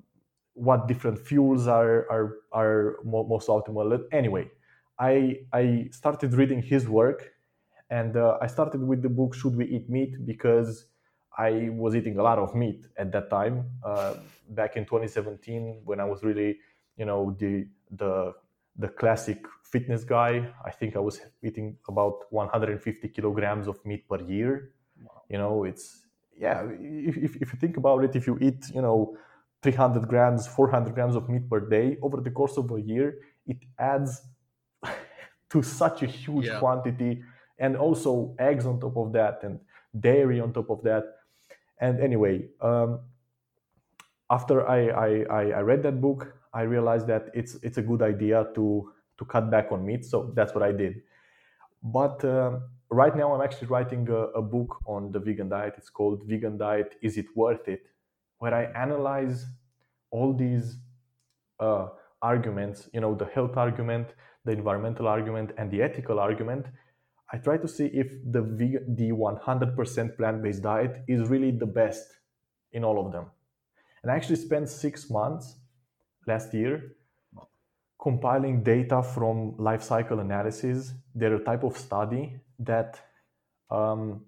what 0.53 0.87
different 0.87 1.19
fuels 1.19 1.67
are 1.67 2.09
are 2.11 2.37
are 2.51 2.97
mo- 3.03 3.25
most 3.25 3.47
optimal. 3.47 4.05
Anyway, 4.11 4.51
I 4.99 5.45
I 5.53 5.89
started 5.91 6.33
reading 6.33 6.61
his 6.61 6.87
work, 6.87 7.33
and 7.89 8.15
uh, 8.17 8.37
I 8.41 8.47
started 8.47 8.81
with 8.83 9.01
the 9.01 9.09
book 9.09 9.33
"Should 9.33 9.55
We 9.55 9.65
Eat 9.65 9.89
Meat?" 9.89 10.25
because 10.25 10.85
I 11.37 11.69
was 11.71 11.95
eating 11.95 12.17
a 12.17 12.23
lot 12.23 12.37
of 12.39 12.53
meat 12.55 12.85
at 12.97 13.11
that 13.13 13.29
time, 13.29 13.71
uh, 13.83 14.15
back 14.49 14.75
in 14.77 14.85
2017, 14.85 15.81
when 15.85 15.99
I 15.99 16.05
was 16.05 16.23
really, 16.23 16.59
you 16.97 17.05
know, 17.05 17.35
the 17.39 17.67
the 17.91 18.33
the 18.77 18.87
classic 18.89 19.45
fitness 19.63 20.03
guy. 20.03 20.51
I 20.65 20.71
think 20.71 20.95
I 20.95 20.99
was 20.99 21.21
eating 21.43 21.77
about 21.87 22.25
150 22.31 23.09
kilograms 23.09 23.67
of 23.67 23.83
meat 23.85 24.07
per 24.07 24.21
year. 24.21 24.73
You 25.29 25.37
know, 25.37 25.63
it's 25.63 26.05
yeah. 26.37 26.63
If, 26.79 27.17
if, 27.17 27.35
if 27.37 27.53
you 27.53 27.59
think 27.59 27.77
about 27.77 28.03
it, 28.03 28.15
if 28.15 28.27
you 28.27 28.37
eat, 28.41 28.65
you 28.73 28.81
know, 28.81 29.17
300 29.61 30.07
grams, 30.07 30.47
400 30.47 30.93
grams 30.93 31.15
of 31.15 31.29
meat 31.29 31.49
per 31.49 31.59
day 31.61 31.97
over 32.01 32.19
the 32.21 32.31
course 32.31 32.57
of 32.57 32.71
a 32.71 32.81
year, 32.81 33.19
it 33.47 33.57
adds 33.79 34.21
to 35.49 35.61
such 35.61 36.03
a 36.03 36.07
huge 36.07 36.45
Yeah. 36.45 36.59
quantity, 36.59 37.23
and 37.59 37.77
also 37.77 38.35
eggs 38.39 38.65
on 38.65 38.79
top 38.79 38.97
of 38.97 39.13
that, 39.13 39.43
and 39.43 39.59
dairy 39.99 40.39
on 40.39 40.51
top 40.53 40.69
of 40.69 40.81
that. 40.83 41.03
And 41.79 41.99
anyway, 41.99 42.47
um, 42.61 43.01
after 44.29 44.67
I, 44.67 44.87
I, 44.87 45.07
I, 45.29 45.41
I 45.51 45.61
read 45.61 45.83
that 45.83 46.01
book, 46.01 46.33
I 46.53 46.61
realized 46.61 47.07
that 47.07 47.29
it's 47.33 47.55
it's 47.63 47.77
a 47.77 47.81
good 47.81 48.01
idea 48.01 48.47
to 48.55 48.91
to 49.17 49.25
cut 49.25 49.49
back 49.49 49.71
on 49.71 49.85
meat. 49.85 50.05
So 50.05 50.31
that's 50.35 50.53
what 50.53 50.63
I 50.63 50.71
did. 50.71 51.01
But 51.81 52.23
um, 52.25 52.63
right 52.89 53.15
now, 53.15 53.33
I'm 53.33 53.41
actually 53.41 53.67
writing 53.67 54.07
a, 54.09 54.39
a 54.39 54.41
book 54.41 54.77
on 54.85 55.11
the 55.11 55.19
vegan 55.19 55.49
diet. 55.49 55.75
It's 55.77 55.89
called 55.89 56.23
Vegan 56.25 56.57
Diet: 56.57 56.95
Is 57.01 57.17
It 57.17 57.25
Worth 57.35 57.67
It? 57.67 57.83
Where 58.37 58.53
I 58.53 58.63
analyze 58.81 59.45
all 60.11 60.33
these 60.33 60.77
uh, 61.59 61.87
arguments. 62.21 62.89
You 62.93 63.01
know, 63.01 63.15
the 63.15 63.25
health 63.25 63.57
argument, 63.57 64.13
the 64.45 64.51
environmental 64.51 65.07
argument, 65.07 65.51
and 65.57 65.71
the 65.71 65.81
ethical 65.81 66.19
argument. 66.19 66.67
I 67.31 67.37
try 67.37 67.57
to 67.57 67.67
see 67.67 67.85
if 67.85 68.11
the 68.31 68.41
the 68.41 69.11
100% 69.11 70.17
plant-based 70.17 70.61
diet 70.61 71.03
is 71.07 71.27
really 71.29 71.49
the 71.49 71.65
best 71.65 72.05
in 72.71 72.83
all 72.83 73.03
of 73.03 73.11
them. 73.11 73.25
And 74.03 74.11
I 74.11 74.15
actually 74.15 74.35
spent 74.35 74.69
six 74.69 75.09
months 75.09 75.55
last 76.27 76.53
year 76.53 76.95
compiling 78.03 78.61
data 78.61 79.01
from 79.01 79.55
life 79.57 79.81
cycle 79.81 80.19
analysis. 80.19 80.93
They're 81.15 81.35
a 81.35 81.43
type 81.43 81.63
of 81.63 81.77
study 81.77 82.35
that 82.59 82.99
um, 83.71 84.25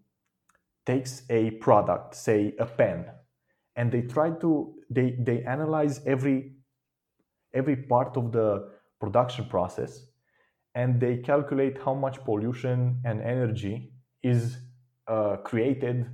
takes 0.86 1.24
a 1.30 1.52
product, 1.52 2.16
say 2.16 2.56
a 2.58 2.66
pen, 2.66 3.06
and 3.76 3.92
they 3.92 4.04
try 4.04 4.30
to 4.44 4.74
they 4.90 5.18
they 5.20 5.44
analyze 5.44 6.02
every 6.06 6.54
every 7.54 7.76
part 7.76 8.16
of 8.18 8.32
the 8.32 8.70
production 9.00 9.46
process 9.46 10.06
and 10.74 11.00
they 11.00 11.18
calculate 11.18 11.78
how 11.84 11.94
much 11.94 12.24
pollution 12.24 13.00
and 13.06 13.22
energy 13.22 13.92
is 14.24 14.58
uh, 15.08 15.38
created 15.38 16.06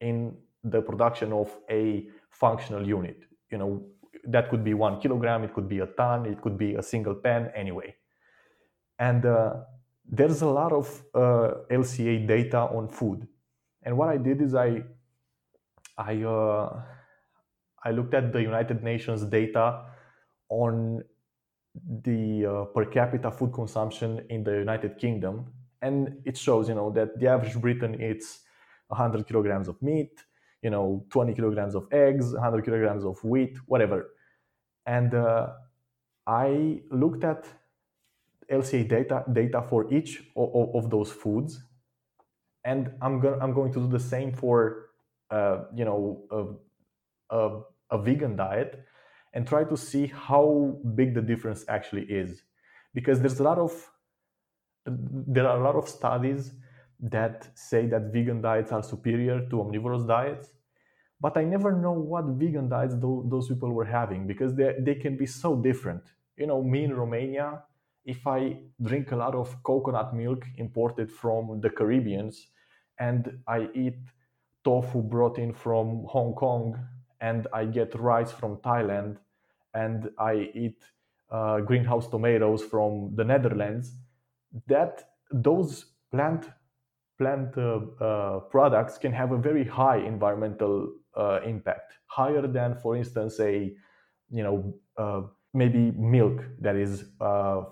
in 0.00 0.36
the 0.64 0.80
production 0.82 1.32
of 1.32 1.50
a 1.70 2.08
functional 2.30 2.86
unit 2.86 3.24
you 3.50 3.58
know 3.58 3.82
that 4.24 4.50
could 4.50 4.64
be 4.64 4.74
one 4.74 5.00
kilogram 5.00 5.44
it 5.44 5.54
could 5.54 5.68
be 5.68 5.80
a 5.80 5.86
ton 5.86 6.26
it 6.26 6.40
could 6.40 6.58
be 6.58 6.74
a 6.74 6.82
single 6.82 7.14
pen 7.14 7.50
anyway. 7.54 7.94
And 8.98 9.24
uh, 9.24 9.54
there's 10.04 10.42
a 10.42 10.46
lot 10.46 10.72
of 10.72 11.02
uh, 11.14 11.50
lca 11.70 12.26
data 12.26 12.58
on 12.58 12.88
food. 12.88 13.26
And 13.82 13.96
what 13.96 14.08
i 14.08 14.16
did 14.16 14.42
is 14.42 14.54
i 14.54 14.82
i 15.96 16.22
uh, 16.22 16.82
i 17.84 17.90
looked 17.90 18.14
at 18.14 18.32
the 18.32 18.42
united 18.42 18.82
nations 18.82 19.24
data 19.24 19.84
on 20.48 21.02
the 22.02 22.46
uh, 22.46 22.64
per 22.66 22.84
capita 22.84 23.30
food 23.30 23.52
consumption 23.52 24.24
in 24.28 24.42
the 24.44 24.52
united 24.52 24.98
kingdom. 24.98 25.52
And 25.82 26.20
it 26.26 26.36
shows 26.36 26.68
you 26.68 26.74
know 26.74 26.90
that 26.90 27.18
the 27.18 27.28
average 27.28 27.56
briton 27.60 28.00
eats 28.02 28.40
100 28.88 29.26
kilograms 29.26 29.68
of 29.68 29.80
meat 29.80 30.24
you 30.62 30.70
know 30.70 31.04
20 31.10 31.34
kilograms 31.34 31.74
of 31.74 31.86
eggs 31.92 32.32
100 32.32 32.64
kilograms 32.64 33.04
of 33.04 33.22
wheat 33.24 33.56
whatever. 33.66 34.10
And 34.86 35.14
uh, 35.14 35.48
i 36.26 36.80
looked 36.90 37.24
at 37.24 37.46
lca 38.52 38.88
data 38.88 39.24
data 39.32 39.62
for 39.62 39.92
each 39.92 40.22
of, 40.36 40.74
of 40.74 40.90
those 40.90 41.10
foods 41.10 41.62
and 42.64 42.90
i'm 43.00 43.20
going 43.20 43.40
i'm 43.40 43.54
going 43.54 43.72
to 43.72 43.80
do 43.80 43.88
the 43.88 43.98
same 43.98 44.32
for 44.32 44.90
uh, 45.30 45.64
you 45.74 45.84
know 45.84 46.24
a, 46.30 47.36
a, 47.36 47.60
a 47.90 48.02
vegan 48.02 48.36
diet 48.36 48.84
and 49.32 49.46
try 49.46 49.64
to 49.64 49.76
see 49.76 50.06
how 50.06 50.76
big 50.94 51.14
the 51.14 51.22
difference 51.22 51.64
actually 51.68 52.02
is. 52.02 52.42
Because 52.94 53.20
there's 53.20 53.38
a 53.38 53.42
lot 53.42 53.58
of 53.58 53.72
there 54.86 55.46
are 55.46 55.58
a 55.58 55.62
lot 55.62 55.76
of 55.76 55.88
studies 55.88 56.52
that 57.02 57.48
say 57.54 57.86
that 57.86 58.12
vegan 58.12 58.40
diets 58.40 58.72
are 58.72 58.82
superior 58.82 59.46
to 59.48 59.60
omnivorous 59.60 60.04
diets 60.04 60.50
but 61.20 61.36
i 61.36 61.44
never 61.44 61.72
know 61.72 61.92
what 61.92 62.24
vegan 62.42 62.68
diets 62.68 62.94
tho- 62.96 63.24
those 63.28 63.48
people 63.48 63.72
were 63.72 63.84
having 63.84 64.26
because 64.26 64.54
they, 64.54 64.74
they 64.80 64.94
can 64.94 65.16
be 65.16 65.26
so 65.26 65.56
different. 65.56 66.02
You 66.36 66.46
know 66.46 66.62
me 66.62 66.84
in 66.84 66.94
romania 66.94 67.62
if 68.04 68.26
i 68.26 68.56
drink 68.82 69.12
a 69.12 69.16
lot 69.16 69.34
of 69.34 69.62
coconut 69.62 70.14
milk 70.14 70.46
imported 70.56 71.10
from 71.12 71.60
the 71.60 71.70
caribbeans 71.70 72.46
and 72.98 73.38
i 73.46 73.68
eat 73.74 73.98
tofu 74.64 75.02
brought 75.02 75.38
in 75.38 75.52
from 75.52 76.04
hong 76.08 76.34
kong 76.34 76.78
and 77.20 77.46
i 77.52 77.64
get 77.64 77.94
rice 78.00 78.32
from 78.32 78.56
thailand 78.58 79.18
and 79.74 80.10
i 80.18 80.50
eat 80.54 80.82
uh, 81.30 81.60
greenhouse 81.60 82.08
tomatoes 82.08 82.62
from 82.64 83.14
the 83.16 83.24
netherlands 83.24 83.94
that 84.66 85.10
those 85.30 85.86
plant 86.10 86.48
plant 87.20 87.56
uh, 87.58 87.80
uh, 88.04 88.40
products 88.54 88.98
can 88.98 89.12
have 89.12 89.32
a 89.32 89.38
very 89.38 89.64
high 89.64 89.98
environmental 89.98 90.74
uh, 91.16 91.40
impact, 91.44 91.92
higher 92.06 92.46
than, 92.46 92.74
for 92.82 92.96
instance, 92.96 93.38
a 93.40 93.72
you 94.30 94.42
know 94.42 95.30
maybe 95.52 95.90
milk 95.98 96.44
that 96.60 96.76
is 96.76 97.04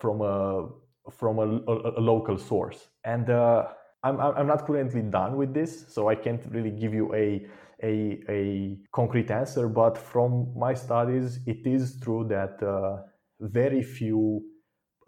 from 0.00 0.20
a 0.20 0.68
from 1.10 1.38
a, 1.38 1.46
a, 1.72 2.00
a, 2.00 2.02
local 2.12 2.36
source. 2.36 2.88
And 3.04 3.30
uh, 3.30 3.68
I'm, 4.02 4.20
I'm 4.20 4.46
not 4.46 4.66
currently 4.66 5.02
done 5.02 5.36
with 5.36 5.52
this 5.52 5.86
so 5.88 6.08
i 6.08 6.14
can't 6.14 6.42
really 6.50 6.70
give 6.70 6.94
you 6.94 7.12
a, 7.14 7.46
a, 7.82 8.20
a 8.28 8.78
concrete 8.92 9.30
answer 9.30 9.68
but 9.68 9.98
from 9.98 10.52
my 10.56 10.74
studies 10.74 11.40
it 11.46 11.66
is 11.66 11.98
true 12.00 12.24
that 12.28 12.62
uh, 12.62 13.02
very 13.40 13.82
few 13.82 14.42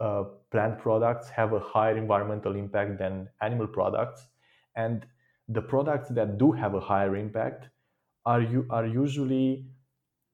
uh, 0.01 0.23
plant 0.51 0.79
products 0.79 1.29
have 1.29 1.53
a 1.53 1.59
higher 1.59 1.97
environmental 1.97 2.55
impact 2.55 2.97
than 2.99 3.29
animal 3.41 3.67
products 3.67 4.27
and 4.75 5.05
the 5.47 5.61
products 5.61 6.09
that 6.09 6.37
do 6.37 6.51
have 6.51 6.73
a 6.73 6.79
higher 6.79 7.15
impact 7.15 7.67
are 8.25 8.41
you 8.41 8.65
are 8.69 8.85
usually 8.85 9.65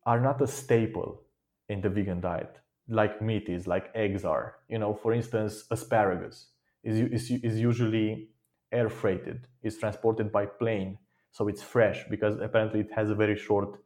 are 0.06 0.20
not 0.20 0.42
a 0.42 0.48
staple 0.48 1.22
in 1.70 1.82
the 1.82 1.90
vegan 1.90 2.22
diet. 2.22 2.58
Like 2.88 3.22
meat 3.22 3.50
is 3.50 3.68
like 3.68 3.90
eggs 3.96 4.24
are. 4.26 4.56
You 4.70 4.80
know 4.80 4.94
for 4.94 5.14
instance 5.14 5.66
asparagus 5.72 6.48
is, 6.84 6.98
is, 7.00 7.44
is 7.44 7.60
usually 7.60 8.30
air 8.72 8.90
freighted. 8.90 9.48
Is 9.64 9.78
transported 9.78 10.32
by 10.32 10.46
plane 10.46 10.98
so 11.32 11.48
it's 11.48 11.62
fresh 11.62 12.04
because 12.10 12.40
apparently 12.40 12.80
it 12.82 12.92
has 12.96 13.10
a 13.10 13.16
very 13.16 13.38
short 13.38 13.80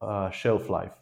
uh, 0.00 0.30
shelf 0.30 0.68
life. 0.68 0.94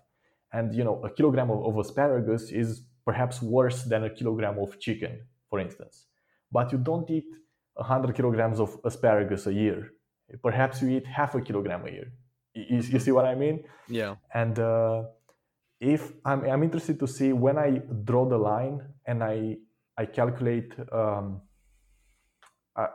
And 0.53 0.75
you 0.75 0.85
know 0.85 1.03
a 1.05 1.11
kilogram 1.11 1.51
of, 1.51 1.65
of 1.65 1.79
asparagus 1.79 2.51
is 2.51 2.83
perhaps 3.05 3.43
worse 3.43 3.85
than 3.85 4.05
a 4.05 4.11
kilogram 4.11 4.59
of 4.59 4.79
chicken 4.81 5.21
for 5.51 5.61
instance. 5.61 6.07
But 6.51 6.73
you 6.73 6.79
don't 6.79 7.09
eat 7.11 7.27
100 7.75 8.15
kilograms 8.15 8.61
of 8.61 8.79
asparagus 8.85 9.47
a 9.47 9.53
year. 9.53 9.93
Perhaps 10.43 10.83
you 10.83 10.89
eat 10.89 11.07
half 11.07 11.35
a 11.35 11.41
kilogram 11.41 11.87
a 11.87 11.91
year. 11.91 12.13
You, 12.55 12.83
you 12.95 12.99
see 12.99 13.11
what 13.11 13.25
i 13.25 13.35
mean? 13.35 13.65
Yeah. 13.89 14.15
And 14.33 14.59
uh, 14.59 15.03
if 15.81 16.13
I'm, 16.25 16.45
I'm 16.45 16.63
interested 16.63 16.99
to 17.01 17.07
see 17.07 17.33
when 17.33 17.59
i 17.59 17.83
draw 18.05 18.25
the 18.29 18.39
line 18.39 18.81
and 19.07 19.23
i 19.23 19.57
i 19.99 20.07
calculate 20.07 20.73
um, 20.93 21.41
uh, 22.77 22.87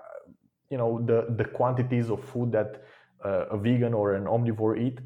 you 0.70 0.78
know 0.78 1.02
the 1.06 1.28
the 1.38 1.46
quantities 1.46 2.10
of 2.10 2.24
food 2.24 2.52
that 2.54 2.84
uh, 3.26 3.56
a 3.56 3.58
vegan 3.58 3.94
or 3.94 4.16
an 4.16 4.26
omnivore 4.26 4.80
eat 4.80 5.00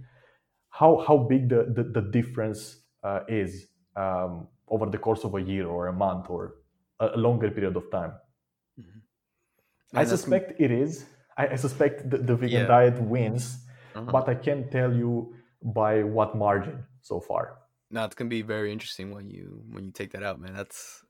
how 0.70 1.04
how 1.08 1.18
big 1.18 1.50
the 1.50 1.62
the, 1.76 1.84
the 1.84 2.02
difference 2.02 2.84
uh, 3.04 3.22
is 3.28 3.68
um, 3.96 4.48
over 4.68 4.88
the 4.88 4.98
course 4.98 5.24
of 5.24 5.36
a 5.36 5.42
year 5.42 5.68
or 5.68 5.88
a 5.88 5.94
month 5.94 6.30
or 6.30 6.56
a, 7.00 7.10
a 7.16 7.18
longer 7.18 7.50
period 7.52 7.76
of 7.76 7.90
time. 7.92 8.14
Mm-hmm. 8.80 9.00
I 9.94 10.04
suspect 10.04 10.60
it 10.60 10.72
is 10.72 11.06
i, 11.38 11.48
I 11.48 11.56
suspect 11.56 12.10
the, 12.10 12.18
the 12.18 12.36
vegan 12.36 12.62
yeah. 12.62 12.68
diet 12.68 13.02
wins 13.02 13.58
uh-huh. 13.96 14.12
but 14.12 14.30
i 14.30 14.36
can't 14.36 14.72
tell 14.72 14.94
you 14.94 15.36
by 15.62 16.04
what 16.04 16.36
margin 16.36 16.84
so 17.02 17.20
far 17.20 17.58
no 17.92 18.04
it's 18.06 18.16
gonna 18.16 18.30
be 18.30 18.42
very 18.42 18.72
interesting 18.72 19.12
when 19.12 19.30
you 19.30 19.64
when 19.72 19.86
you 19.86 19.92
take 19.92 20.12
that 20.12 20.24
out 20.24 20.40
man 20.40 20.54
that's 20.54 21.04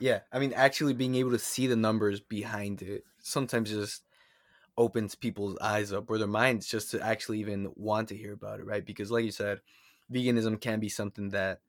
yeah 0.00 0.20
i 0.32 0.38
mean 0.38 0.52
actually 0.54 0.94
being 0.94 1.14
able 1.14 1.30
to 1.30 1.38
see 1.38 1.66
the 1.66 1.76
numbers 1.76 2.20
behind 2.20 2.82
it 2.82 3.04
sometimes 3.20 3.70
just 3.70 4.02
opens 4.76 5.14
people's 5.14 5.56
eyes 5.58 5.92
up 5.92 6.10
or 6.10 6.18
their 6.18 6.26
minds 6.26 6.66
just 6.66 6.90
to 6.90 7.00
actually 7.00 7.38
even 7.38 7.70
want 7.76 8.08
to 8.08 8.16
hear 8.16 8.32
about 8.32 8.58
it 8.58 8.66
right 8.66 8.86
because 8.86 9.10
like 9.10 9.24
you 9.24 9.30
said 9.30 9.60
veganism 10.10 10.60
can 10.60 10.80
be 10.80 10.88
something 10.88 11.28
that 11.30 11.60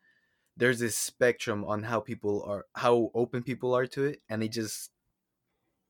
there's 0.56 0.80
this 0.80 0.96
spectrum 0.96 1.66
on 1.66 1.84
how 1.84 2.00
people 2.00 2.44
are 2.48 2.66
how 2.76 3.12
open 3.14 3.44
people 3.44 3.76
are 3.76 3.86
to 3.88 4.06
it 4.06 4.22
and 4.30 4.42
they 4.42 4.48
just 4.48 4.92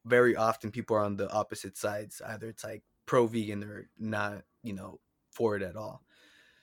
very 0.06 0.36
often 0.36 0.72
people 0.72 0.96
are 0.96 1.04
on 1.04 1.16
the 1.16 1.32
opposite 1.32 1.78
sides 1.78 2.22
either 2.28 2.48
it's 2.48 2.64
like 2.64 2.84
pro 3.06 3.26
vegan 3.28 3.64
or 3.64 3.90
not 3.98 4.44
you 4.62 4.74
know 4.74 5.00
for 5.32 5.56
it 5.56 5.64
at 5.64 5.76
all. 5.76 6.04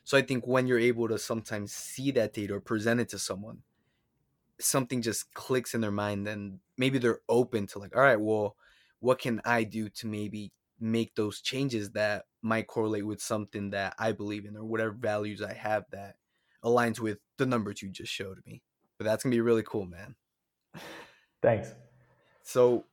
So 0.04 0.16
i 0.16 0.22
think 0.22 0.46
when 0.46 0.66
you're 0.66 0.78
able 0.78 1.08
to 1.08 1.18
sometimes 1.18 1.72
see 1.72 2.10
that 2.12 2.32
data 2.32 2.54
or 2.54 2.60
present 2.60 3.00
it 3.00 3.08
to 3.10 3.18
someone 3.18 3.58
something 4.58 5.00
just 5.00 5.32
clicks 5.32 5.74
in 5.74 5.80
their 5.80 5.90
mind 5.90 6.28
and 6.28 6.58
maybe 6.76 6.98
they're 6.98 7.20
open 7.28 7.66
to 7.66 7.78
like 7.78 7.96
all 7.96 8.02
right 8.02 8.20
well 8.20 8.56
what 9.00 9.18
can 9.18 9.40
i 9.44 9.64
do 9.64 9.88
to 9.88 10.06
maybe 10.06 10.52
make 10.78 11.14
those 11.14 11.40
changes 11.40 11.90
that 11.92 12.24
might 12.42 12.66
correlate 12.66 13.06
with 13.06 13.22
something 13.22 13.70
that 13.70 13.94
i 13.98 14.12
believe 14.12 14.44
in 14.44 14.56
or 14.56 14.64
whatever 14.64 14.92
values 14.92 15.40
i 15.40 15.52
have 15.52 15.84
that 15.90 16.16
aligns 16.62 17.00
with 17.00 17.18
the 17.36 17.46
numbers 17.46 17.82
you 17.82 17.88
just 17.88 18.12
showed 18.12 18.38
me? 18.46 18.62
But 18.98 19.04
that's 19.04 19.22
gonna 19.22 19.34
be 19.34 19.40
really 19.40 19.62
cool 19.62 19.86
man. 19.86 20.14
Thanks. 21.42 21.74
So 22.42 22.84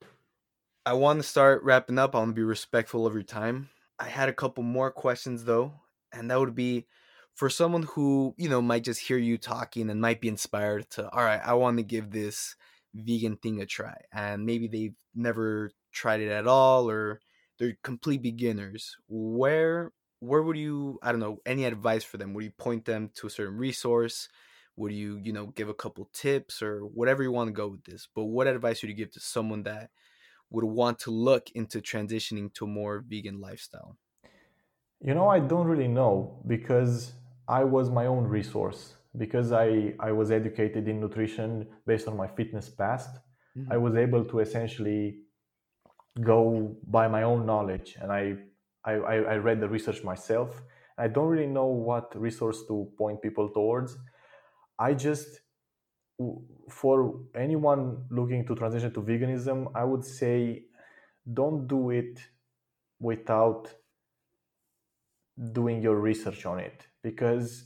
i 0.87 0.93
want 0.93 1.19
to 1.19 1.23
start 1.23 1.61
wrapping 1.63 1.99
up 1.99 2.15
i 2.15 2.19
want 2.19 2.29
to 2.29 2.33
be 2.33 2.43
respectful 2.43 3.05
of 3.05 3.13
your 3.13 3.21
time. 3.21 3.69
I 3.99 4.05
had 4.05 4.29
a 4.29 4.33
couple 4.33 4.63
more 4.63 4.89
questions 4.89 5.43
though 5.43 5.73
and 6.13 6.31
that 6.31 6.39
would 6.39 6.55
be 6.55 6.85
for 7.35 7.49
someone 7.49 7.83
who 7.83 8.33
you 8.37 8.47
know 8.47 8.61
might 8.61 8.85
just 8.85 9.01
hear 9.01 9.17
you 9.17 9.37
talking 9.37 9.89
and 9.89 9.99
might 9.99 10.21
be 10.21 10.29
inspired 10.29 10.89
to 10.91 11.09
all 11.09 11.23
right 11.25 11.41
i 11.43 11.53
want 11.55 11.75
to 11.77 11.83
give 11.83 12.11
this 12.11 12.55
vegan 12.95 13.35
thing 13.35 13.59
a 13.59 13.65
try 13.65 13.95
and 14.13 14.45
maybe 14.45 14.67
they've 14.67 14.95
never 15.13 15.71
tried 15.91 16.21
it 16.21 16.31
at 16.31 16.47
all 16.47 16.89
or 16.89 17.19
they're 17.59 17.77
complete 17.83 18.21
beginners 18.21 18.95
where 19.09 19.91
where 20.21 20.41
would 20.41 20.57
you 20.57 20.99
i 21.03 21.11
don't 21.11 21.19
know 21.19 21.39
any 21.45 21.65
advice 21.65 22.05
for 22.05 22.17
them? 22.17 22.33
Would 22.33 22.45
you 22.45 22.51
point 22.51 22.85
them 22.85 23.11
to 23.15 23.27
a 23.27 23.29
certain 23.29 23.57
resource? 23.57 24.29
Would 24.77 24.93
you 24.93 25.19
you 25.21 25.33
know 25.33 25.47
give 25.47 25.67
a 25.67 25.73
couple 25.73 26.09
tips 26.13 26.61
or 26.61 26.81
whatever 26.81 27.23
you 27.23 27.31
want 27.31 27.49
to 27.49 27.53
go 27.53 27.67
with 27.67 27.83
this 27.83 28.07
but 28.15 28.25
what 28.25 28.47
advice 28.47 28.81
would 28.81 28.89
you 28.89 28.95
give 28.95 29.11
to 29.11 29.19
someone 29.19 29.63
that 29.63 29.89
would 30.49 30.63
want 30.63 30.97
to 30.99 31.11
look 31.11 31.49
into 31.51 31.79
transitioning 31.79 32.53
to 32.53 32.65
a 32.65 32.67
more 32.67 33.03
vegan 33.07 33.39
lifestyle 33.39 33.97
you 35.01 35.13
know 35.13 35.27
i 35.27 35.39
don't 35.39 35.67
really 35.67 35.87
know 35.87 36.41
because 36.47 37.13
I 37.47 37.63
was 37.63 37.89
my 37.89 38.05
own 38.07 38.25
resource 38.25 38.95
because 39.17 39.51
I, 39.51 39.93
I 39.99 40.11
was 40.11 40.31
educated 40.31 40.87
in 40.87 40.99
nutrition 40.99 41.67
based 41.85 42.07
on 42.07 42.17
my 42.17 42.27
fitness 42.27 42.69
past. 42.69 43.09
Mm-hmm. 43.57 43.71
I 43.71 43.77
was 43.77 43.95
able 43.95 44.25
to 44.25 44.39
essentially 44.39 45.19
go 46.21 46.75
by 46.87 47.07
my 47.07 47.23
own 47.23 47.45
knowledge 47.45 47.97
and 48.01 48.11
I, 48.11 48.35
I, 48.83 48.93
I 48.93 49.35
read 49.37 49.61
the 49.61 49.69
research 49.69 50.03
myself. 50.03 50.61
I 50.97 51.07
don't 51.07 51.27
really 51.27 51.47
know 51.47 51.67
what 51.67 52.19
resource 52.19 52.65
to 52.67 52.91
point 52.97 53.21
people 53.21 53.49
towards. 53.49 53.97
I 54.77 54.93
just, 54.93 55.39
for 56.69 57.21
anyone 57.35 58.05
looking 58.09 58.45
to 58.45 58.55
transition 58.55 58.93
to 58.93 59.01
veganism, 59.01 59.71
I 59.75 59.83
would 59.83 60.03
say 60.03 60.63
don't 61.33 61.67
do 61.67 61.91
it 61.91 62.19
without 62.99 63.73
doing 65.51 65.81
your 65.81 65.95
research 65.99 66.45
on 66.45 66.59
it 66.59 66.87
because 67.03 67.65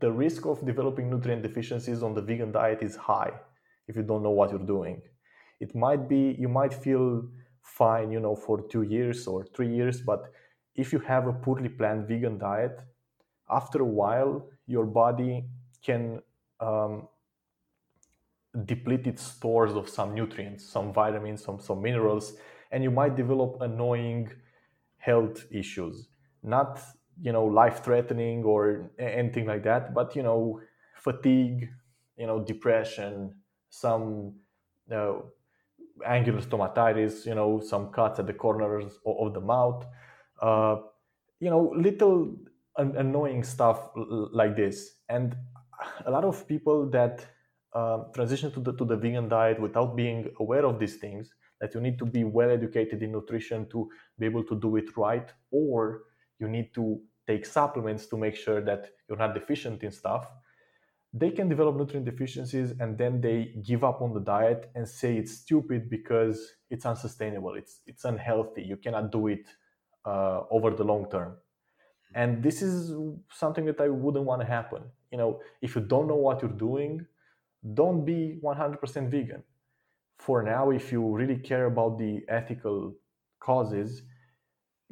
the 0.00 0.10
risk 0.10 0.46
of 0.46 0.64
developing 0.64 1.10
nutrient 1.10 1.42
deficiencies 1.42 2.02
on 2.02 2.14
the 2.14 2.22
vegan 2.22 2.52
diet 2.52 2.78
is 2.82 2.94
high 2.94 3.32
if 3.88 3.96
you 3.96 4.02
don't 4.02 4.22
know 4.22 4.30
what 4.30 4.50
you're 4.50 4.60
doing. 4.76 5.02
It 5.60 5.74
might 5.74 6.08
be 6.08 6.36
you 6.38 6.48
might 6.48 6.72
feel 6.72 7.28
fine, 7.62 8.10
you 8.12 8.20
know, 8.20 8.36
for 8.36 8.68
two 8.68 8.82
years 8.82 9.26
or 9.26 9.44
three 9.54 9.74
years, 9.74 10.00
but 10.00 10.32
if 10.74 10.92
you 10.92 11.00
have 11.00 11.26
a 11.26 11.32
poorly 11.32 11.68
planned 11.68 12.08
vegan 12.08 12.38
diet, 12.38 12.80
after 13.50 13.82
a 13.82 13.84
while 13.84 14.48
your 14.66 14.86
body 14.86 15.44
can 15.84 16.22
um, 16.60 17.08
deplete 18.64 19.06
its 19.06 19.22
stores 19.22 19.72
of 19.72 19.88
some 19.88 20.14
nutrients, 20.14 20.64
some 20.64 20.92
vitamins, 20.92 21.42
some 21.42 21.60
some 21.60 21.80
minerals, 21.82 22.34
and 22.70 22.82
you 22.82 22.90
might 22.90 23.16
develop 23.16 23.60
annoying 23.60 24.30
health 24.98 25.46
issues. 25.50 26.08
Not 26.42 26.80
you 27.20 27.32
know 27.32 27.44
life 27.44 27.84
threatening 27.84 28.44
or 28.44 28.90
anything 28.98 29.46
like 29.46 29.62
that 29.62 29.92
but 29.94 30.16
you 30.16 30.22
know 30.22 30.60
fatigue 30.96 31.68
you 32.16 32.26
know 32.26 32.40
depression 32.40 33.34
some 33.68 34.34
uh, 34.90 35.14
angular 36.06 36.40
stomatitis 36.40 37.26
you 37.26 37.34
know 37.34 37.60
some 37.60 37.90
cuts 37.90 38.18
at 38.18 38.26
the 38.26 38.32
corners 38.32 38.98
of 39.06 39.34
the 39.34 39.40
mouth 39.40 39.84
uh, 40.40 40.76
you 41.40 41.50
know 41.50 41.72
little 41.76 42.34
annoying 42.76 43.42
stuff 43.42 43.90
like 44.32 44.56
this 44.56 44.96
and 45.10 45.36
a 46.06 46.10
lot 46.10 46.24
of 46.24 46.48
people 46.48 46.88
that 46.88 47.26
uh, 47.74 47.98
transition 48.14 48.50
to 48.52 48.60
the 48.60 48.72
to 48.74 48.84
the 48.84 48.96
vegan 48.96 49.28
diet 49.28 49.60
without 49.60 49.96
being 49.96 50.30
aware 50.40 50.64
of 50.64 50.78
these 50.78 50.96
things 50.96 51.34
that 51.60 51.74
you 51.74 51.80
need 51.80 51.98
to 51.98 52.04
be 52.04 52.24
well 52.24 52.50
educated 52.50 53.02
in 53.02 53.12
nutrition 53.12 53.68
to 53.70 53.88
be 54.18 54.26
able 54.26 54.44
to 54.44 54.56
do 54.60 54.76
it 54.76 54.96
right 54.96 55.32
or 55.50 56.02
you 56.38 56.48
need 56.48 56.74
to 56.74 57.00
take 57.26 57.46
supplements 57.46 58.06
to 58.06 58.16
make 58.16 58.34
sure 58.36 58.60
that 58.60 58.90
you're 59.08 59.18
not 59.18 59.32
deficient 59.34 59.82
in 59.82 59.92
stuff. 59.92 60.26
They 61.14 61.30
can 61.30 61.48
develop 61.48 61.76
nutrient 61.76 62.06
deficiencies 62.06 62.72
and 62.80 62.96
then 62.96 63.20
they 63.20 63.54
give 63.62 63.84
up 63.84 64.00
on 64.00 64.12
the 64.14 64.20
diet 64.20 64.70
and 64.74 64.88
say 64.88 65.16
it's 65.16 65.32
stupid 65.32 65.90
because 65.90 66.36
it's 66.70 66.86
unsustainable. 66.86 67.54
It's 67.54 67.80
it's 67.86 68.04
unhealthy. 68.04 68.62
You 68.62 68.76
cannot 68.76 69.12
do 69.12 69.28
it 69.28 69.46
uh, 70.06 70.40
over 70.50 70.70
the 70.70 70.84
long 70.84 71.10
term. 71.10 71.36
And 72.14 72.42
this 72.42 72.60
is 72.60 72.92
something 73.30 73.64
that 73.66 73.80
i 73.80 73.88
wouldn't 73.88 74.24
want 74.24 74.40
to 74.42 74.46
happen. 74.46 74.82
You 75.10 75.18
know 75.18 75.40
if 75.60 75.76
you 75.76 75.82
don't 75.82 76.08
know 76.08 76.16
what 76.26 76.42
you're 76.42 76.58
doing 76.70 77.06
don't 77.74 78.04
be 78.04 78.38
100% 78.42 79.08
vegan. 79.10 79.42
For 80.18 80.42
now 80.42 80.70
if 80.70 80.92
you 80.92 81.02
really 81.08 81.36
care 81.38 81.66
about 81.66 81.98
the 81.98 82.24
ethical 82.28 82.94
causes 83.40 84.02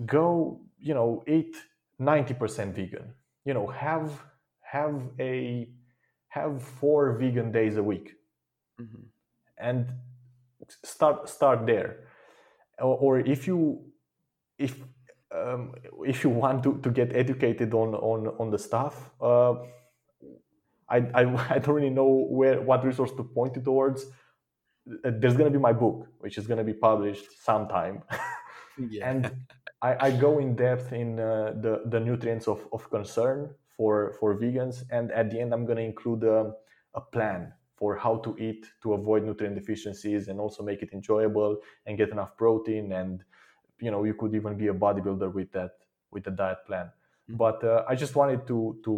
go 0.06 0.60
you 0.78 0.94
know 0.94 1.22
eat 1.26 1.56
90% 2.00 2.74
vegan. 2.74 3.12
You 3.44 3.54
know 3.54 3.66
have 3.68 4.22
have 4.62 5.02
a 5.18 5.68
have 6.28 6.62
four 6.62 7.18
vegan 7.18 7.52
days 7.52 7.76
a 7.76 7.82
week. 7.82 8.14
Mhm. 8.80 9.04
and 9.58 9.86
start 10.84 11.28
start 11.28 11.66
there. 11.66 11.90
Or, 12.78 12.96
or 12.98 13.20
if 13.20 13.46
you 13.46 13.84
if 14.58 14.82
um, 15.34 15.74
if 16.06 16.24
you 16.24 16.30
want 16.30 16.62
to, 16.64 16.78
to 16.82 16.90
get 16.90 17.14
educated 17.14 17.74
on 17.74 17.94
on 17.94 18.28
on 18.38 18.50
the 18.50 18.58
stuff 18.58 19.10
uh, 19.20 19.54
I, 20.90 20.98
I 21.20 21.22
i 21.56 21.58
don't 21.58 21.74
really 21.74 21.90
know 22.00 22.10
where 22.38 22.60
what 22.60 22.84
resource 22.84 23.12
to 23.18 23.24
point 23.24 23.56
you 23.56 23.62
towards 23.62 24.06
Uh, 25.04 25.10
there's 25.20 25.36
going 25.36 25.50
to 25.52 25.56
be 25.58 25.62
my 25.70 25.72
book 25.72 26.08
which 26.18 26.36
is 26.38 26.46
going 26.46 26.58
to 26.58 26.64
be 26.64 26.72
published 26.88 27.26
sometime 27.44 28.02
Yeah. 28.76 29.10
and 29.10 29.22
I, 29.82 30.06
I 30.06 30.10
go 30.12 30.38
in 30.38 30.56
depth 30.56 30.92
in 30.92 31.20
uh, 31.20 31.52
the 31.64 31.82
the 31.86 32.00
nutrients 32.00 32.46
of, 32.48 32.60
of 32.72 32.88
concern 32.90 33.54
for 33.76 34.14
for 34.18 34.34
vegans, 34.42 34.84
and 34.90 35.12
at 35.12 35.30
the 35.30 35.38
end 35.40 35.52
I'm 35.54 35.64
going 35.66 35.76
to 35.78 35.84
include 35.92 36.24
um, 36.24 36.54
a 36.94 37.00
plan 37.00 37.52
for 37.76 37.96
how 37.96 38.16
to 38.24 38.36
eat 38.38 38.62
to 38.82 38.94
avoid 38.94 39.24
nutrient 39.24 39.54
deficiencies 39.56 40.28
and 40.28 40.40
also 40.40 40.62
make 40.62 40.82
it 40.82 40.92
enjoyable 40.92 41.52
and 41.86 41.98
get 41.98 42.10
enough 42.10 42.36
protein 42.36 42.92
and 42.92 43.24
you 43.80 43.90
know 43.90 44.04
you 44.04 44.14
could 44.14 44.34
even 44.34 44.56
be 44.56 44.68
a 44.68 44.74
bodybuilder 44.74 45.32
with 45.32 45.50
that 45.52 45.72
with 46.10 46.24
the 46.24 46.30
diet 46.30 46.58
plan. 46.66 46.90
Mhm. 47.30 47.36
But 47.38 47.64
uh, 47.64 47.84
I 47.88 47.94
just 47.96 48.14
wanted 48.16 48.46
to 48.48 48.80
to 48.84 48.94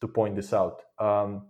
to 0.00 0.08
point 0.08 0.36
this 0.36 0.52
out. 0.52 0.82
Um, 0.98 1.46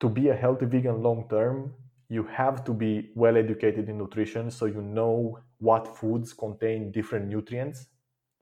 to 0.00 0.08
be 0.08 0.28
a 0.28 0.34
healthy 0.34 0.66
vegan 0.66 1.02
long 1.02 1.28
term, 1.28 1.74
you 2.08 2.24
have 2.24 2.64
to 2.64 2.72
be 2.72 3.10
well 3.14 3.36
educated 3.36 3.88
in 3.88 3.98
nutrition 3.98 4.50
so 4.50 4.66
you 4.66 4.80
know 4.80 5.38
what 5.58 5.96
foods 5.96 6.32
contain 6.32 6.90
different 6.92 7.26
nutrients 7.28 7.88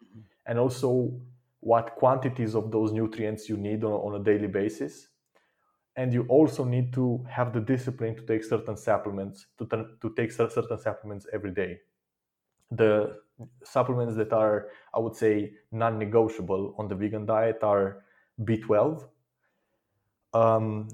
Mhm. 0.02 0.24
and 0.46 0.58
also 0.58 1.20
what 1.60 1.96
quantities 1.96 2.54
of 2.54 2.70
those 2.70 2.92
nutrients 2.92 3.48
you 3.48 3.56
need 3.56 3.84
on, 3.84 3.92
on 3.92 4.20
a 4.20 4.24
daily 4.24 4.46
basis. 4.48 5.08
And 5.96 6.12
you 6.12 6.26
also 6.28 6.64
need 6.64 6.92
to 6.94 7.24
have 7.30 7.52
the 7.52 7.60
discipline 7.60 8.14
to 8.16 8.22
take 8.22 8.44
certain 8.44 8.76
supplements, 8.76 9.46
to, 9.58 9.66
to 10.02 10.14
take 10.14 10.30
certain 10.32 10.78
supplements 10.78 11.26
every 11.32 11.52
day. 11.52 11.80
The 12.70 13.20
supplements 13.64 14.16
that 14.16 14.32
are, 14.32 14.70
I 14.94 14.98
would 14.98 15.14
say, 15.16 15.54
non 15.72 15.98
negotiable 15.98 16.74
on 16.78 16.88
the 16.88 16.94
vegan 16.94 17.26
diet 17.26 17.62
are 17.62 18.04
B12, 18.40 19.08
um, 20.34 20.88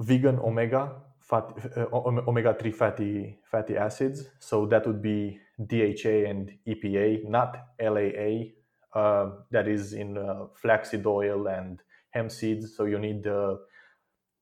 vegan 0.00 0.38
omega 0.38 0.92
fat, 1.20 1.52
uh, 1.76 1.86
omega 1.92 2.54
3 2.54 2.72
fatty 2.72 3.38
fatty 3.50 3.76
acids. 3.76 4.24
So 4.38 4.66
that 4.66 4.86
would 4.86 5.02
be 5.02 5.38
DHA 5.58 6.26
and 6.28 6.50
EPA 6.66 7.28
not 7.28 7.56
ALA 7.78 8.46
uh, 8.94 9.30
that 9.50 9.68
is 9.68 9.92
in 9.92 10.18
uh, 10.18 10.46
flaxseed 10.54 11.06
oil 11.06 11.46
and 11.46 11.80
hemp 12.10 12.32
seeds. 12.32 12.76
So 12.76 12.84
you 12.84 12.98
need 12.98 13.22
the 13.22 13.58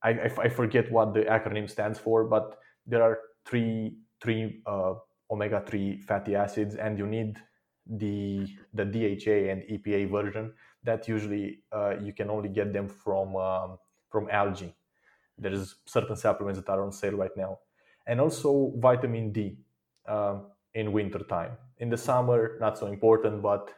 I, 0.01 0.11
I, 0.11 0.31
I 0.43 0.49
forget 0.49 0.91
what 0.91 1.13
the 1.13 1.21
acronym 1.21 1.69
stands 1.69 1.99
for 1.99 2.23
but 2.23 2.57
there 2.87 3.03
are 3.03 3.19
three 3.45 3.97
three 4.21 4.61
uh, 4.65 4.93
omega 5.31 5.61
3 5.65 6.01
fatty 6.01 6.35
acids 6.35 6.75
and 6.75 6.97
you 6.97 7.05
need 7.05 7.37
the 7.85 8.47
the 8.73 8.85
DHA 8.85 9.51
and 9.51 9.63
EPA 9.63 10.09
version 10.09 10.53
that 10.83 11.07
usually 11.07 11.59
uh, 11.71 11.95
you 12.01 12.13
can 12.13 12.29
only 12.29 12.49
get 12.49 12.73
them 12.73 12.87
from 12.87 13.35
um, 13.35 13.77
from 14.09 14.29
algae. 14.29 14.75
There's 15.37 15.75
certain 15.85 16.15
supplements 16.15 16.59
that 16.59 16.69
are 16.71 16.83
on 16.83 16.91
sale 16.91 17.15
right 17.15 17.35
now, 17.35 17.59
and 18.07 18.19
also 18.19 18.73
vitamin 18.77 19.31
D 19.31 19.57
um, 20.07 20.47
in 20.73 20.91
winter 20.91 21.19
time. 21.19 21.51
In 21.77 21.89
the 21.89 21.97
summer, 21.97 22.57
not 22.59 22.77
so 22.77 22.87
important, 22.87 23.41
but 23.41 23.73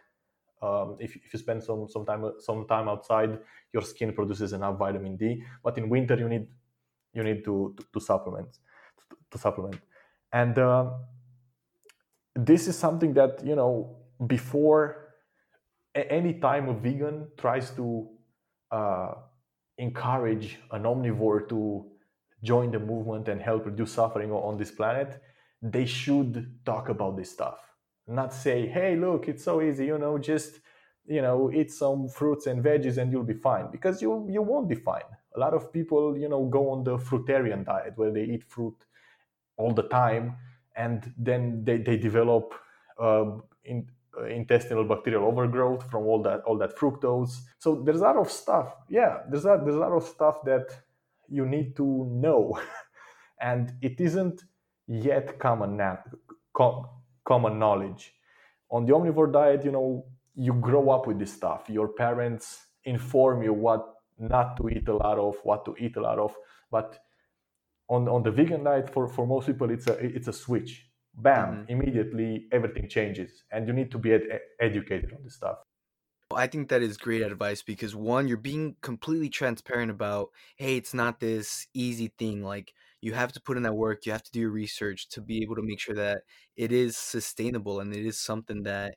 um, 0.61 0.97
if, 0.99 1.15
if 1.15 1.33
you 1.33 1.39
spend 1.39 1.63
some 1.63 1.87
some 1.87 2.05
time 2.05 2.31
some 2.39 2.65
time 2.67 2.87
outside, 2.87 3.39
your 3.73 3.81
skin 3.81 4.13
produces 4.13 4.53
enough 4.53 4.77
vitamin 4.77 5.17
D. 5.17 5.43
But 5.63 5.77
in 5.77 5.89
winter, 5.89 6.17
you 6.17 6.29
need 6.29 6.47
you 7.13 7.23
need 7.23 7.43
to 7.45 7.75
to, 7.77 7.85
to 7.93 7.99
supplement 7.99 8.59
to, 9.09 9.17
to 9.31 9.37
supplement, 9.37 9.81
and 10.31 10.57
uh, 10.57 10.91
this 12.35 12.67
is 12.67 12.77
something 12.77 13.13
that 13.13 13.45
you 13.45 13.55
know 13.55 13.97
before 14.27 15.10
any 15.95 16.33
time 16.39 16.69
a 16.69 16.73
vegan 16.73 17.27
tries 17.37 17.71
to 17.71 18.07
uh, 18.71 19.13
encourage 19.77 20.59
an 20.71 20.83
omnivore 20.83 21.47
to 21.49 21.85
join 22.43 22.71
the 22.71 22.79
movement 22.79 23.27
and 23.27 23.41
help 23.41 23.65
reduce 23.65 23.91
suffering 23.91 24.31
on 24.31 24.57
this 24.57 24.71
planet, 24.71 25.21
they 25.61 25.85
should 25.85 26.59
talk 26.65 26.89
about 26.89 27.17
this 27.17 27.31
stuff. 27.31 27.59
Not 28.07 28.33
say, 28.33 28.67
"Hey, 28.67 28.95
look, 28.95 29.27
it's 29.27 29.43
so 29.43 29.61
easy, 29.61 29.85
you 29.85 29.97
know, 29.97 30.17
just 30.17 30.59
you 31.05 31.21
know, 31.21 31.51
eat 31.51 31.71
some 31.71 32.07
fruits 32.07 32.45
and 32.47 32.63
veggies 32.63 32.97
and 32.97 33.11
you'll 33.11 33.23
be 33.23 33.33
fine," 33.33 33.69
because 33.71 34.01
you 34.01 34.27
you 34.29 34.41
won't 34.41 34.69
be 34.69 34.75
fine. 34.75 35.09
A 35.35 35.39
lot 35.39 35.53
of 35.53 35.71
people, 35.71 36.17
you 36.17 36.29
know, 36.29 36.45
go 36.45 36.69
on 36.71 36.83
the 36.83 36.97
fruitarian 36.97 37.65
diet 37.65 37.93
where 37.95 38.11
they 38.11 38.23
eat 38.23 38.43
fruit 38.43 38.75
all 39.57 39.73
the 39.73 39.83
time, 39.83 40.37
and 40.75 41.13
then 41.17 41.63
they 41.63 41.77
they 41.77 41.97
develop 41.97 42.53
uh, 42.99 43.25
in, 43.63 43.87
Uh, 44.17 44.25
intestinal 44.25 44.83
bacterial 44.83 45.23
overgrowth 45.23 45.89
from 45.89 46.03
all 46.03 46.21
that 46.21 46.41
all 46.41 46.57
that 46.57 46.75
fructose. 46.75 47.39
So 47.59 47.81
there's 47.81 48.01
a 48.01 48.03
lot 48.03 48.17
of 48.17 48.29
stuff. 48.29 48.75
Yeah, 48.89 49.19
there's 49.29 49.45
a, 49.45 49.57
there's 49.63 49.77
a 49.77 49.79
lot 49.79 49.93
of 49.93 50.03
stuff 50.03 50.43
that 50.43 50.67
you 51.29 51.45
need 51.45 51.77
to 51.77 51.85
know, 52.11 52.59
and 53.41 53.71
it 53.81 54.01
isn't 54.01 54.43
yet 54.85 55.39
common 55.39 55.77
na- 55.77 56.03
com- 56.53 56.87
common 57.23 57.57
knowledge. 57.57 58.13
On 58.69 58.85
the 58.85 58.91
omnivore 58.91 59.31
diet, 59.31 59.63
you 59.63 59.71
know, 59.71 60.05
you 60.35 60.55
grow 60.55 60.89
up 60.89 61.07
with 61.07 61.17
this 61.17 61.31
stuff. 61.31 61.69
Your 61.69 61.87
parents 61.87 62.65
inform 62.83 63.43
you 63.43 63.53
what 63.53 63.93
not 64.19 64.57
to 64.57 64.67
eat 64.67 64.89
a 64.89 64.95
lot 64.95 65.19
of, 65.19 65.37
what 65.43 65.63
to 65.63 65.75
eat 65.79 65.95
a 65.95 66.01
lot 66.01 66.19
of, 66.19 66.35
but 66.69 66.99
on, 67.87 68.09
on 68.09 68.23
the 68.23 68.31
vegan 68.31 68.65
diet 68.65 68.93
for, 68.93 69.07
for 69.07 69.25
most 69.25 69.47
people 69.47 69.69
it's 69.69 69.87
a 69.87 69.93
it's 69.93 70.27
a 70.27 70.33
switch 70.33 70.87
bam 71.13 71.63
Mhm. 71.63 71.67
immediately 71.67 72.47
everything 72.51 72.87
changes 72.89 73.43
and 73.51 73.67
you 73.67 73.73
need 73.73 73.91
to 73.91 73.97
be 73.97 74.13
ed- 74.13 74.41
educated 74.59 75.13
on 75.13 75.23
this 75.23 75.35
stuff 75.35 75.59
I 76.33 76.47
think 76.47 76.69
that 76.69 76.81
is 76.81 76.97
great 76.97 77.21
advice 77.21 77.61
because 77.61 77.93
one, 77.93 78.27
you're 78.27 78.37
being 78.37 78.77
completely 78.81 79.27
transparent 79.29 79.91
about, 79.91 80.29
hey, 80.55 80.77
it's 80.77 80.93
not 80.93 81.19
this 81.19 81.67
easy 81.73 82.07
thing. 82.17 82.41
Like 82.41 82.73
you 83.01 83.13
have 83.13 83.33
to 83.33 83.41
put 83.41 83.57
in 83.57 83.63
that 83.63 83.73
work, 83.75 84.05
you 84.05 84.13
have 84.13 84.23
to 84.23 84.31
do 84.31 84.39
your 84.39 84.49
research 84.51 85.09
to 85.09 85.21
be 85.21 85.41
able 85.43 85.55
to 85.55 85.61
make 85.61 85.79
sure 85.81 85.95
that 85.95 86.23
it 86.55 86.71
is 86.71 86.95
sustainable 86.97 87.81
and 87.81 87.93
it 87.93 88.05
is 88.05 88.17
something 88.19 88.63
that 88.63 88.95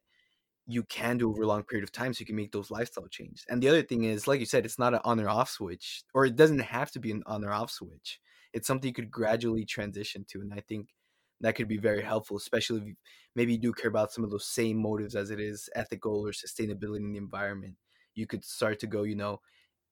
you 0.66 0.84
can 0.84 1.18
do 1.18 1.30
over 1.30 1.42
a 1.42 1.46
long 1.48 1.64
period 1.64 1.84
of 1.84 1.92
time 1.92 2.14
so 2.14 2.20
you 2.20 2.26
can 2.26 2.36
make 2.36 2.52
those 2.52 2.70
lifestyle 2.70 3.08
changes. 3.08 3.44
And 3.48 3.62
the 3.62 3.68
other 3.68 3.82
thing 3.82 4.04
is, 4.04 4.28
like 4.28 4.40
you 4.40 4.46
said, 4.46 4.64
it's 4.66 4.78
not 4.78 4.94
an 4.94 5.00
on 5.04 5.20
or 5.20 5.28
off 5.30 5.50
switch, 5.50 6.04
or 6.14 6.26
it 6.26 6.36
doesn't 6.36 6.60
have 6.60 6.90
to 6.92 7.00
be 7.00 7.10
an 7.12 7.22
on 7.26 7.44
or 7.44 7.52
off 7.52 7.70
switch. 7.70 8.20
It's 8.52 8.66
something 8.66 8.88
you 8.88 8.94
could 8.94 9.10
gradually 9.10 9.64
transition 9.66 10.24
to. 10.30 10.40
And 10.40 10.54
I 10.54 10.60
think 10.60 10.90
that 11.40 11.54
could 11.54 11.68
be 11.68 11.76
very 11.78 12.02
helpful, 12.02 12.36
especially 12.36 12.80
if 12.80 12.86
you, 12.86 12.94
maybe 13.34 13.52
you 13.52 13.58
do 13.58 13.72
care 13.72 13.88
about 13.90 14.12
some 14.12 14.24
of 14.24 14.30
those 14.30 14.46
same 14.46 14.76
motives 14.76 15.14
as 15.14 15.30
it 15.30 15.40
is 15.40 15.68
ethical 15.74 16.26
or 16.26 16.30
sustainability 16.30 16.98
in 16.98 17.12
the 17.12 17.18
environment. 17.18 17.74
You 18.14 18.26
could 18.26 18.44
start 18.44 18.78
to 18.80 18.86
go, 18.86 19.02
you 19.02 19.16
know, 19.16 19.40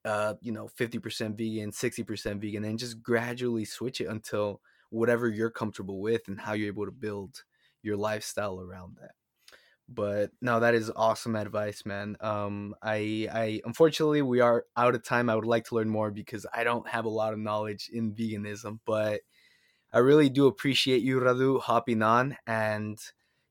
uh, 0.04 0.34
you 0.40 0.52
know, 0.52 0.68
50% 0.78 1.36
vegan, 1.36 1.70
60% 1.72 2.40
vegan, 2.40 2.64
and 2.64 2.78
just 2.78 3.02
gradually 3.02 3.64
switch 3.64 4.00
it 4.00 4.06
until 4.08 4.60
whatever 4.90 5.28
you're 5.28 5.50
comfortable 5.50 6.00
with 6.00 6.28
and 6.28 6.40
how 6.40 6.52
you're 6.52 6.68
able 6.68 6.86
to 6.86 6.92
build 6.92 7.44
your 7.82 7.96
lifestyle 7.96 8.60
around 8.60 8.96
that. 9.00 9.12
But 9.88 10.30
no, 10.40 10.60
that 10.60 10.74
is 10.74 10.90
awesome 10.94 11.36
advice, 11.36 11.84
man. 11.84 12.16
Um, 12.20 12.74
I, 12.82 13.28
I 13.32 13.60
unfortunately 13.64 14.22
we 14.22 14.40
are 14.40 14.64
out 14.76 14.94
of 14.94 15.04
time. 15.04 15.28
I 15.28 15.34
would 15.34 15.44
like 15.44 15.64
to 15.66 15.74
learn 15.74 15.88
more 15.88 16.10
because 16.10 16.46
I 16.54 16.64
don't 16.64 16.88
have 16.88 17.04
a 17.04 17.10
lot 17.10 17.32
of 17.32 17.38
knowledge 17.38 17.90
in 17.92 18.14
veganism, 18.14 18.78
but 18.86 19.20
I 19.92 19.98
really 19.98 20.28
do 20.28 20.46
appreciate 20.46 21.02
you, 21.02 21.20
Radu, 21.20 21.60
hopping 21.60 22.02
on. 22.02 22.36
And, 22.46 22.98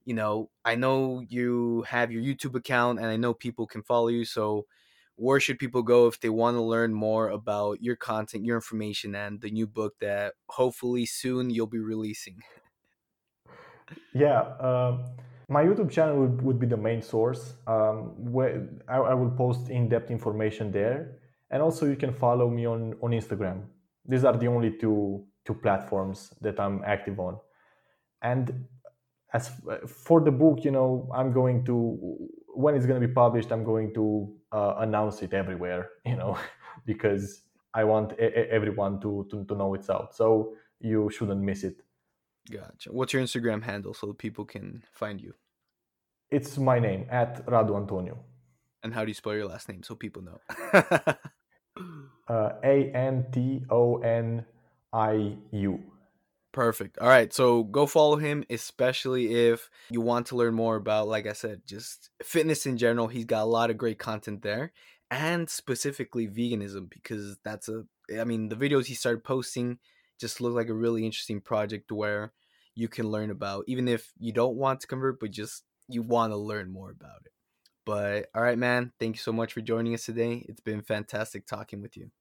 you 0.06 0.14
know, 0.14 0.50
I 0.66 0.76
know 0.76 1.22
you 1.28 1.84
have 1.88 2.12
your 2.12 2.24
YouTube 2.24 2.56
account 2.56 3.00
and 3.00 3.08
I 3.08 3.18
know 3.18 3.34
people 3.34 3.68
can 3.68 3.84
follow 3.84 4.08
you. 4.08 4.26
So, 4.26 4.66
where 5.18 5.40
should 5.40 5.60
people 5.60 5.84
go 5.84 6.08
if 6.08 6.20
they 6.20 6.30
want 6.30 6.56
to 6.56 6.62
learn 6.62 6.94
more 6.94 7.30
about 7.30 7.82
your 7.82 7.96
content, 7.96 8.44
your 8.44 8.56
information, 8.56 9.14
and 9.14 9.40
the 9.40 9.52
new 9.52 9.68
book 9.68 9.94
that 10.02 10.34
hopefully 10.48 11.06
soon 11.06 11.52
you'll 11.52 11.68
be 11.68 11.78
releasing? 11.78 12.42
yeah 14.14 14.42
um, 14.60 15.06
my 15.50 15.64
youtube 15.64 15.92
channel 15.92 16.18
would, 16.20 16.42
would 16.42 16.60
be 16.60 16.68
the 16.68 16.78
main 16.78 17.02
source 17.02 17.54
um, 17.68 18.14
where 18.32 18.68
I, 18.88 18.98
I 18.98 19.14
will 19.14 19.32
post 19.32 19.70
in-depth 19.70 20.10
information 20.10 20.72
there 20.72 21.20
and 21.50 21.62
also 21.62 21.86
you 21.86 21.96
can 21.96 22.14
follow 22.14 22.50
me 22.50 22.66
on 22.66 22.96
on 23.02 23.12
instagram 23.12 23.64
these 24.06 24.24
are 24.24 24.36
the 24.36 24.48
only 24.48 24.72
two 24.72 25.26
two 25.46 25.54
platforms 25.54 26.34
that 26.42 26.60
i'm 26.60 26.82
active 26.86 27.20
on 27.20 27.38
and 28.22 28.66
as 29.34 29.52
for 29.88 30.22
the 30.22 30.32
book 30.32 30.64
you 30.64 30.72
know 30.72 31.10
i'm 31.14 31.32
going 31.32 31.64
to 31.66 31.98
when 32.54 32.76
it's 32.76 32.86
going 32.86 33.00
to 33.02 33.08
be 33.08 33.14
published 33.14 33.52
i'm 33.52 33.64
going 33.64 33.94
to 33.94 34.34
uh, 34.52 34.76
announce 34.80 35.22
it 35.22 35.34
everywhere 35.34 35.90
you 36.06 36.16
know 36.16 36.38
because 36.86 37.44
i 37.74 37.84
want 37.84 38.12
e- 38.14 38.24
everyone 38.58 39.00
to, 39.00 39.26
to 39.32 39.44
to 39.46 39.56
know 39.56 39.74
it's 39.74 39.90
out 39.90 40.14
so 40.16 40.54
you 40.80 41.10
shouldn't 41.10 41.42
miss 41.42 41.64
it 41.64 41.78
Gotcha. 42.52 42.92
What's 42.92 43.14
your 43.14 43.22
Instagram 43.22 43.62
handle 43.62 43.94
so 43.94 44.14
people 44.14 44.46
can 44.46 44.84
find 44.92 45.22
you? 45.22 45.34
it's 46.32 46.58
my 46.58 46.80
name 46.80 47.06
at 47.10 47.46
radu 47.46 47.76
antoniu 47.80 48.18
And 48.84 48.94
how 48.96 49.02
do 49.06 49.10
you 49.10 49.14
spell 49.14 49.36
your 49.36 49.46
last 49.48 49.70
name 49.70 49.84
so 49.84 49.96
people 49.96 50.22
know? 50.24 50.40
uh, 52.34 52.50
A 52.64 52.92
N 52.96 53.26
T 53.32 53.64
O 53.70 53.98
N 54.02 54.44
I 54.94 55.38
U. 55.52 55.80
Perfect. 56.52 56.98
All 57.00 57.08
right. 57.08 57.32
So 57.32 57.64
go 57.64 57.86
follow 57.86 58.18
him, 58.18 58.44
especially 58.50 59.34
if 59.34 59.70
you 59.90 60.02
want 60.02 60.28
to 60.28 60.36
learn 60.36 60.54
more 60.54 60.76
about, 60.76 61.08
like 61.08 61.26
I 61.26 61.34
said, 61.34 61.62
just 61.66 62.10
fitness 62.22 62.66
in 62.66 62.78
general. 62.78 63.08
He's 63.08 63.26
got 63.26 63.44
a 63.44 63.46
lot 63.46 63.70
of 63.70 63.78
great 63.78 64.00
content 64.00 64.42
there 64.42 64.74
and 65.10 65.50
specifically 65.50 66.28
veganism 66.28 66.90
because 66.90 67.38
that's 67.46 67.70
a, 67.70 67.86
I 68.20 68.26
mean, 68.26 68.50
the 68.50 68.58
videos 68.58 68.86
he 68.86 68.96
started 68.96 69.24
posting 69.24 69.80
just 70.20 70.42
look 70.42 70.54
like 70.54 70.68
a 70.68 70.74
really 70.74 71.06
interesting 71.06 71.40
project 71.40 71.92
where 71.92 72.34
you 72.76 72.90
can 72.90 73.08
learn 73.08 73.32
about, 73.32 73.64
even 73.68 73.88
if 73.88 74.12
you 74.20 74.34
don't 74.34 74.56
want 74.58 74.82
to 74.82 74.88
convert, 74.88 75.22
but 75.22 75.32
just 75.32 75.64
you 75.88 76.02
want 76.02 76.34
to 76.34 76.38
learn 76.38 76.72
more 76.72 76.92
about 76.92 77.22
it. 77.26 77.32
But 77.86 78.28
all 78.36 78.44
right, 78.44 78.58
man. 78.58 78.92
Thank 79.00 79.16
you 79.16 79.22
so 79.22 79.32
much 79.32 79.54
for 79.54 79.62
joining 79.62 79.94
us 79.94 80.06
today. 80.06 80.46
It's 80.50 80.62
been 80.62 80.82
fantastic 80.82 81.48
talking 81.48 81.82
with 81.82 81.96
you. 81.96 82.12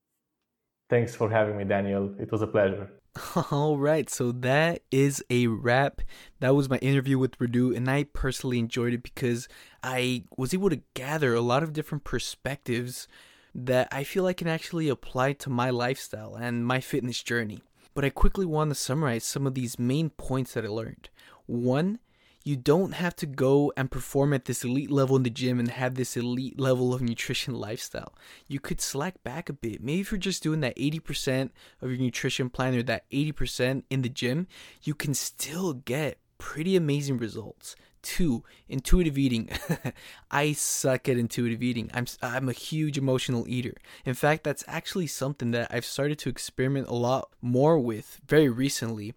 Thanks 0.91 1.15
for 1.15 1.29
having 1.29 1.55
me, 1.55 1.63
Daniel. 1.63 2.13
It 2.19 2.33
was 2.33 2.41
a 2.41 2.47
pleasure. 2.47 2.91
All 3.51 3.77
right, 3.77 4.09
so 4.09 4.33
that 4.33 4.81
is 4.91 5.23
a 5.29 5.47
wrap. 5.47 6.01
That 6.41 6.53
was 6.53 6.69
my 6.69 6.79
interview 6.79 7.17
with 7.17 7.39
Radu, 7.39 7.73
and 7.73 7.89
I 7.89 8.03
personally 8.03 8.59
enjoyed 8.59 8.93
it 8.93 9.01
because 9.01 9.47
I 9.81 10.25
was 10.35 10.53
able 10.53 10.69
to 10.69 10.81
gather 10.93 11.33
a 11.33 11.39
lot 11.39 11.63
of 11.63 11.71
different 11.71 12.03
perspectives 12.03 13.07
that 13.55 13.87
I 13.89 14.03
feel 14.03 14.25
I 14.25 14.33
can 14.33 14.49
actually 14.49 14.89
apply 14.89 15.31
to 15.33 15.49
my 15.49 15.69
lifestyle 15.69 16.35
and 16.35 16.67
my 16.67 16.81
fitness 16.81 17.23
journey. 17.23 17.63
But 17.93 18.03
I 18.03 18.09
quickly 18.09 18.45
want 18.45 18.71
to 18.71 18.75
summarize 18.75 19.23
some 19.23 19.47
of 19.47 19.53
these 19.53 19.79
main 19.79 20.09
points 20.09 20.55
that 20.55 20.65
I 20.65 20.67
learned. 20.67 21.09
One, 21.45 21.99
you 22.43 22.55
don't 22.55 22.93
have 22.93 23.15
to 23.17 23.25
go 23.25 23.71
and 23.77 23.91
perform 23.91 24.33
at 24.33 24.45
this 24.45 24.63
elite 24.63 24.91
level 24.91 25.15
in 25.15 25.23
the 25.23 25.29
gym 25.29 25.59
and 25.59 25.69
have 25.69 25.95
this 25.95 26.17
elite 26.17 26.59
level 26.59 26.93
of 26.93 27.01
nutrition 27.01 27.53
lifestyle. 27.53 28.13
You 28.47 28.59
could 28.59 28.81
slack 28.81 29.23
back 29.23 29.49
a 29.49 29.53
bit. 29.53 29.83
Maybe 29.83 30.01
if 30.01 30.11
you're 30.11 30.17
just 30.17 30.43
doing 30.43 30.61
that 30.61 30.75
80% 30.75 31.51
of 31.81 31.89
your 31.89 31.99
nutrition 31.99 32.49
plan 32.49 32.75
or 32.75 32.83
that 32.83 33.09
80% 33.11 33.83
in 33.89 34.01
the 34.01 34.09
gym, 34.09 34.47
you 34.81 34.95
can 34.95 35.13
still 35.13 35.73
get 35.73 36.17
pretty 36.37 36.75
amazing 36.75 37.17
results. 37.17 37.75
Two, 38.01 38.43
intuitive 38.67 39.15
eating. 39.19 39.47
I 40.31 40.53
suck 40.53 41.07
at 41.07 41.17
intuitive 41.17 41.61
eating. 41.61 41.91
I'm 41.93 42.07
I'm 42.23 42.49
a 42.49 42.53
huge 42.53 42.97
emotional 42.97 43.45
eater. 43.47 43.75
In 44.05 44.15
fact, 44.15 44.43
that's 44.43 44.63
actually 44.67 45.05
something 45.05 45.51
that 45.51 45.67
I've 45.69 45.85
started 45.85 46.17
to 46.19 46.29
experiment 46.29 46.87
a 46.87 46.95
lot 46.95 47.29
more 47.43 47.77
with 47.77 48.19
very 48.25 48.49
recently 48.49 49.13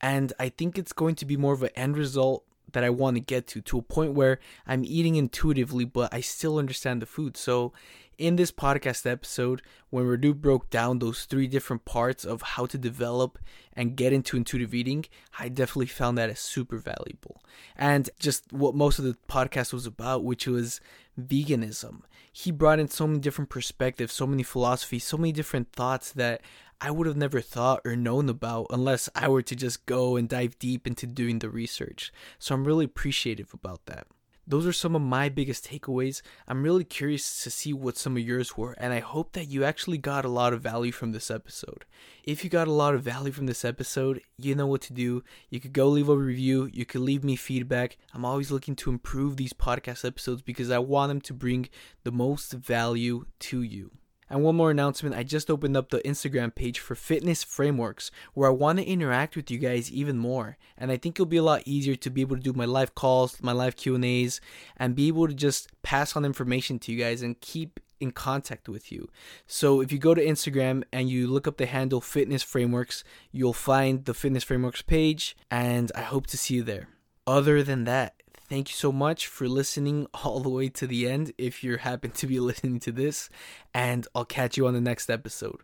and 0.00 0.32
I 0.38 0.48
think 0.48 0.78
it's 0.78 0.92
going 0.92 1.14
to 1.16 1.26
be 1.26 1.36
more 1.36 1.54
of 1.54 1.62
an 1.62 1.70
end 1.74 1.96
result 1.96 2.44
that 2.72 2.84
I 2.84 2.90
want 2.90 3.16
to 3.16 3.20
get 3.20 3.46
to, 3.48 3.60
to 3.62 3.78
a 3.78 3.82
point 3.82 4.12
where 4.12 4.38
I'm 4.66 4.84
eating 4.84 5.16
intuitively, 5.16 5.84
but 5.84 6.12
I 6.12 6.20
still 6.20 6.58
understand 6.58 7.00
the 7.00 7.06
food. 7.06 7.36
So, 7.36 7.72
in 8.18 8.36
this 8.36 8.50
podcast 8.50 9.10
episode, 9.10 9.60
when 9.90 10.04
Radu 10.04 10.34
broke 10.34 10.70
down 10.70 10.98
those 10.98 11.24
three 11.24 11.46
different 11.46 11.84
parts 11.84 12.24
of 12.24 12.40
how 12.40 12.64
to 12.66 12.78
develop 12.78 13.38
and 13.74 13.94
get 13.94 14.12
into 14.12 14.38
intuitive 14.38 14.74
eating, 14.74 15.04
I 15.38 15.48
definitely 15.48 15.86
found 15.86 16.16
that 16.16 16.30
as 16.30 16.40
super 16.40 16.78
valuable. 16.78 17.42
And 17.76 18.08
just 18.18 18.52
what 18.52 18.74
most 18.74 18.98
of 18.98 19.04
the 19.04 19.18
podcast 19.28 19.72
was 19.72 19.86
about, 19.86 20.24
which 20.24 20.46
was 20.46 20.80
veganism. 21.20 22.02
He 22.32 22.50
brought 22.50 22.78
in 22.78 22.88
so 22.88 23.06
many 23.06 23.18
different 23.18 23.50
perspectives, 23.50 24.12
so 24.12 24.26
many 24.26 24.42
philosophies, 24.42 25.04
so 25.04 25.16
many 25.16 25.32
different 25.32 25.72
thoughts 25.72 26.12
that 26.12 26.40
I 26.80 26.90
would 26.90 27.06
have 27.06 27.16
never 27.16 27.40
thought 27.40 27.80
or 27.84 27.96
known 27.96 28.28
about 28.28 28.66
unless 28.70 29.08
I 29.14 29.28
were 29.28 29.42
to 29.42 29.56
just 29.56 29.86
go 29.86 30.16
and 30.16 30.28
dive 30.28 30.58
deep 30.58 30.86
into 30.86 31.06
doing 31.06 31.38
the 31.38 31.48
research. 31.48 32.12
So 32.38 32.54
I'm 32.54 32.66
really 32.66 32.84
appreciative 32.84 33.54
about 33.54 33.86
that. 33.86 34.06
Those 34.48 34.64
are 34.64 34.72
some 34.72 34.94
of 34.94 35.02
my 35.02 35.28
biggest 35.28 35.68
takeaways. 35.68 36.22
I'm 36.46 36.62
really 36.62 36.84
curious 36.84 37.42
to 37.42 37.50
see 37.50 37.72
what 37.72 37.96
some 37.96 38.16
of 38.16 38.22
yours 38.22 38.56
were, 38.56 38.76
and 38.78 38.92
I 38.92 39.00
hope 39.00 39.32
that 39.32 39.48
you 39.48 39.64
actually 39.64 39.98
got 39.98 40.24
a 40.24 40.28
lot 40.28 40.52
of 40.52 40.60
value 40.60 40.92
from 40.92 41.10
this 41.10 41.32
episode. 41.32 41.84
If 42.22 42.44
you 42.44 42.50
got 42.50 42.68
a 42.68 42.72
lot 42.72 42.94
of 42.94 43.02
value 43.02 43.32
from 43.32 43.46
this 43.46 43.64
episode, 43.64 44.20
you 44.38 44.54
know 44.54 44.68
what 44.68 44.82
to 44.82 44.92
do. 44.92 45.24
You 45.50 45.58
could 45.58 45.72
go 45.72 45.88
leave 45.88 46.08
a 46.08 46.16
review, 46.16 46.70
you 46.72 46.84
could 46.84 47.00
leave 47.00 47.24
me 47.24 47.34
feedback. 47.34 47.96
I'm 48.14 48.24
always 48.24 48.52
looking 48.52 48.76
to 48.76 48.90
improve 48.90 49.36
these 49.36 49.52
podcast 49.52 50.04
episodes 50.04 50.42
because 50.42 50.70
I 50.70 50.78
want 50.78 51.08
them 51.10 51.20
to 51.22 51.34
bring 51.34 51.68
the 52.04 52.12
most 52.12 52.52
value 52.52 53.26
to 53.40 53.62
you. 53.62 53.90
And 54.28 54.42
one 54.42 54.56
more 54.56 54.70
announcement, 54.70 55.14
I 55.14 55.22
just 55.22 55.50
opened 55.50 55.76
up 55.76 55.90
the 55.90 56.00
Instagram 56.00 56.54
page 56.54 56.78
for 56.78 56.94
Fitness 56.94 57.44
Frameworks 57.44 58.10
where 58.34 58.48
I 58.48 58.52
want 58.52 58.78
to 58.78 58.84
interact 58.84 59.36
with 59.36 59.50
you 59.50 59.58
guys 59.58 59.90
even 59.90 60.18
more. 60.18 60.56
And 60.76 60.90
I 60.90 60.96
think 60.96 61.16
it'll 61.16 61.26
be 61.26 61.36
a 61.36 61.42
lot 61.42 61.62
easier 61.64 61.94
to 61.96 62.10
be 62.10 62.20
able 62.20 62.36
to 62.36 62.42
do 62.42 62.52
my 62.52 62.64
live 62.64 62.94
calls, 62.94 63.42
my 63.42 63.52
live 63.52 63.76
Q&As 63.76 64.40
and 64.76 64.96
be 64.96 65.08
able 65.08 65.28
to 65.28 65.34
just 65.34 65.70
pass 65.82 66.16
on 66.16 66.24
information 66.24 66.78
to 66.80 66.92
you 66.92 66.98
guys 66.98 67.22
and 67.22 67.40
keep 67.40 67.80
in 68.00 68.10
contact 68.10 68.68
with 68.68 68.92
you. 68.92 69.08
So 69.46 69.80
if 69.80 69.90
you 69.90 69.98
go 69.98 70.14
to 70.14 70.24
Instagram 70.24 70.84
and 70.92 71.08
you 71.08 71.28
look 71.28 71.46
up 71.46 71.56
the 71.56 71.66
handle 71.66 72.00
Fitness 72.00 72.42
Frameworks, 72.42 73.04
you'll 73.32 73.52
find 73.52 74.04
the 74.04 74.14
Fitness 74.14 74.44
Frameworks 74.44 74.82
page 74.82 75.36
and 75.50 75.90
I 75.94 76.02
hope 76.02 76.26
to 76.28 76.38
see 76.38 76.54
you 76.56 76.62
there. 76.62 76.88
Other 77.26 77.62
than 77.62 77.84
that, 77.84 78.15
Thank 78.48 78.68
you 78.68 78.74
so 78.74 78.92
much 78.92 79.26
for 79.26 79.48
listening 79.48 80.06
all 80.22 80.38
the 80.38 80.48
way 80.48 80.68
to 80.68 80.86
the 80.86 81.08
end 81.08 81.32
if 81.36 81.64
you 81.64 81.78
happen 81.78 82.12
to 82.12 82.26
be 82.28 82.38
listening 82.48 82.78
to 82.80 82.92
this. 82.92 83.28
And 83.74 84.06
I'll 84.14 84.24
catch 84.24 84.56
you 84.56 84.66
on 84.68 84.74
the 84.74 84.80
next 84.80 85.10
episode. 85.10 85.62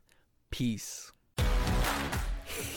Peace. 0.50 1.12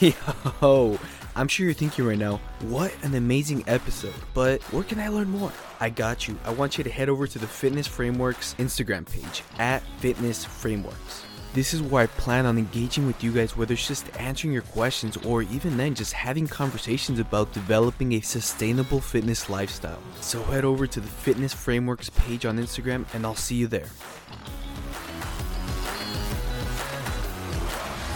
Yo, 0.00 0.98
I'm 1.34 1.48
sure 1.48 1.66
you're 1.66 1.74
thinking 1.74 2.06
right 2.06 2.18
now, 2.18 2.40
what 2.60 2.94
an 3.02 3.14
amazing 3.14 3.64
episode, 3.66 4.14
but 4.32 4.62
where 4.72 4.84
can 4.84 5.00
I 5.00 5.08
learn 5.08 5.28
more? 5.28 5.52
I 5.80 5.90
got 5.90 6.28
you. 6.28 6.38
I 6.44 6.52
want 6.52 6.78
you 6.78 6.84
to 6.84 6.90
head 6.90 7.08
over 7.08 7.26
to 7.26 7.38
the 7.38 7.46
Fitness 7.46 7.86
Frameworks 7.86 8.54
Instagram 8.58 9.10
page 9.10 9.42
at 9.58 9.82
Fitness 9.98 10.44
Frameworks. 10.44 11.25
This 11.56 11.72
is 11.72 11.80
where 11.80 12.02
I 12.02 12.06
plan 12.06 12.44
on 12.44 12.58
engaging 12.58 13.06
with 13.06 13.24
you 13.24 13.32
guys, 13.32 13.56
whether 13.56 13.72
it's 13.72 13.88
just 13.88 14.14
answering 14.20 14.52
your 14.52 14.60
questions 14.60 15.16
or 15.16 15.40
even 15.40 15.78
then 15.78 15.94
just 15.94 16.12
having 16.12 16.46
conversations 16.46 17.18
about 17.18 17.50
developing 17.54 18.12
a 18.12 18.20
sustainable 18.20 19.00
fitness 19.00 19.48
lifestyle. 19.48 20.02
So 20.20 20.42
head 20.42 20.66
over 20.66 20.86
to 20.86 21.00
the 21.00 21.08
Fitness 21.08 21.54
Frameworks 21.54 22.10
page 22.10 22.44
on 22.44 22.58
Instagram 22.58 23.06
and 23.14 23.24
I'll 23.24 23.34
see 23.34 23.54
you 23.54 23.68
there. 23.68 23.88